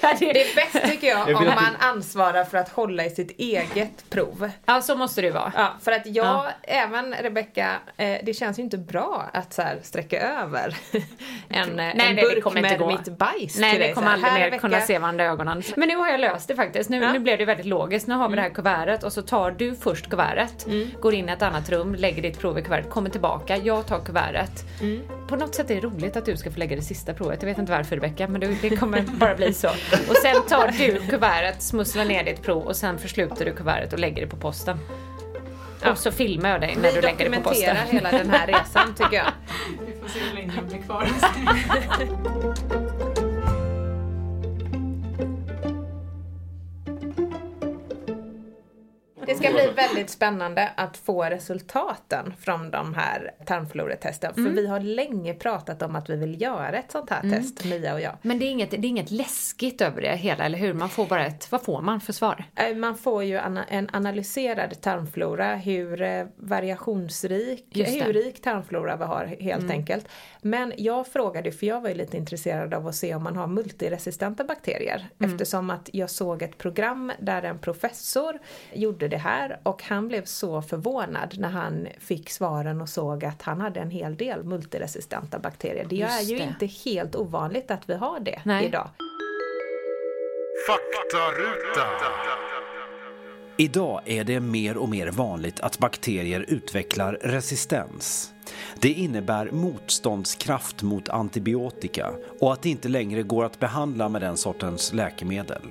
Det 0.00 0.16
det, 0.20 0.40
är 0.50 0.56
bäst 0.56 0.90
tycker 0.92 1.06
jag 1.08 1.30
Jag 1.30 1.36
om 1.40 1.44
man 1.46 1.76
ansvarar 1.78 2.44
för 2.44 2.58
att 2.58 2.68
hålla 2.68 3.04
i 3.04 3.10
sitt 3.10 3.30
eget 3.40 4.10
prov. 4.10 4.50
ja 4.66 4.80
så 4.80 4.96
måste 4.96 5.20
det 5.22 5.30
vara. 5.30 5.52
Ja, 5.56 5.68
för 5.82 5.92
att 5.92 6.06
jag, 6.06 6.26
Ja. 6.26 6.46
även 6.62 7.14
Rebecca, 7.14 7.68
eh, 7.96 8.16
det 8.22 8.34
känns 8.34 8.58
ju 8.58 8.62
inte 8.62 8.78
bra 8.78 9.24
att 9.32 9.52
så 9.52 9.62
här 9.62 9.78
sträcka 9.82 10.20
över 10.20 10.76
en, 11.48 11.68
eh, 11.70 11.74
Nej, 11.76 11.90
en 11.90 11.96
nej, 11.96 12.14
det 12.14 12.22
burk 12.22 12.42
kommer 12.44 12.60
med 12.62 12.72
inte 12.72 12.84
gå. 12.84 12.90
mitt 12.90 13.18
bajs 13.18 13.58
Nej, 13.58 13.70
till 13.70 13.78
vi 13.80 13.84
dig. 13.86 13.94
kommer 13.94 14.12
aldrig 14.12 14.32
mer 14.32 14.40
Rebecca, 14.40 14.60
kunna 14.60 14.80
se 14.80 14.98
varandra 14.98 15.24
i 15.24 15.28
ögonen. 15.28 15.62
Men 15.76 15.88
nu 15.88 15.96
har 15.96 16.08
jag 16.08 16.20
löst 16.20 16.48
det 16.48 16.54
faktiskt. 16.56 16.90
Nu, 16.90 16.96
Ja. 16.96 17.02
Mm. 17.02 17.12
nu 17.12 17.18
blev 17.18 17.38
det 17.38 17.44
väldigt 17.44 17.66
logiskt. 17.66 18.06
Nu 18.06 18.14
har 18.14 18.28
vi 18.28 18.36
det 18.36 18.42
här 18.42 18.50
kuvertet 18.50 19.02
och 19.04 19.12
så 19.12 19.22
tar 19.22 19.50
du 19.50 19.74
först 19.74 20.10
kuvertet, 20.10 20.66
går 21.00 21.14
in 21.14 21.28
i 21.28 21.32
ett 21.32 21.42
annat 21.42 21.70
rum, 21.70 21.94
lägger 21.94 22.22
ditt 22.22 22.38
prov 22.38 22.58
i 22.58 22.62
kuvertet, 22.62 22.90
kommer 22.90 23.10
tillbaka, 23.10 23.56
jag 23.56 23.86
tar 23.86 24.00
kuvertet. 24.04 24.50
Mm. 24.80 25.02
På 25.28 25.36
något 25.36 25.54
sätt 25.54 25.70
är 25.70 25.74
det 25.74 25.80
roligt 25.80 26.16
att 26.16 26.24
du 26.24 26.36
ska 26.36 26.50
få 26.50 26.58
lägga 26.58 26.76
det 26.76 26.82
sista 26.82 27.14
provet. 27.14 27.42
Jag 27.42 27.48
vet 27.48 27.58
inte 27.58 27.72
varför 27.72 27.96
Rebecka, 27.96 28.28
men 28.28 28.40
det, 28.40 28.46
det 28.62 28.76
kommer 28.76 29.00
bara 29.02 29.34
bli 29.34 29.54
så. 29.54 29.68
Och 30.08 30.16
sen 30.16 30.42
tar 30.48 30.68
du 30.78 31.00
kuvertet, 31.10 31.62
smusslar 31.62 32.04
ner 32.04 32.24
ditt 32.24 32.42
prov 32.42 32.62
och 32.66 32.76
sen 32.76 32.98
försluter 32.98 33.44
du 33.44 33.52
kuvertet 33.54 33.92
och 33.92 33.98
lägger 33.98 34.22
det 34.22 34.28
på 34.28 34.36
posten. 34.36 34.78
Och 35.90 35.98
så 35.98 36.12
filmar 36.12 36.48
jag 36.50 36.60
dig 36.60 36.76
när 36.76 36.88
Vi 36.88 36.94
du 36.94 37.00
lägger 37.00 37.30
det 37.30 37.36
på 37.36 37.42
posten. 37.42 37.76
dokumenterar 37.76 37.92
hela 37.92 38.10
den 38.10 38.30
här 38.30 38.46
resan 38.46 38.94
tycker 38.94 39.16
jag. 39.16 39.26
Vi 39.86 40.00
får 40.00 40.08
se 40.08 40.18
hur 40.20 40.34
länge 40.34 40.52
han 40.56 40.68
blir 40.68 40.78
kvar. 40.82 41.08
Det 49.28 49.34
ska 49.34 49.52
bli 49.52 49.70
väldigt 49.76 50.10
spännande 50.10 50.70
att 50.76 50.96
få 50.96 51.24
resultaten 51.24 52.34
från 52.40 52.70
de 52.70 52.94
här 52.94 53.30
tarmfloretesten. 53.46 54.32
Mm. 54.36 54.46
För 54.46 54.62
vi 54.62 54.66
har 54.66 54.80
länge 54.80 55.34
pratat 55.34 55.82
om 55.82 55.96
att 55.96 56.10
vi 56.10 56.16
vill 56.16 56.42
göra 56.42 56.78
ett 56.78 56.92
sånt 56.92 57.10
här 57.10 57.30
test, 57.30 57.64
Mia 57.64 57.94
och 57.94 58.00
jag. 58.00 58.16
Men 58.22 58.38
det 58.38 58.44
är, 58.44 58.50
inget, 58.50 58.70
det 58.70 58.76
är 58.76 58.84
inget 58.84 59.10
läskigt 59.10 59.80
över 59.80 60.02
det 60.02 60.16
hela, 60.16 60.44
eller 60.44 60.58
hur? 60.58 60.74
Man 60.74 60.88
får 60.88 61.06
bara 61.06 61.26
ett, 61.26 61.52
vad 61.52 61.62
får 61.62 61.80
man 61.80 62.00
för 62.00 62.12
svar? 62.12 62.44
Eh, 62.56 62.76
Man 62.76 62.96
får 62.96 63.24
ju 63.24 63.38
en 63.68 63.90
analyserad 63.92 64.80
tarmflora, 64.80 65.56
hur 65.56 66.02
eh, 66.02 66.26
variationsrik. 66.36 67.76
Mm. 67.76 68.04
hur 68.04 68.12
rik 68.12 68.42
tarmflora 68.42 68.96
vi 68.96 69.04
har 69.04 69.36
helt 69.40 69.70
enkelt. 69.70 70.08
Men 70.42 70.72
jag 70.76 71.06
frågade, 71.06 71.52
för 71.52 71.66
jag 71.66 71.80
var 71.80 71.88
ju 71.88 71.94
lite 71.94 72.16
intresserad 72.16 72.74
av 72.74 72.86
att 72.86 72.94
se 72.94 73.14
om 73.14 73.22
man 73.22 73.36
har 73.36 73.46
multiresistenta 73.46 74.44
bakterier. 74.44 75.08
Mm. 75.18 75.32
Eftersom 75.32 75.70
att 75.70 75.90
jag 75.92 76.10
såg 76.10 76.42
ett 76.42 76.58
program 76.58 77.12
där 77.20 77.42
en 77.42 77.58
professor 77.58 78.38
gjorde 78.72 79.08
det 79.08 79.17
här 79.18 79.60
och 79.62 79.82
han 79.82 80.08
blev 80.08 80.24
så 80.24 80.62
förvånad 80.62 81.34
när 81.38 81.48
han 81.48 81.88
fick 81.98 82.30
svaren 82.30 82.80
och 82.80 82.88
såg 82.88 83.24
att 83.24 83.42
han 83.42 83.60
hade 83.60 83.80
en 83.80 83.90
hel 83.90 84.16
del 84.16 84.44
multiresistenta 84.44 85.38
bakterier. 85.38 85.86
Det 85.88 85.96
Just 85.96 86.20
är 86.20 86.24
ju 86.24 86.38
det. 86.38 86.44
inte 86.44 86.66
helt 86.66 87.16
ovanligt 87.16 87.70
att 87.70 87.90
vi 87.90 87.94
har 87.94 88.20
det 88.20 88.40
Nej. 88.44 88.66
idag. 88.66 88.88
Idag 93.60 94.00
är 94.04 94.24
det 94.24 94.40
mer 94.40 94.76
och 94.76 94.88
mer 94.88 95.10
vanligt 95.10 95.60
att 95.60 95.78
bakterier 95.78 96.44
utvecklar 96.48 97.18
resistens. 97.20 98.32
Det 98.80 98.88
innebär 98.88 99.50
motståndskraft 99.50 100.82
mot 100.82 101.08
antibiotika 101.08 102.12
och 102.40 102.52
att 102.52 102.62
det 102.62 102.68
inte 102.68 102.88
längre 102.88 103.22
går 103.22 103.44
att 103.44 103.58
behandla 103.58 104.08
med 104.08 104.22
den 104.22 104.36
sortens 104.36 104.92
läkemedel. 104.92 105.62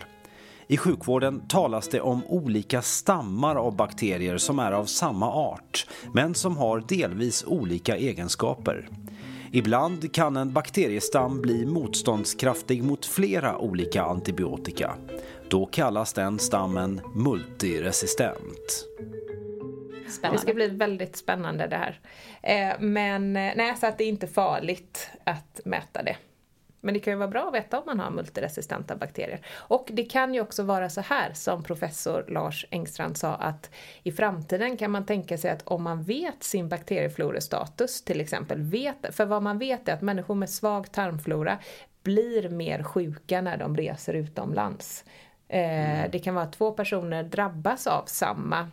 I 0.68 0.78
sjukvården 0.78 1.48
talas 1.48 1.88
det 1.88 2.02
om 2.02 2.26
olika 2.26 2.82
stammar 2.82 3.56
av 3.56 3.76
bakterier 3.76 4.38
som 4.38 4.60
är 4.60 4.72
av 4.72 4.86
samma 4.86 5.32
art, 5.32 5.88
men 6.14 6.34
som 6.34 6.58
har 6.58 6.84
delvis 6.88 7.44
olika 7.48 7.98
egenskaper. 7.98 8.90
Ibland 9.52 10.14
kan 10.14 10.38
en 10.38 10.54
bakteriestam 10.54 11.42
bli 11.42 11.66
motståndskraftig 11.66 12.84
mot 12.84 13.06
flera 13.06 13.58
olika 13.58 14.04
antibiotika. 14.04 14.96
Då 15.50 15.66
kallas 15.66 16.14
den 16.14 16.40
stammen 16.40 17.02
multiresistent. 17.16 18.86
Det 20.06 20.12
Spännande. 20.12 20.42
ska 20.42 20.54
bli 20.54 20.68
väldigt 20.68 21.16
spännande 21.16 21.68
det 21.68 21.76
här. 21.76 22.00
Eh, 22.44 22.80
men 22.80 23.36
eh, 23.36 23.54
nej, 23.56 23.76
så 23.80 23.88
att 23.88 23.98
det 23.98 24.04
är 24.04 24.10
inte 24.10 24.28
farligt 24.28 25.10
att 25.24 25.62
mäta 25.66 26.04
det. 26.04 26.16
Men 26.88 26.94
det 26.94 27.00
kan 27.00 27.14
ju 27.14 27.18
vara 27.18 27.28
bra 27.28 27.48
att 27.48 27.54
veta 27.54 27.80
om 27.80 27.84
man 27.86 28.00
har 28.00 28.12
multiresistenta 28.12 28.96
bakterier. 28.96 29.40
Och 29.56 29.90
det 29.94 30.04
kan 30.04 30.34
ju 30.34 30.42
också 30.42 30.64
vara 30.64 30.90
så 30.90 31.02
här 31.02 31.34
som 31.34 31.64
professor 31.64 32.26
Lars 32.28 32.66
Engstrand 32.70 33.18
sa 33.18 33.34
att 33.36 33.70
i 34.04 34.12
framtiden 34.12 34.78
kan 34.78 34.92
man 34.92 35.06
tänka 35.06 35.38
sig 35.38 35.52
att 35.52 35.62
om 35.68 35.84
man 35.84 36.04
vet 36.04 36.44
sin 36.44 36.70
bakterieflorestatus 36.70 38.04
till 38.04 38.22
exempel, 38.22 38.62
vet, 38.62 39.16
för 39.16 39.26
vad 39.26 39.44
man 39.44 39.60
vet 39.60 39.90
är 39.90 39.94
att 39.94 40.02
människor 40.02 40.36
med 40.36 40.50
svag 40.50 40.92
tarmflora 40.92 41.58
blir 42.04 42.50
mer 42.50 42.84
sjuka 42.84 43.42
när 43.42 43.58
de 43.58 43.78
reser 43.78 44.14
utomlands. 44.14 45.06
Eh, 45.48 46.10
Det 46.12 46.20
kan 46.24 46.36
vara 46.36 46.46
att 46.46 46.54
två 46.54 46.72
personer 46.72 47.24
drabbas 47.24 47.88
av 47.88 48.04
samma 48.06 48.72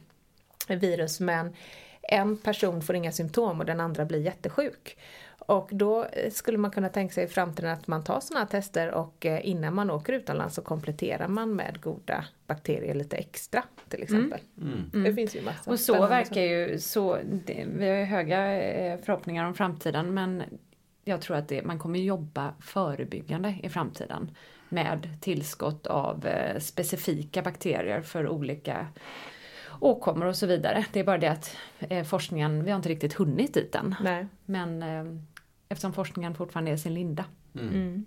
virus 0.68 1.20
men 1.20 1.54
en 2.02 2.36
person 2.36 2.82
får 2.82 2.94
inga 2.96 3.12
symptom 3.12 3.60
och 3.60 3.66
den 3.66 3.80
andra 3.80 4.04
blir 4.04 4.20
jättesjuk. 4.20 4.98
Och 5.46 5.68
då 5.72 6.04
eh, 6.04 6.30
skulle 6.30 6.58
man 6.58 6.70
kunna 6.70 6.88
tänka 6.88 7.14
sig 7.14 7.24
i 7.24 7.28
framtiden 7.28 7.70
att 7.70 7.86
man 7.86 8.04
tar 8.04 8.20
sådana 8.20 8.44
här 8.44 8.50
tester 8.50 8.90
och 8.90 9.26
eh, 9.26 9.48
innan 9.48 9.74
man 9.74 9.90
åker 9.90 10.12
utomlands 10.12 10.54
så 10.54 10.62
kompletterar 10.62 11.28
man 11.28 11.56
med 11.56 11.80
goda 11.80 12.24
bakterier 12.46 12.94
lite 12.94 13.16
extra 13.16 13.62
till 13.88 14.02
exempel. 14.02 14.40
Det 14.92 15.14
finns 15.14 15.36
ju 15.36 15.42
massa 15.42 15.70
Och 15.70 15.80
så 15.80 16.06
verkar 16.06 16.40
ju 16.40 16.78
så, 16.78 17.18
det, 17.46 17.66
vi 17.68 17.88
har 17.88 17.96
ju 17.96 18.04
höga 18.04 18.62
eh, 18.62 18.98
förhoppningar 19.00 19.46
om 19.46 19.54
framtiden 19.54 20.14
men 20.14 20.42
jag 21.04 21.20
tror 21.20 21.36
att 21.36 21.48
det, 21.48 21.64
man 21.64 21.78
kommer 21.78 21.98
jobba 21.98 22.54
förebyggande 22.60 23.54
i 23.62 23.68
framtiden 23.68 24.30
med 24.68 25.08
tillskott 25.20 25.86
av 25.86 26.28
specifika 26.58 27.42
bakterier 27.42 28.02
för 28.02 28.28
olika 28.28 28.86
åkommor 29.80 30.26
och 30.26 30.36
så 30.36 30.46
vidare. 30.46 30.84
Det 30.92 31.00
är 31.00 31.04
bara 31.04 31.18
det 31.18 31.30
att 31.30 31.56
eh, 31.78 32.04
forskningen, 32.04 32.64
vi 32.64 32.70
har 32.70 32.76
inte 32.76 32.88
riktigt 32.88 33.14
hunnit 33.14 33.54
dit 33.54 33.74
än. 33.74 33.94
Nej. 34.00 34.26
Men 34.44 34.82
eh, 34.82 35.04
eftersom 35.74 35.92
forskningen 35.92 36.34
fortfarande 36.34 36.70
är 36.70 36.76
sin 36.76 36.94
linda. 36.94 37.24
Mm. 37.54 38.04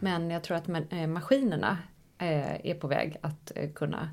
Men 0.00 0.30
jag 0.30 0.42
tror 0.42 0.56
att 0.56 0.68
eh, 0.68 1.06
maskinerna 1.06 1.78
eh, 2.18 2.66
är 2.66 2.74
på 2.74 2.86
väg 2.86 3.16
att 3.20 3.52
eh, 3.54 3.70
kunna 3.70 4.08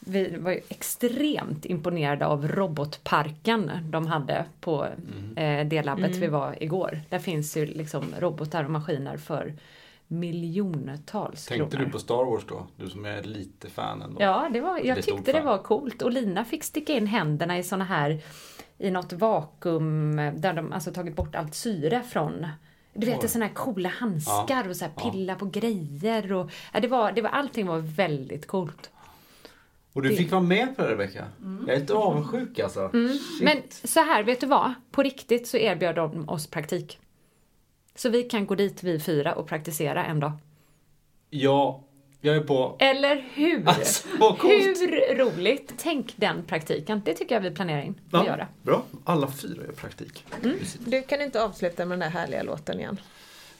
vi 0.00 0.36
var 0.36 0.50
ju 0.50 0.60
extremt 0.68 1.64
imponerade 1.64 2.26
av 2.26 2.48
robotparken 2.48 3.70
de 3.90 4.06
hade 4.06 4.44
på 4.60 4.86
eh, 5.36 5.66
det 5.66 5.82
labbet 5.82 6.16
vi 6.16 6.26
var 6.26 6.62
igår. 6.62 7.00
Där 7.08 7.18
finns 7.18 7.56
ju 7.56 7.66
liksom 7.66 8.14
robotar 8.18 8.64
och 8.64 8.70
maskiner 8.70 9.16
för 9.16 9.54
miljontals 10.06 11.46
Tänkte 11.46 11.76
kronor. 11.76 11.86
du 11.86 11.92
på 11.92 11.98
Star 11.98 12.24
Wars 12.24 12.44
då? 12.48 12.66
Du 12.76 12.88
som 12.90 13.04
är 13.04 13.22
lite 13.22 13.70
fan 13.70 14.02
ändå. 14.02 14.22
Ja, 14.22 14.48
det 14.52 14.60
var, 14.60 14.78
jag 14.78 15.02
tyckte 15.02 15.32
det 15.32 15.40
var 15.40 15.58
coolt. 15.58 16.02
Och 16.02 16.12
Lina 16.12 16.44
fick 16.44 16.64
sticka 16.64 16.92
in 16.92 17.06
händerna 17.06 17.58
i 17.58 17.62
såna 17.62 17.84
här, 17.84 18.20
i 18.80 18.90
något 18.90 19.12
vakuum 19.12 20.16
där 20.16 20.52
de 20.52 20.72
alltså 20.72 20.92
tagit 20.92 21.16
bort 21.16 21.34
allt 21.34 21.54
syre 21.54 22.02
från 22.02 22.46
du 22.94 23.06
vet, 23.06 23.22
Oj. 23.22 23.28
såna 23.28 23.46
här 23.46 23.54
coola 23.54 23.88
handskar 23.88 24.68
och 24.68 24.76
så 24.76 24.84
här 24.84 24.92
Ja. 24.96 25.10
pilla 25.10 25.34
på 25.34 25.46
grejer 25.46 26.32
och 26.32 26.50
ja, 26.72 26.80
det 26.80 26.88
var, 26.88 27.12
det 27.12 27.22
var, 27.22 27.30
allting 27.30 27.66
var 27.66 27.78
väldigt 27.78 28.46
coolt. 28.46 28.90
Och 29.92 30.02
du 30.02 30.16
fick 30.16 30.30
vara 30.30 30.42
med 30.42 30.76
på 30.76 30.82
det 30.82 30.88
Rebecka. 30.88 31.24
Jag 31.66 31.76
är 31.76 31.80
lite 31.80 31.94
avundsjuk 31.94 32.58
alltså. 32.58 32.90
Shit. 32.92 33.42
Men 33.42 33.56
så 33.70 34.00
här, 34.00 34.22
vet 34.22 34.40
du 34.40 34.46
vad? 34.46 34.74
På 34.90 35.02
riktigt 35.02 35.48
så 35.48 35.56
erbjöd 35.56 35.94
de 35.96 36.28
oss 36.28 36.46
praktik. 36.46 36.98
Så 37.94 38.08
vi 38.08 38.22
kan 38.22 38.46
gå 38.46 38.54
dit 38.54 38.82
vi 38.82 39.00
fyra 39.00 39.34
och 39.34 39.46
praktisera 39.46 40.04
en 40.04 40.20
dag. 40.20 40.32
Ja, 41.30 41.84
jag 42.20 42.36
är 42.36 42.40
på... 42.40 42.76
Eller 42.78 43.24
hur? 43.34 43.68
Alltså, 43.68 44.08
hur 44.18 45.16
roligt? 45.16 45.74
Tänk 45.76 46.14
den 46.16 46.44
praktiken. 46.44 47.02
Det 47.04 47.14
tycker 47.14 47.34
jag 47.34 47.42
vi 47.42 47.50
planerar 47.50 47.82
in 47.82 48.00
att 48.10 48.26
göra. 48.26 48.46
Bra. 48.62 48.82
Alla 49.04 49.30
fyra 49.30 49.64
gör 49.64 49.72
praktik. 49.72 50.24
Mm. 50.42 50.56
Du 50.78 51.02
kan 51.02 51.20
inte 51.20 51.44
avsluta 51.44 51.84
med 51.84 51.98
den 51.98 52.12
där 52.12 52.18
härliga 52.18 52.42
låten 52.42 52.80
igen. 52.80 53.00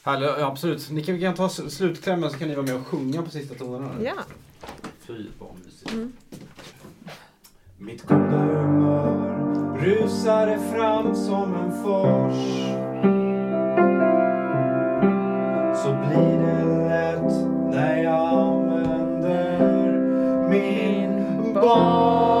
Härligt, 0.03 0.29
ja, 0.29 0.47
absolut. 0.47 0.89
Ni 0.89 1.03
kan, 1.03 1.15
vi 1.15 1.21
kan 1.21 1.35
ta 1.35 1.49
slutklämmen 1.49 2.31
så 2.31 2.37
kan 2.37 2.47
ni 2.47 2.55
vara 2.55 2.65
med 2.65 2.75
och 2.75 2.87
sjunga 2.87 3.21
på 3.21 3.29
sista 3.29 3.55
tonerna. 3.55 3.91
Ja. 4.03 4.13
Fy 5.07 5.25
vad 5.39 5.49
mysigt. 5.65 5.91
Mm. 5.91 6.13
Mitt 7.77 8.01
goda 8.01 8.37
humör 8.37 9.77
rusade 9.81 10.59
fram 10.73 11.15
som 11.15 11.55
en 11.55 11.71
fors 11.83 12.71
Så 15.83 15.93
blir 15.93 16.37
det 16.37 16.65
lätt 16.89 17.60
när 17.71 18.03
jag 18.03 18.29
använder 18.29 19.59
min 20.49 21.53
barn. 21.53 22.40